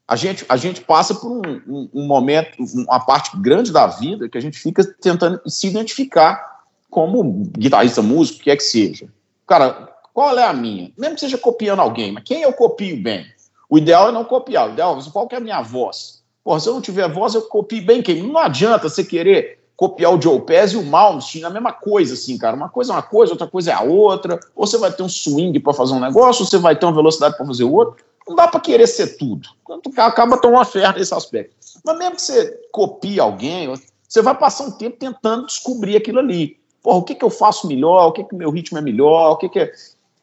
A 0.07 0.17
gente, 0.17 0.45
a 0.49 0.57
gente 0.57 0.83
passa 0.83 1.15
por 1.15 1.31
um, 1.31 1.41
um, 1.67 1.89
um 1.95 2.07
momento, 2.07 2.57
uma 2.75 3.01
parte 3.01 3.37
grande 3.41 3.73
da 3.73 3.87
vida 3.87 4.29
que 4.29 4.37
a 4.37 4.43
gente 4.43 4.59
fica 4.59 4.85
tentando 4.85 5.41
se 5.47 5.67
identificar 5.67 6.61
como 6.91 7.23
guitarrista, 7.57 8.03
músico, 8.03 8.41
o 8.41 8.43
que 8.43 8.51
é 8.51 8.57
que 8.57 8.63
seja. 8.63 9.09
Cara, 9.47 9.89
qual 10.13 10.39
é 10.39 10.45
a 10.45 10.53
minha? 10.53 10.93
Mesmo 10.99 11.15
que 11.15 11.21
seja 11.21 11.39
copiando 11.39 11.81
alguém, 11.81 12.13
mas 12.13 12.25
quem 12.25 12.43
eu 12.43 12.53
copio 12.53 13.01
bem? 13.01 13.27
O 13.71 13.79
ideal 13.79 14.11
é 14.11 14.13
não 14.13 14.25
copiar. 14.25 14.69
O 14.69 14.73
ideal 14.73 14.99
é 14.99 15.11
qual 15.11 15.27
que 15.27 15.35
é 15.35 15.39
a 15.39 15.41
minha 15.41 15.63
voz? 15.63 16.23
Se 16.61 16.69
eu 16.69 16.75
não 16.75 16.83
tiver 16.83 17.09
voz, 17.09 17.35
eu 17.35 17.43
copio 17.43 17.83
bem 17.83 18.03
quem? 18.03 18.23
Não 18.23 18.37
adianta 18.37 18.89
você 18.89 19.03
querer 19.03 19.62
copiar 19.83 20.15
o 20.15 20.23
Joe 20.23 20.41
Pez 20.43 20.75
e 20.75 20.77
o 20.77 20.85
Malmsteen, 20.85 21.43
a 21.43 21.51
mesma 21.51 21.73
coisa, 21.73 22.15
assim, 22.15 22.39
cara. 22.39 22.55
Uma 22.55 22.69
coisa 22.69 22.93
é 22.93 22.95
uma 22.95 23.03
coisa, 23.03 23.33
outra 23.33 23.49
coisa 23.49 23.73
é 23.73 23.75
a 23.75 23.83
outra. 23.83 24.39
Ou 24.55 24.65
você 24.65 24.79
vai 24.79 24.93
ter 24.93 25.03
um 25.03 25.09
swing 25.09 25.59
para 25.59 25.73
fazer 25.73 25.93
um 25.93 25.99
negócio, 25.99 26.45
ou 26.45 26.49
você 26.49 26.57
vai 26.57 26.77
ter 26.77 26.87
uma 26.87 26.95
velocidade 26.95 27.37
para 27.37 27.45
fazer 27.45 27.65
o 27.65 27.73
outro. 27.73 27.97
Não 28.29 28.37
dá 28.37 28.47
para 28.47 28.61
querer 28.61 28.87
ser 28.87 29.17
tudo. 29.17 29.49
Acaba 29.97 30.39
tomando 30.39 30.65
ferro 30.67 30.97
nesse 30.97 31.13
aspecto. 31.13 31.57
Mas 31.85 31.99
mesmo 31.99 32.15
que 32.15 32.23
você 32.23 32.61
copie 32.71 33.19
alguém, 33.19 33.75
você 34.09 34.23
vai 34.23 34.39
passar 34.39 34.67
um 34.67 34.71
tempo 34.71 34.97
tentando 34.97 35.47
descobrir 35.47 35.97
aquilo 35.97 36.21
ali. 36.21 36.61
Porra, 36.81 36.99
o 36.99 37.03
que, 37.03 37.17
que 37.17 37.25
eu 37.25 37.31
faço 37.31 37.67
melhor? 37.67 38.07
O 38.07 38.13
que, 38.13 38.23
que 38.23 38.37
meu 38.37 38.53
ritmo 38.53 38.79
é 38.79 38.81
melhor? 38.81 39.33
O 39.33 39.37
que, 39.37 39.49
que 39.49 39.59
é. 39.59 39.73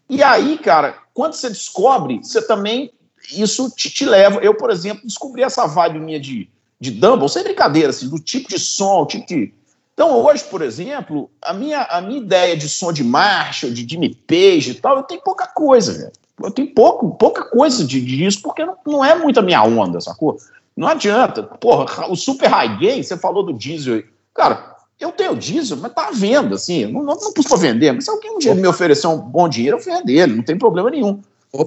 E 0.09 0.23
aí, 0.23 0.57
cara, 0.57 0.97
quando 1.13 1.33
você 1.33 1.49
descobre, 1.49 2.21
você 2.23 2.41
também. 2.41 2.93
Isso 3.33 3.69
te, 3.75 3.89
te 3.89 4.05
leva. 4.05 4.39
Eu, 4.39 4.55
por 4.55 4.71
exemplo, 4.71 5.05
descobri 5.05 5.43
essa 5.43 5.67
vibe 5.67 5.99
minha 5.99 6.19
de 6.19 6.49
de 6.79 6.91
Dumble, 6.91 7.29
sem 7.29 7.43
brincadeira, 7.43 7.89
assim, 7.89 8.09
do 8.09 8.19
tipo 8.19 8.49
de 8.49 8.57
som, 8.57 9.05
tipo 9.05 9.27
de. 9.27 9.53
Então, 9.93 10.23
hoje, 10.23 10.43
por 10.45 10.61
exemplo, 10.61 11.29
a 11.41 11.53
minha, 11.53 11.81
a 11.81 11.99
minha 11.99 12.19
ideia 12.19 12.55
de 12.55 12.69
som 12.69 12.93
de 12.93 13.03
Marshall, 13.03 13.73
de 13.73 13.85
Jimmy 13.87 14.15
Page 14.15 14.71
e 14.71 14.75
tal, 14.75 14.97
eu 14.97 15.03
tenho 15.03 15.21
pouca 15.21 15.45
coisa, 15.47 15.91
velho. 15.91 16.11
Eu 16.41 16.51
tenho 16.51 16.73
pouco, 16.73 17.09
pouca 17.15 17.43
coisa 17.43 17.85
de, 17.85 17.99
disso, 17.99 18.41
porque 18.41 18.65
não, 18.65 18.77
não 18.87 19.03
é 19.03 19.13
muito 19.13 19.39
a 19.39 19.43
minha 19.43 19.61
onda, 19.61 19.99
sacou? 19.99 20.37
Não 20.75 20.87
adianta. 20.87 21.43
Porra, 21.43 22.09
o 22.09 22.15
Super 22.15 22.49
High 22.49 22.77
Gain, 22.79 23.03
você 23.03 23.17
falou 23.17 23.43
do 23.43 23.51
diesel 23.51 23.95
aí. 23.95 24.05
Cara, 24.33 24.77
eu 24.97 25.11
tenho 25.11 25.35
diesel, 25.35 25.75
mas 25.77 25.93
tá 25.93 26.07
à 26.07 26.11
venda, 26.11 26.55
assim. 26.55 26.85
Não, 26.85 27.03
não, 27.03 27.15
não 27.15 27.57
vender, 27.57 27.91
mas 27.91 28.05
se 28.05 28.09
alguém 28.09 28.31
um 28.31 28.39
dia 28.39 28.55
me 28.55 28.67
oferecer 28.67 29.07
um 29.07 29.17
bom 29.17 29.49
dinheiro, 29.49 29.77
eu 29.77 29.83
vendo 29.83 30.09
ele, 30.09 30.35
não 30.35 30.43
tem 30.43 30.57
problema 30.57 30.89
nenhum. 30.89 31.21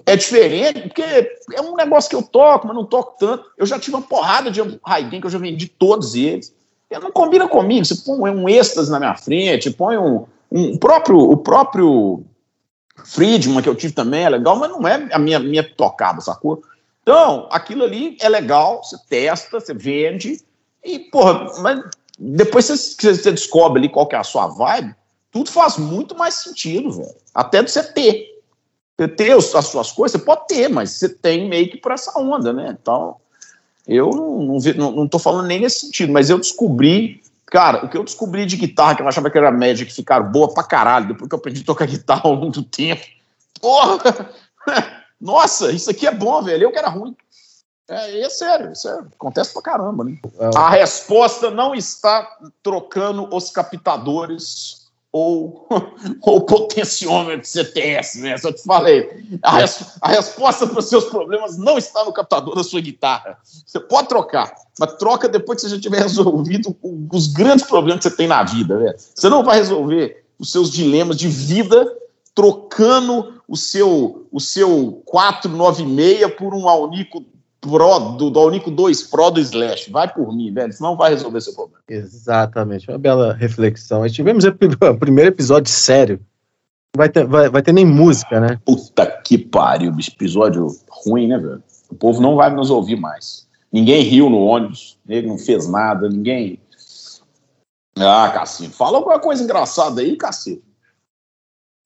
É 0.07 0.17
diferente, 0.17 0.83
porque 0.83 1.03
é 1.03 1.61
um 1.61 1.75
negócio 1.75 2.09
que 2.09 2.15
eu 2.15 2.23
toco, 2.23 2.67
mas 2.67 2.77
não 2.77 2.85
toco 2.85 3.17
tanto. 3.19 3.45
Eu 3.59 3.67
já 3.67 3.79
tive 3.79 3.97
uma 3.97 4.03
porrada 4.03 4.51
de 4.51 4.61
Raiden 4.85 5.21
que 5.21 5.27
eu 5.27 5.31
já 5.31 5.39
vendi 5.39 5.67
todos 5.67 6.15
eles. 6.15 6.55
Eu 6.89 7.01
não 7.01 7.11
combina 7.11 7.49
comigo. 7.49 7.85
Você 7.85 7.97
põe 7.97 8.31
um 8.31 8.49
êxtase 8.49 8.91
na 8.91 9.01
minha 9.01 9.17
frente, 9.17 9.71
põe 9.71 9.97
um, 9.99 10.25
um 10.51 10.77
próprio, 10.77 11.19
o 11.19 11.37
próprio 11.37 12.23
Friedman 13.05 13.63
que 13.63 13.69
eu 13.69 13.75
tive 13.75 13.93
também 13.93 14.25
é 14.25 14.29
legal, 14.29 14.57
mas 14.57 14.71
não 14.71 14.87
é 14.87 15.09
a 15.13 15.19
minha, 15.19 15.41
minha 15.41 15.65
tocada, 15.65 16.21
sacou? 16.21 16.63
Então, 17.03 17.49
aquilo 17.51 17.83
ali 17.83 18.17
é 18.21 18.29
legal, 18.29 18.85
você 18.85 18.97
testa, 19.09 19.59
você 19.59 19.75
vende, 19.75 20.41
e, 20.85 20.99
porra, 20.99 21.51
mas 21.61 21.83
depois 22.19 22.67
você, 22.67 22.77
você 23.15 23.33
descobre 23.33 23.81
ali 23.81 23.89
qual 23.89 24.07
que 24.07 24.15
é 24.15 24.19
a 24.19 24.25
sua 24.25 24.47
vibe, 24.47 24.95
tudo 25.31 25.51
faz 25.51 25.77
muito 25.77 26.17
mais 26.17 26.35
sentido, 26.35 26.93
velho. 26.93 27.15
Até 27.35 27.63
de 27.63 27.71
você 27.71 27.83
ter. 27.83 28.32
Você 29.03 29.09
ter 29.09 29.33
as 29.33 29.67
suas 29.67 29.91
coisas, 29.91 30.21
você 30.21 30.25
pode 30.25 30.47
ter, 30.47 30.69
mas 30.69 30.91
você 30.91 31.09
tem 31.09 31.49
meio 31.49 31.69
que 31.69 31.77
por 31.77 31.91
essa 31.91 32.17
onda, 32.19 32.53
né? 32.53 32.77
Então, 32.81 33.17
eu 33.87 34.11
não, 34.11 34.59
não, 34.77 34.93
não 34.93 35.09
tô 35.09 35.19
falando 35.19 35.47
nem 35.47 35.61
nesse 35.61 35.81
sentido, 35.81 36.13
mas 36.13 36.31
eu 36.31 36.39
descobri, 36.39 37.21
cara, 37.47 37.85
o 37.85 37.89
que 37.89 37.97
eu 37.97 38.05
descobri 38.05 38.47
de 38.47 38.57
guitarra, 38.57 38.95
que 38.95 39.03
eu 39.03 39.09
achava 39.09 39.29
que 39.29 39.37
era 39.37 39.51
média, 39.51 39.85
que 39.85 39.93
ficaram 39.93 40.31
boa 40.31 40.55
pra 40.55 40.63
caralho, 40.63 41.09
depois 41.09 41.29
que 41.29 41.35
eu 41.35 41.39
aprendi 41.39 41.63
a 41.63 41.65
tocar 41.65 41.87
guitarra 41.87 42.23
ao 42.25 42.35
longo 42.35 42.53
do 42.53 42.63
tempo. 42.63 43.03
Porra! 43.61 44.31
Nossa, 45.21 45.73
isso 45.73 45.91
aqui 45.91 46.07
é 46.07 46.13
bom, 46.13 46.41
velho. 46.43 46.65
Eu 46.65 46.73
que 46.73 46.79
era 46.79 46.89
ruim. 46.89 47.17
É, 47.89 48.21
é 48.21 48.31
sério, 48.31 48.73
isso 48.73 48.89
é, 48.89 49.01
acontece 49.01 49.53
pra 49.53 49.63
caramba, 49.63 50.05
né? 50.05 50.17
É. 50.39 50.57
A 50.57 50.71
resposta 50.71 51.51
não 51.51 51.75
está 51.75 52.39
trocando 52.63 53.29
os 53.35 53.51
captadores 53.51 54.82
ou, 55.13 55.69
ou 56.23 56.41
potenciômetro 56.41 57.47
CTS, 57.47 58.21
né? 58.21 58.39
Só 58.39 58.51
te 58.51 58.63
falei. 58.63 59.11
A, 59.43 59.59
res, 59.59 59.99
a 60.01 60.09
resposta 60.09 60.67
para 60.67 60.79
os 60.79 60.89
seus 60.89 61.05
problemas 61.05 61.59
não 61.59 61.77
está 61.77 62.05
no 62.05 62.13
captador 62.13 62.57
da 62.57 62.65
sua 62.65 62.81
guitarra. 62.81 63.39
Você 63.45 63.79
pode 63.79 64.09
trocar, 64.09 64.55
mas 64.81 64.95
troca 64.95 65.29
depois 65.29 65.61
que 65.61 65.69
você 65.69 65.77
já 65.77 65.81
tiver 65.81 66.01
resolvido 66.01 66.75
os 67.13 67.27
grandes 67.27 67.67
problemas 67.67 68.03
que 68.03 68.11
você 68.11 68.17
tem 68.17 68.27
na 68.27 68.43
vida. 68.43 68.79
Né? 68.79 68.95
Você 69.15 69.29
não 69.29 69.45
vai 69.45 69.59
resolver 69.59 70.25
os 70.39 70.51
seus 70.51 70.71
dilemas 70.71 71.17
de 71.17 71.29
vida 71.29 71.87
trocando 72.35 73.43
o 73.47 73.57
seu, 73.57 74.27
o 74.33 74.41
seu 74.41 75.03
496 75.05 76.35
por 76.37 76.55
um 76.55 76.67
Alnico 76.67 77.23
Pro, 77.63 77.99
do, 78.17 78.29
do 78.29 78.41
Alnico 78.41 78.73
2 78.73 79.05
Pro 79.05 79.31
do 79.31 79.41
Slash. 79.41 79.91
Vai 79.91 80.13
por 80.13 80.35
mim, 80.35 80.53
velho, 80.53 80.73
senão 80.73 80.97
vai 80.97 81.11
resolver 81.11 81.41
seu 81.41 81.55
problema. 81.55 81.79
Exatamente, 81.89 82.91
uma 82.91 82.99
bela 82.99 83.33
reflexão. 83.33 84.07
tivemos 84.09 84.45
o 84.45 84.99
primeiro 84.99 85.31
episódio 85.31 85.73
sério. 85.73 86.21
Vai 86.95 87.09
ter, 87.09 87.25
vai, 87.27 87.49
vai 87.49 87.63
ter 87.63 87.73
nem 87.73 87.87
música, 87.87 88.41
né? 88.41 88.61
Puta 88.67 89.07
que 89.07 89.39
pariu, 89.39 89.95
episódio 89.99 90.67
ruim, 90.91 91.29
né, 91.29 91.39
velho? 91.39 91.63
O 91.89 91.95
povo 91.95 92.21
não 92.21 92.37
vai 92.37 92.53
nos 92.53 92.69
ouvir 92.69 92.97
mais. 92.97 93.49
Ninguém 93.73 94.03
riu 94.03 94.29
no 94.29 94.41
ônibus, 94.41 94.99
ele 95.09 95.29
não 95.29 95.39
fez 95.39 95.69
nada, 95.69 96.09
ninguém. 96.09 96.61
Ah, 97.97 98.31
Cacito, 98.35 98.75
fala 98.75 98.99
alguma 98.99 99.19
coisa 99.21 99.43
engraçada 99.43 100.01
aí, 100.01 100.17
Cacito. 100.17 100.65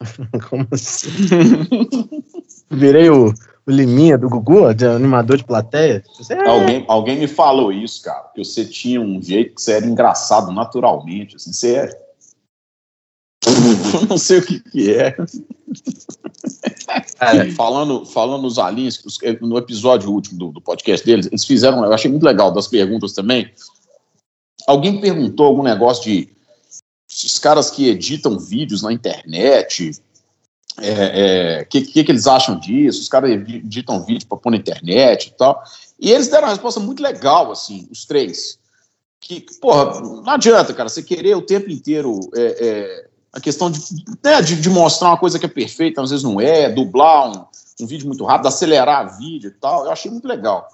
Como 0.49 0.67
assim? 0.73 1.11
Virei 2.71 3.11
o, 3.11 3.33
o 3.67 3.71
Liminha 3.71 4.17
do 4.17 4.29
Gugu, 4.29 4.73
de 4.73 4.87
animador 4.87 5.37
de 5.37 5.45
plateia? 5.45 6.05
É... 6.31 6.49
Alguém, 6.49 6.85
alguém 6.87 7.19
me 7.19 7.27
falou 7.27 7.73
isso, 7.73 8.03
cara, 8.03 8.31
que 8.35 8.45
você 8.45 8.65
tinha 8.65 9.01
um 9.01 9.21
jeito 9.21 9.57
que 9.57 9.63
você 9.63 9.73
era 9.73 9.87
engraçado 9.87 10.53
naturalmente, 10.53 11.37
assim, 11.37 11.53
você 11.53 11.77
é... 11.77 12.07
não 14.09 14.17
sei 14.17 14.39
o 14.39 14.47
que, 14.47 14.61
que 14.61 14.95
é. 14.95 15.17
é. 17.21 17.51
falando, 17.55 18.07
falando 18.07 18.43
nos 18.43 18.59
Alins, 18.59 19.03
no 19.41 19.59
episódio 19.59 20.11
último 20.11 20.39
do, 20.39 20.53
do 20.53 20.61
podcast 20.61 21.05
deles, 21.05 21.27
eles 21.27 21.45
fizeram, 21.45 21.85
eu 21.85 21.93
achei 21.93 22.11
muito 22.11 22.25
legal 22.25 22.53
das 22.53 22.69
perguntas 22.69 23.13
também. 23.13 23.53
Alguém 24.67 25.01
perguntou 25.01 25.47
algum 25.47 25.63
negócio 25.63 26.05
de 26.05 26.37
os 27.09 27.39
caras 27.39 27.71
que 27.71 27.89
editam 27.89 28.39
vídeos 28.39 28.83
na 28.83 28.93
internet, 28.93 29.93
o 30.79 30.83
é, 30.85 31.61
é, 31.61 31.65
que, 31.65 31.83
que, 31.83 32.05
que, 32.05 32.13
eles 32.13 32.27
acham 32.27 32.59
disso? 32.59 33.01
Os 33.01 33.09
caras 33.09 33.31
editam 33.31 34.05
vídeo 34.05 34.27
para 34.27 34.39
pôr 34.39 34.51
na 34.51 34.57
internet 34.57 35.29
e 35.29 35.31
tal. 35.33 35.63
E 35.99 36.13
eles 36.13 36.29
deram 36.29 36.45
uma 36.45 36.53
resposta 36.53 36.79
muito 36.79 37.03
legal, 37.03 37.51
assim, 37.51 37.89
os 37.91 38.05
três. 38.05 38.59
Que, 39.21 39.45
porra, 39.61 40.01
não 40.01 40.29
adianta, 40.31 40.75
cara, 40.75 40.89
você 40.89 41.03
querer 41.03 41.35
o 41.35 41.43
tempo 41.43 41.71
inteiro 41.71 42.21
é, 42.35 42.67
é 42.67 43.07
a 43.33 43.41
questão 43.41 43.71
de, 43.71 43.81
né, 44.23 44.41
de, 44.43 44.57
de, 44.57 44.71
mostrar 44.71 45.09
uma 45.09 45.19
coisa 45.19 45.39
que 45.39 45.47
é 45.47 45.49
perfeita, 45.49 46.03
às 46.03 46.11
vezes 46.11 46.25
não 46.25 46.41
é, 46.41 46.71
dublar 46.71 47.31
um, 47.31 47.45
um 47.81 47.87
vídeo 47.87 48.07
muito 48.07 48.25
rápido, 48.25 48.49
acelerar 48.49 49.19
vídeo 49.19 49.49
e 49.49 49.61
tal. 49.61 49.87
Eu 49.87 49.91
achei 49.91 50.11
muito 50.11 50.29
legal. 50.29 50.69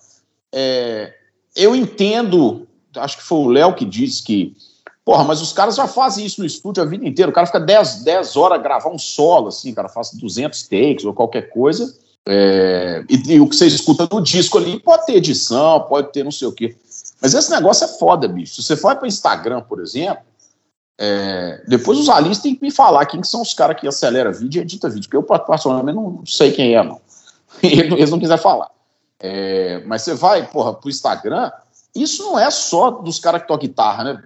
É, 0.53 1.15
eu 1.55 1.75
entendo, 1.75 2.67
acho 2.97 3.17
que 3.17 3.23
foi 3.23 3.39
o 3.39 3.49
Léo 3.49 3.75
que 3.75 3.85
disse 3.85 4.23
que 4.23 4.57
Porra, 5.05 5.25
mas 5.25 5.41
os 5.41 5.53
caras 5.53 5.75
já 5.75 5.89
fazem 5.89 6.25
isso 6.25 6.41
no 6.41 6.47
estúdio 6.47 6.83
a 6.83 6.87
vida 6.87 7.07
inteira. 7.07 7.31
O 7.31 7.35
cara 7.35 7.47
fica 7.47 7.59
10, 7.59 8.05
10 8.05 8.37
horas 8.37 8.63
gravar 8.63 8.91
um 8.91 8.99
solo, 8.99 9.49
assim, 9.49 9.75
cara 9.75 9.89
faz 9.89 10.13
200 10.13 10.63
takes 10.69 11.05
ou 11.05 11.13
qualquer 11.13 11.51
coisa. 11.51 11.93
É, 12.25 13.05
e, 13.09 13.35
e, 13.35 13.41
o 13.41 13.49
que 13.49 13.57
você 13.57 13.67
escuta 13.67 14.09
no 14.11 14.21
disco 14.21 14.59
ali 14.59 14.79
pode 14.79 15.05
ter 15.07 15.17
edição, 15.17 15.81
pode 15.81 16.13
ter 16.13 16.23
não 16.23 16.31
sei 16.31 16.47
o 16.47 16.53
quê. 16.53 16.77
Mas 17.21 17.35
esse 17.35 17.51
negócio 17.51 17.85
é 17.85 17.89
foda, 17.89 18.29
bicho. 18.29 18.55
Se 18.55 18.63
você 18.63 18.77
for 18.77 18.95
para 18.95 19.09
Instagram, 19.09 19.63
por 19.63 19.81
exemplo, 19.81 20.23
é, 20.99 21.63
depois 21.67 21.99
os 21.99 22.09
aliens 22.09 22.39
têm 22.39 22.55
que 22.55 22.63
me 22.63 22.71
falar 22.71 23.07
quem 23.07 23.21
que 23.21 23.27
são 23.27 23.43
os 23.43 23.53
caras 23.53 23.81
que 23.81 23.89
aceleram 23.89 24.33
vídeo 24.33 24.61
e 24.61 24.63
edita 24.63 24.89
vídeo, 24.89 25.09
porque 25.09 25.17
eu, 25.17 25.23
particularmente, 25.23 25.97
não 25.97 26.23
sei 26.25 26.53
quem 26.53 26.77
é, 26.77 26.83
não. 26.85 27.01
Eles 27.63 28.11
não 28.11 28.21
quiserem 28.21 28.43
falar. 28.43 28.71
É, 29.19 29.83
mas 29.87 30.03
você 30.03 30.15
vai, 30.15 30.49
porra, 30.49 30.75
pro 30.75 30.91
Instagram, 30.91 31.51
isso 31.95 32.23
não 32.23 32.39
é 32.39 32.51
só 32.51 32.91
dos 32.91 33.19
caras 33.19 33.43
que 33.43 33.49
tocam 33.49 33.69
guitarra, 33.69 34.05
né? 34.05 34.23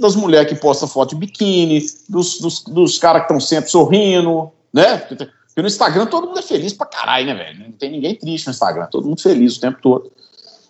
Das 0.00 0.14
mulheres 0.14 0.52
que 0.52 0.58
postam 0.58 0.88
foto 0.88 1.10
de 1.10 1.16
biquíni, 1.16 1.80
dos, 2.08 2.38
dos, 2.38 2.62
dos 2.64 2.98
caras 2.98 3.22
que 3.22 3.26
estão 3.26 3.40
sempre 3.40 3.70
sorrindo, 3.70 4.50
né? 4.72 4.98
Porque, 4.98 5.28
no 5.56 5.66
Instagram 5.66 6.06
todo 6.06 6.28
mundo 6.28 6.38
é 6.38 6.42
feliz 6.42 6.72
pra 6.72 6.86
caralho, 6.86 7.26
né, 7.26 7.34
velho? 7.34 7.60
Não 7.60 7.72
tem 7.72 7.90
ninguém 7.90 8.14
triste 8.14 8.46
no 8.46 8.52
Instagram, 8.52 8.86
todo 8.86 9.06
mundo 9.06 9.20
feliz 9.20 9.56
o 9.56 9.60
tempo 9.60 9.80
todo. 9.80 10.12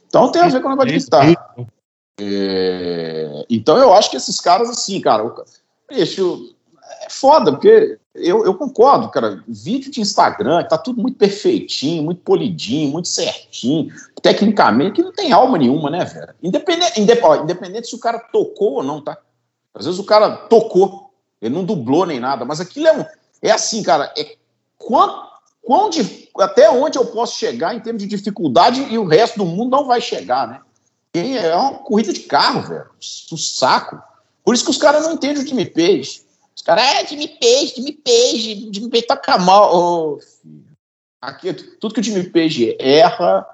Então 0.07 0.31
tem 0.31 0.43
a 0.43 0.49
ver 0.49 0.61
com 0.61 0.68
o 0.68 0.70
negócio 0.70 0.91
de 0.91 0.99
guitarra. 0.99 1.35
É, 2.20 3.47
então 3.49 3.77
eu 3.79 3.93
acho 3.93 4.11
que 4.11 4.16
esses 4.16 4.39
caras, 4.39 4.68
assim, 4.68 5.01
cara, 5.01 5.25
bicho, 5.89 6.55
é 7.05 7.11
foda, 7.11 7.53
porque 7.53 7.99
eu, 8.15 8.45
eu, 8.45 8.55
concordo, 8.55 9.11
cara. 9.11 9.43
Vídeo 9.49 9.91
de 9.91 10.01
Instagram 10.01 10.65
tá 10.65 10.77
tudo 10.77 11.01
muito 11.01 11.17
perfeitinho, 11.17 12.03
muito 12.03 12.21
polidinho, 12.23 12.91
muito 12.91 13.09
certinho, 13.09 13.93
tecnicamente, 14.21 14.93
que 14.93 15.03
não 15.03 15.13
tem 15.13 15.33
alma 15.33 15.57
nenhuma, 15.57 15.91
né, 15.91 16.05
velho? 16.05 16.35
Independente, 16.43 17.01
independente, 17.01 17.89
se 17.89 17.95
o 17.95 18.01
cara 18.01 18.19
tocou 18.19 18.75
ou 18.75 18.83
não, 18.83 19.01
tá? 19.01 19.17
Às 19.75 19.87
vezes 19.87 19.99
o 19.99 20.05
cara 20.05 20.31
tocou, 20.37 21.11
ele 21.41 21.55
não 21.55 21.65
dublou 21.65 22.05
nem 22.05 22.21
nada, 22.21 22.45
mas 22.45 22.61
aquilo 22.61 22.87
é 22.87 22.99
um. 22.99 23.05
É 23.41 23.51
assim, 23.51 23.83
cara, 23.83 24.13
é 24.17 24.37
quanto, 24.79 25.27
quão 25.63 25.89
de, 25.89 26.29
até 26.39 26.71
onde 26.71 26.99
eu 26.99 27.07
posso 27.07 27.39
chegar 27.39 27.75
em 27.75 27.81
termos 27.81 28.03
de 28.03 28.09
dificuldade 28.09 28.83
e 28.83 28.99
o 28.99 29.07
resto 29.07 29.39
do 29.39 29.47
mundo 29.47 29.71
não 29.71 29.87
vai 29.87 30.01
chegar, 30.01 30.47
né? 30.47 30.61
É 31.15 31.55
uma 31.55 31.75
corrida 31.75 32.13
de 32.13 32.21
carro, 32.21 32.63
velho. 32.63 32.87
Um 33.33 33.37
saco. 33.37 34.01
Por 34.45 34.55
isso 34.55 34.65
que 34.65 34.71
os 34.71 34.79
caras 34.79 35.05
não 35.05 35.13
entendem 35.13 35.43
o 35.43 35.47
Jimmy 35.47 35.67
Page. 35.67 36.23
Os 36.63 36.67
caras, 36.67 36.85
é, 36.85 37.07
Jimmy 37.09 37.27
Page, 37.27 37.75
Jimmy 37.75 37.93
Page, 37.93 38.71
Jimmy 38.73 38.89
Page 38.89 39.03
toca 39.03 39.37
mal. 39.37 39.75
Oh, 39.75 40.19
Aqui, 41.21 41.53
tudo 41.53 41.93
que 41.93 41.99
o 41.99 42.03
Jimmy 42.03 42.31
Page 42.31 42.77
erra, 42.79 43.45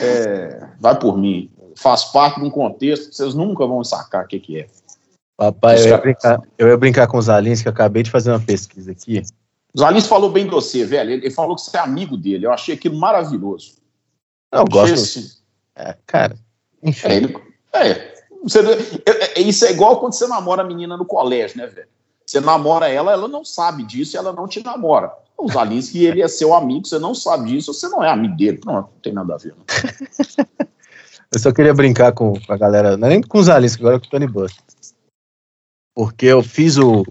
é, 0.00 0.68
vai 0.78 0.96
por 0.96 1.18
mim. 1.18 1.50
Faz 1.74 2.04
parte 2.04 2.38
de 2.38 2.46
um 2.46 2.50
contexto 2.50 3.10
que 3.10 3.16
vocês 3.16 3.34
nunca 3.34 3.66
vão 3.66 3.82
sacar 3.82 4.24
o 4.24 4.28
que, 4.28 4.38
que 4.38 4.60
é. 4.60 4.68
Papai, 5.36 5.80
eu 5.80 5.88
ia, 5.88 5.98
brincar, 5.98 6.40
eu 6.56 6.68
ia, 6.68 6.76
brincar, 6.76 7.08
com 7.08 7.18
os 7.18 7.28
Alins, 7.28 7.62
que 7.62 7.66
eu 7.66 7.72
acabei 7.72 8.04
de 8.04 8.12
fazer 8.12 8.30
uma 8.30 8.38
pesquisa 8.38 8.92
aqui. 8.92 9.24
Os 9.74 9.82
Alins 9.82 10.06
falou 10.06 10.30
bem 10.30 10.44
de 10.44 10.52
você, 10.52 10.84
velho. 10.84 11.10
Ele, 11.10 11.26
ele, 11.26 11.34
falou 11.34 11.56
que 11.56 11.62
você 11.62 11.76
é 11.76 11.80
amigo 11.80 12.16
dele. 12.16 12.46
Eu 12.46 12.52
achei 12.52 12.76
aquilo 12.76 12.96
maravilhoso. 12.96 13.74
Eu, 14.52 14.64
gosto. 14.66 14.94
Esse... 14.94 15.38
É, 15.74 15.96
cara, 16.06 16.36
enfim. 16.80 17.08
É, 17.08 17.16
ele, 17.16 17.36
é, 17.72 18.14
você, 18.44 18.60
é, 19.34 19.40
isso 19.40 19.64
é 19.64 19.72
igual 19.72 19.98
quando 19.98 20.12
você 20.12 20.28
namora 20.28 20.62
a 20.62 20.66
menina 20.66 20.96
no 20.96 21.04
colégio, 21.04 21.58
né, 21.58 21.66
velho? 21.66 21.88
Você 22.32 22.40
namora 22.40 22.88
ela, 22.88 23.12
ela 23.12 23.28
não 23.28 23.44
sabe 23.44 23.82
disso 23.82 24.16
e 24.16 24.18
ela 24.18 24.32
não 24.32 24.48
te 24.48 24.64
namora. 24.64 25.12
Os 25.36 25.54
Alins 25.54 25.90
que 25.90 26.02
ele 26.06 26.22
é 26.22 26.28
seu 26.28 26.54
amigo, 26.54 26.86
você 26.86 26.98
não 26.98 27.14
sabe 27.14 27.50
disso, 27.50 27.74
você 27.74 27.86
não 27.90 28.02
é 28.02 28.08
amigo 28.08 28.34
dele. 28.34 28.56
Pronto, 28.56 28.88
não 28.90 29.00
tem 29.02 29.12
nada 29.12 29.34
a 29.34 29.36
ver. 29.36 29.54
eu 31.30 31.38
só 31.38 31.52
queria 31.52 31.74
brincar 31.74 32.12
com, 32.12 32.32
a 32.48 32.56
galera, 32.56 32.96
não 32.96 33.06
é 33.06 33.10
nem 33.10 33.20
com 33.20 33.36
os 33.36 33.50
Alins, 33.50 33.76
agora 33.76 33.96
é 33.96 33.98
com 33.98 34.06
o 34.06 34.08
Tony 34.08 34.26
Buster. 34.26 34.64
Porque 35.94 36.24
eu 36.24 36.42
fiz 36.42 36.78
o. 36.78 37.04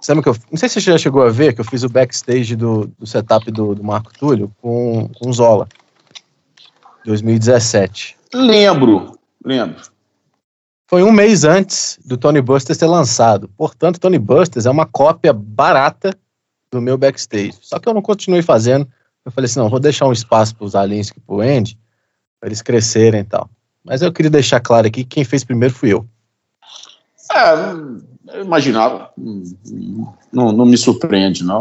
Sabe 0.00 0.22
que 0.22 0.30
eu. 0.30 0.36
Não 0.50 0.56
sei 0.56 0.70
se 0.70 0.80
você 0.80 0.92
já 0.92 0.96
chegou 0.96 1.22
a 1.22 1.28
ver 1.28 1.54
que 1.54 1.60
eu 1.60 1.64
fiz 1.66 1.82
o 1.82 1.90
backstage 1.90 2.56
do, 2.56 2.86
do 2.98 3.06
setup 3.06 3.50
do, 3.50 3.74
do 3.74 3.84
Marco 3.84 4.10
Túlio 4.18 4.50
com, 4.62 5.06
com 5.20 5.32
Zola. 5.34 5.68
2017. 7.04 8.16
Lembro, 8.32 9.18
lembro. 9.44 9.95
Foi 10.88 11.02
um 11.02 11.10
mês 11.10 11.42
antes 11.42 11.98
do 12.04 12.16
Tony 12.16 12.40
Busters 12.40 12.78
ser 12.78 12.86
lançado. 12.86 13.48
Portanto, 13.56 13.98
Tony 13.98 14.18
Busters 14.18 14.66
é 14.66 14.70
uma 14.70 14.86
cópia 14.86 15.32
barata 15.32 16.16
do 16.70 16.80
meu 16.80 16.96
backstage. 16.96 17.58
Só 17.60 17.78
que 17.78 17.88
eu 17.88 17.94
não 17.94 18.02
continuei 18.02 18.42
fazendo. 18.42 18.86
Eu 19.24 19.32
falei 19.32 19.46
assim, 19.46 19.58
não, 19.58 19.68
vou 19.68 19.80
deixar 19.80 20.06
um 20.06 20.12
espaço 20.12 20.54
para 20.54 20.64
os 20.64 20.76
aliens 20.76 21.08
e 21.08 21.20
para 21.20 21.34
o 21.34 21.40
Andy, 21.40 21.76
para 22.38 22.48
eles 22.48 22.62
crescerem 22.62 23.20
e 23.20 23.24
tal. 23.24 23.50
Mas 23.84 24.00
eu 24.00 24.12
queria 24.12 24.30
deixar 24.30 24.60
claro 24.60 24.86
aqui 24.86 25.02
que 25.02 25.16
quem 25.16 25.24
fez 25.24 25.42
primeiro 25.42 25.74
fui 25.74 25.92
eu. 25.92 26.06
É, 27.32 28.36
eu 28.38 28.44
imaginava. 28.44 29.10
Não, 30.32 30.52
não 30.52 30.64
me 30.64 30.76
surpreende, 30.76 31.42
não. 31.42 31.58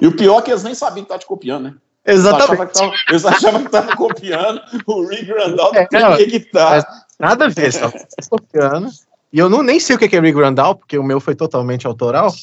E 0.00 0.06
o 0.06 0.16
pior 0.16 0.40
é 0.40 0.42
que 0.42 0.50
eles 0.50 0.64
nem 0.64 0.74
sabiam 0.74 1.04
que 1.04 1.10
tá 1.10 1.18
te 1.18 1.26
copiando, 1.26 1.64
né? 1.64 1.74
Exatamente. 2.04 2.80
Eles 3.08 3.24
achavam 3.24 3.60
que 3.60 3.66
estavam 3.66 3.94
copiando 3.94 4.60
o 4.86 5.06
Rick 5.06 5.30
Randall 5.30 5.72
é, 5.74 5.88
não, 5.92 6.16
que 6.16 6.40
tá. 6.40 7.06
Nada 7.20 7.44
a 7.44 7.48
ver, 7.48 7.70
só 7.70 7.92
copiando. 8.30 8.88
E 9.30 9.38
eu 9.38 9.50
não, 9.50 9.62
nem 9.62 9.78
sei 9.78 9.94
o 9.94 9.98
que 9.98 10.16
é 10.16 10.20
Rick 10.20 10.40
Randall, 10.40 10.74
porque 10.74 10.98
o 10.98 11.04
meu 11.04 11.20
foi 11.20 11.34
totalmente 11.34 11.86
autoral. 11.86 12.34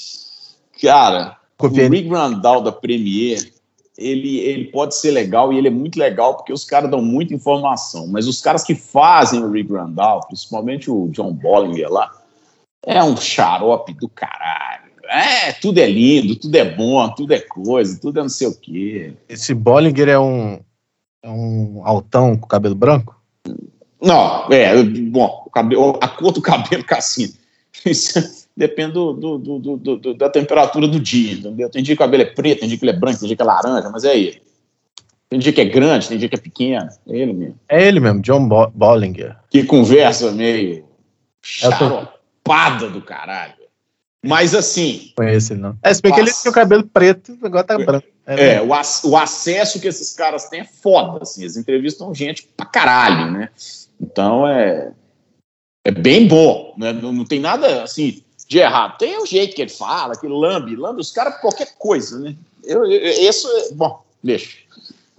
Cara, 0.82 1.38
Copiei. 1.58 1.88
o 1.88 1.92
Rick 1.92 2.08
Randall 2.10 2.62
da 2.62 2.72
Premiere, 2.72 3.52
ele, 3.98 4.38
ele 4.38 4.66
pode 4.66 4.96
ser 4.96 5.10
legal 5.12 5.52
e 5.52 5.58
ele 5.58 5.68
é 5.68 5.72
muito 5.72 5.98
legal 5.98 6.36
porque 6.36 6.54
os 6.54 6.64
caras 6.64 6.90
dão 6.90 7.02
muita 7.02 7.34
informação, 7.34 8.08
mas 8.08 8.28
os 8.28 8.40
caras 8.40 8.64
que 8.64 8.76
fazem 8.76 9.44
o 9.44 9.52
Rick 9.52 9.74
Randall, 9.74 10.22
principalmente 10.28 10.92
o 10.92 11.08
John 11.10 11.34
Bollinger 11.34 11.92
lá, 11.92 12.12
é 12.86 13.04
um 13.04 13.18
xarope 13.18 13.94
do 13.96 14.08
caralho. 14.08 14.88
É, 15.10 15.54
tudo 15.54 15.80
é 15.80 15.88
lindo, 15.88 16.36
tudo 16.36 16.56
é 16.56 16.66
bom, 16.66 17.10
tudo 17.10 17.34
é 17.34 17.40
coisa, 17.40 18.00
tudo 18.00 18.20
é 18.20 18.22
não 18.22 18.30
sei 18.30 18.48
o 18.48 18.54
quê. 18.54 19.14
Esse 19.28 19.54
Bollinger 19.54 20.10
é 20.10 20.20
um, 20.20 20.60
é 21.24 21.30
um 21.30 21.82
altão 21.84 22.38
com 22.38 22.48
cabelo 22.48 22.76
branco? 22.76 23.20
Não, 24.02 24.48
é, 24.52 24.84
bom, 24.84 25.50
cabelo, 25.52 25.98
a 26.02 26.08
cor 26.08 26.32
do 26.32 26.42
cabelo, 26.42 26.84
Cassino. 26.86 27.34
Isso, 27.86 28.48
depende 28.56 28.94
do, 28.94 29.14
do, 29.14 29.38
do, 29.38 29.78
do, 29.78 30.14
da 30.14 30.30
temperatura 30.30 30.88
do 30.88 31.00
dia, 31.00 31.34
entendeu? 31.34 31.70
Tem 31.70 31.84
dia 31.84 31.96
que 31.96 32.02
o 32.02 32.06
cabelo 32.06 32.24
é 32.24 32.26
preto, 32.26 32.60
tem 32.60 32.70
dia 32.70 32.78
que 32.78 32.84
ele 32.84 32.92
é 32.92 33.00
branco, 33.00 33.20
tem 33.20 33.28
dia 33.28 33.36
que 33.36 33.42
é 33.42 33.46
laranja, 33.46 33.90
mas 33.90 34.04
é 34.04 34.18
ele. 34.18 34.42
Tem 35.30 35.40
dia 35.40 35.52
que 35.52 35.62
é 35.62 35.66
grande, 35.66 36.08
tem 36.08 36.18
dia 36.18 36.30
que 36.30 36.36
é 36.36 36.40
pequeno. 36.40 36.88
É 37.08 37.18
ele 37.18 37.34
mesmo. 37.34 37.60
É 37.68 37.88
ele 37.88 38.00
mesmo, 38.00 38.22
John 38.22 38.48
Bo 38.48 38.72
Bollinger. 38.74 39.36
Que 39.50 39.64
conversa 39.64 40.32
meio 40.32 40.86
charopada 41.42 42.90
do 42.90 43.02
caralho. 43.02 43.67
Mas 44.24 44.56
assim. 44.56 45.12
Conheço 45.16 45.54
ele, 45.54 45.62
não. 45.62 45.78
É, 45.82 45.94
se 45.94 46.02
bem 46.02 46.14
que 46.14 46.20
ele 46.20 46.32
tinha 46.32 46.52
o 46.52 46.54
cabelo 46.54 46.84
preto, 46.84 47.38
agora 47.42 47.64
tá 47.64 47.78
branco. 47.78 48.08
É, 48.26 48.56
é 48.56 48.62
o, 48.62 48.68
o, 48.68 49.18
acesso 49.18 49.80
que 49.80 49.88
esses 49.88 50.14
caras 50.14 50.50
têm 50.50 50.62
é 50.62 50.66
foda, 50.66 51.22
assim. 51.22 51.42
Eles 51.42 51.56
entrevistam 51.56 52.14
gente 52.14 52.44
pra 52.58 52.66
caralho, 52.66 53.32
né? 53.32 53.50
Então 54.00 54.48
é. 54.48 54.92
É 55.86 55.92
bem 55.92 56.28
bom, 56.28 56.74
né? 56.78 56.92
Não, 56.92 57.14
não 57.14 57.26
tem 57.26 57.40
nada 57.40 57.84
assim 57.84 58.22
de 58.48 58.58
errado. 58.60 58.98
Tem 58.98 59.22
o 59.22 59.26
jeito 59.26 59.56
que 59.56 59.62
ele 59.62 59.72
fala, 59.72 60.16
que 60.16 60.28
lambe, 60.28 60.76
lambe 60.76 61.02
os 61.02 61.12
caras 61.12 61.36
por 61.36 61.42
qualquer 61.42 61.76
coisa, 61.78 62.20
né? 62.20 62.36
Eu, 62.64 62.86
eu, 62.86 63.30
isso, 63.30 63.48
bom, 63.74 64.04
deixa. 64.24 64.58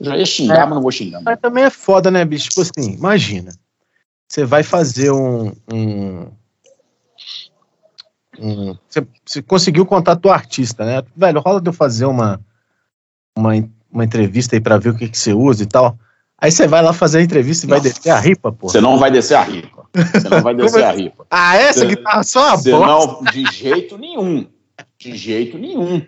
Já 0.01 0.17
ia 0.17 0.27
xingar, 0.27 0.63
é, 0.63 0.67
mas 0.67 0.75
não 0.75 0.83
vou 0.83 0.93
xingar. 0.93 1.21
Mas 1.23 1.41
também 1.41 1.65
é 1.65 1.71
foda, 1.71 2.11
né, 2.11 2.25
bicho? 2.25 2.51
Tipo 2.51 2.63
assim, 2.63 2.93
imagina. 2.93 3.53
Você 4.29 4.45
vai 4.45 4.63
fazer 4.63 5.11
um. 5.11 5.53
um, 5.73 6.27
um 8.41 8.77
você, 8.89 9.07
você, 9.25 9.43
conseguiu 9.43 9.83
o 9.83 9.87
contato 9.87 10.21
do 10.21 10.31
artista, 10.31 10.85
né? 10.85 11.03
Velho, 11.17 11.41
rola 11.41 11.61
de 11.61 11.69
eu 11.69 11.73
fazer 11.73 12.07
uma, 12.07 12.41
uma, 13.37 13.53
uma 13.91 14.05
entrevista 14.05 14.57
aí 14.57 14.61
pra 14.61 14.79
ver 14.79 14.91
o 14.91 14.97
que, 14.97 15.09
que 15.09 15.19
você 15.19 15.33
usa 15.33 15.63
e 15.63 15.67
tal. 15.67 15.99
Aí 16.41 16.53
você 16.53 16.69
vai 16.69 16.83
lá 16.83 16.93
fazer 16.93 17.19
a 17.19 17.23
entrevista 17.23 17.67
e 17.67 17.69
vai 17.69 17.81
descer 17.81 18.11
a 18.11 18.19
ripa, 18.19 18.53
pô. 18.53 18.69
Você 18.69 18.81
não 18.81 18.97
vai 18.97 19.11
descer 19.11 19.35
a 19.35 19.43
ripa. 19.43 19.89
Você 19.93 20.29
não 20.29 20.41
vai 20.41 20.55
descer 20.55 20.85
a 20.85 20.93
ripa. 20.93 21.27
ah, 21.31 21.57
essa 21.57 21.81
você, 21.81 21.87
guitarra 21.87 22.23
só 22.23 22.49
a 22.51 22.57
bosta. 22.57 22.71
Não, 22.71 23.25
de 23.25 23.45
jeito 23.53 23.99
nenhum. 23.99 24.47
De 24.97 25.17
jeito 25.17 25.59
nenhum. 25.59 26.07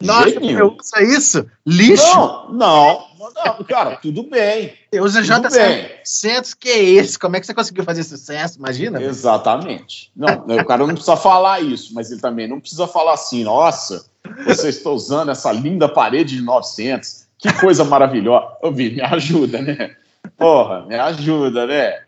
Nossa, 0.00 0.28
eu 0.28 0.76
usa 0.78 1.02
isso? 1.02 1.46
Lixo? 1.66 2.04
Não, 2.04 2.52
não, 2.52 3.06
não, 3.32 3.62
cara, 3.64 3.96
tudo 3.96 4.24
bem. 4.24 4.74
Eu 4.90 5.04
uso 5.04 5.20
J700, 5.20 6.56
que 6.58 6.68
é 6.68 6.82
esse? 6.82 7.18
Como 7.18 7.36
é 7.36 7.40
que 7.40 7.46
você 7.46 7.54
conseguiu 7.54 7.84
fazer 7.84 8.02
sucesso? 8.02 8.58
Imagina. 8.58 9.02
Exatamente. 9.02 10.10
Não, 10.16 10.44
o 10.46 10.64
cara 10.64 10.86
não 10.86 10.94
precisa 10.94 11.16
falar 11.16 11.60
isso, 11.60 11.94
mas 11.94 12.10
ele 12.10 12.20
também 12.20 12.48
não 12.48 12.60
precisa 12.60 12.86
falar 12.86 13.14
assim, 13.14 13.44
nossa, 13.44 14.04
você 14.44 14.68
está 14.68 14.90
usando 14.90 15.30
essa 15.30 15.52
linda 15.52 15.88
parede 15.88 16.36
de 16.36 16.42
900, 16.42 17.26
que 17.38 17.52
coisa 17.54 17.84
maravilhosa. 17.84 18.56
Ô, 18.62 18.70
Vi, 18.70 18.90
me 18.90 19.02
ajuda, 19.02 19.60
né? 19.60 19.96
Porra, 20.36 20.86
me 20.86 20.94
ajuda, 20.94 21.66
né? 21.66 22.02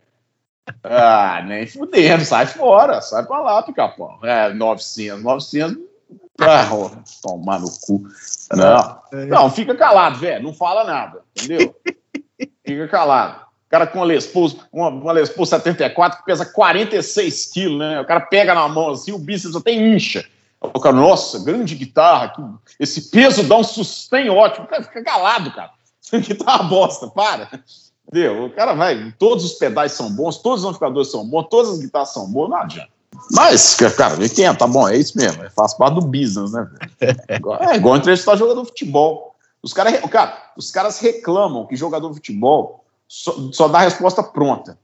Ah, 0.83 1.45
nem 1.47 1.67
fudendo, 1.67 2.25
sai 2.25 2.47
fora, 2.47 3.01
sai 3.01 3.25
pra 3.25 3.41
lá, 3.41 3.63
pica-pau. 3.63 4.19
É, 4.25 4.53
900, 4.53 5.23
900 5.23 5.96
ah, 6.41 6.69
tomar 7.23 7.61
no 7.61 7.71
cu. 7.81 8.05
Não, 8.55 9.01
não, 9.27 9.51
fica 9.51 9.75
calado, 9.75 10.19
velho. 10.19 10.43
Não 10.43 10.53
fala 10.53 10.85
nada, 10.85 11.23
entendeu? 11.37 11.75
Fica 12.65 12.89
calado. 12.89 13.47
O 13.67 13.71
cara 13.71 13.87
com 13.87 13.99
uma 13.99 14.05
Les 14.05 14.27
Paul, 14.27 14.53
uma, 14.73 14.89
uma 14.89 15.13
Les 15.13 15.31
Paul 15.31 15.47
74 15.47 16.19
que 16.19 16.25
pesa 16.25 16.45
46 16.45 17.47
quilos, 17.53 17.79
né? 17.79 18.01
O 18.01 18.05
cara 18.05 18.21
pega 18.21 18.55
na 18.55 18.69
mão 18.69 18.91
assim, 18.91 19.13
o 19.13 19.19
bíceps 19.19 19.57
até 19.57 19.73
incha. 19.73 20.25
O 20.61 20.81
cara, 20.81 20.95
nossa, 20.95 21.43
grande 21.45 21.75
guitarra, 21.75 22.29
que, 22.31 22.43
esse 22.81 23.11
peso 23.11 23.43
dá 23.45 23.57
um 23.57 23.65
sustain 23.65 24.29
ótimo. 24.29 24.67
O 24.67 24.69
cara 24.69 24.83
fica 24.83 25.03
calado, 25.03 25.53
cara. 25.53 25.71
Essa 26.05 26.19
guitarra 26.19 26.65
bosta, 26.65 27.09
para. 27.09 27.61
Entendeu? 28.09 28.47
O 28.47 28.51
cara 28.51 28.75
vai, 28.75 29.13
todos 29.19 29.45
os 29.45 29.53
pedais 29.55 29.93
são 29.93 30.11
bons, 30.11 30.39
todos 30.39 30.61
os 30.61 30.67
amplificadores 30.67 31.11
são 31.11 31.27
bons, 31.27 31.49
todas 31.51 31.73
as 31.73 31.79
guitarras 31.81 32.13
são 32.13 32.31
boas, 32.31 32.51
não 32.51 32.59
adianta. 32.59 32.96
Mas, 33.33 33.75
cara, 33.97 34.25
entendo, 34.25 34.57
tá 34.57 34.67
bom, 34.67 34.89
é 34.89 34.97
isso 34.97 35.17
mesmo. 35.17 35.43
É, 35.43 35.51
faz 35.51 35.75
parte 35.75 35.95
do 35.95 36.07
business, 36.07 36.53
né? 36.53 36.69
É 37.29 37.37
igual, 37.37 37.63
é 37.63 37.77
igual 37.77 37.97
entrevistar 37.97 38.37
jogador 38.37 38.63
de 38.63 38.69
futebol. 38.69 39.35
Os, 39.63 39.73
cara, 39.73 39.93
cara, 40.09 40.53
os 40.57 40.71
caras 40.71 40.99
reclamam 41.01 41.67
que 41.67 41.77
jogador 41.77 42.09
de 42.09 42.15
futebol 42.15 42.85
só, 43.09 43.35
só 43.53 43.69
dá 43.69 43.79
a 43.79 43.83
resposta 43.83 44.23
pronta. 44.23 44.79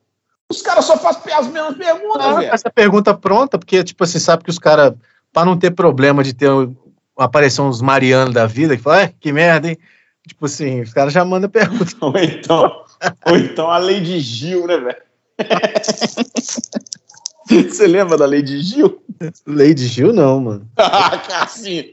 Os 0.49 0.61
caras 0.61 0.85
só 0.85 0.99
fazem 0.99 1.33
as 1.33 1.47
mesmas 1.47 1.76
perguntas, 1.76 2.26
ah, 2.26 2.45
Essa 2.45 2.70
pergunta 2.70 3.14
pronta, 3.14 3.59
porque, 3.59 3.83
tipo, 3.83 4.05
você 4.05 4.20
sabe 4.20 4.45
que 4.45 4.51
os 4.51 4.59
caras, 4.59 4.93
para 5.33 5.47
não 5.47 5.57
ter 5.57 5.70
problema 5.70 6.22
de 6.22 6.35
ter 6.35 6.51
aparecer 7.16 7.62
uns 7.62 7.80
Mariano 7.80 8.33
da 8.33 8.47
vida, 8.47 8.76
que 8.76 8.83
fala, 8.83 9.03
é, 9.03 9.14
que 9.20 9.33
merda, 9.33 9.68
hein? 9.68 9.78
Tipo 10.26 10.47
assim, 10.47 10.83
os 10.83 10.93
caras 10.93 11.12
já 11.12 11.24
mandam 11.24 11.51
pergunta. 11.51 11.93
ou, 12.01 12.16
então, 12.16 12.85
ou 13.26 13.37
então 13.37 13.70
a 13.70 13.80
de 13.80 14.20
Gil, 14.20 14.66
né, 14.66 14.76
velho? 14.76 15.03
Você 17.68 17.86
lembra 17.86 18.16
da 18.16 18.26
Lady 18.26 18.62
Gil? 18.62 19.03
Lady 19.46 19.86
Gil 19.86 20.12
não, 20.12 20.40
mano. 20.40 20.68
ah, 20.76 21.18
Cassinho. 21.18 21.84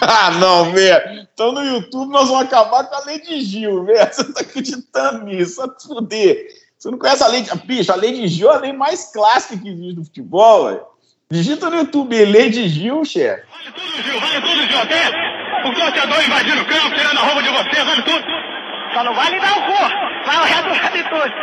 Ah, 0.00 0.32
não, 0.32 0.72
velho. 0.72 1.26
Então 1.32 1.52
no 1.52 1.62
YouTube 1.62 2.10
nós 2.10 2.28
vamos 2.28 2.44
acabar 2.44 2.84
com 2.84 2.94
a 2.94 3.04
Lady 3.04 3.40
Gil, 3.42 3.84
velho. 3.84 4.12
Você 4.12 4.32
tá 4.32 4.40
acreditando 4.40 5.24
nisso? 5.24 5.56
Só 5.56 5.68
te 5.68 5.86
fuder. 5.86 6.46
Você 6.78 6.90
não 6.90 6.98
conhece 6.98 7.22
a 7.22 7.28
Lady... 7.28 7.50
Bicho, 7.66 7.92
a 7.92 7.96
Lady 7.96 8.26
Gil 8.26 8.50
é 8.50 8.56
a 8.56 8.60
lei 8.60 8.72
mais 8.72 9.12
clássica 9.12 9.56
que 9.56 9.68
existe 9.68 9.96
no 9.96 10.04
futebol, 10.04 10.68
velho. 10.68 10.80
Digita 11.30 11.70
no 11.70 11.76
YouTube, 11.76 12.24
Lady 12.24 12.68
Gil, 12.68 13.04
chefe. 13.04 13.42
Vale 13.48 13.72
tudo, 13.72 14.02
Gil. 14.02 14.20
Vale 14.20 14.40
tudo, 14.40 14.66
Gil. 14.66 14.78
Até 14.80 15.08
o 15.68 15.74
torcedor 15.74 16.24
invadindo 16.24 16.62
o 16.62 16.66
campo, 16.66 16.96
tirando 16.96 17.18
a 17.18 17.22
roupa 17.22 17.42
de 17.42 17.48
você, 17.50 17.84
vale 17.84 18.02
tudo. 18.02 18.24
Só 18.92 19.04
não 19.04 19.14
vale 19.14 19.38
dar 19.40 19.58
o 19.58 19.62
cu. 19.62 19.72
Vai 20.26 20.36
o 20.36 20.44
resto 20.44 20.68
vale 20.68 21.02
tudo. 21.04 21.34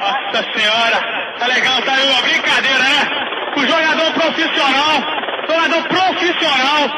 Nossa 0.00 0.42
senhora. 0.52 0.98
Tá 1.38 1.46
legal, 1.46 1.82
tá 1.82 1.92
aí 1.94 2.08
uma 2.08 2.22
brincadeira, 2.22 2.78
né? 2.78 3.52
O 3.56 3.60
jogador 3.60 4.12
profissional, 4.14 5.02
jogador 5.48 5.88
profissional, 5.88 6.88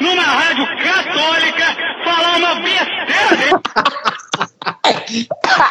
numa 0.00 0.22
rádio 0.22 0.66
católica, 0.82 1.76
falar 2.04 2.36
uma 2.36 2.54
besteira 2.56 3.62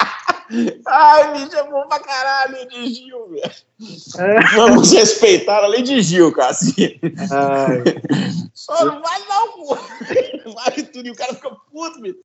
Ai, 0.87 1.33
bicho, 1.33 1.55
é 1.55 1.63
bom 1.63 1.87
pra 1.87 1.99
caralho, 1.99 2.53
lei 2.53 2.67
de 2.67 2.93
Gil, 2.93 3.29
velho. 3.29 3.51
Vamos 4.55 4.91
respeitar 4.91 5.63
a 5.63 5.67
lei 5.67 5.81
de 5.81 6.01
Gil, 6.01 6.31
Cassinho. 6.31 6.99
Só 8.53 8.85
não 8.85 9.01
vai 9.01 9.21
dar 9.27 9.43
o 9.43 9.47
cu. 9.49 9.75
Vale 10.53 10.83
tudo 10.83 11.07
e 11.07 11.11
o 11.11 11.15
cara 11.15 11.33
fica 11.33 11.49
puto, 11.49 12.01
bicho. 12.01 12.19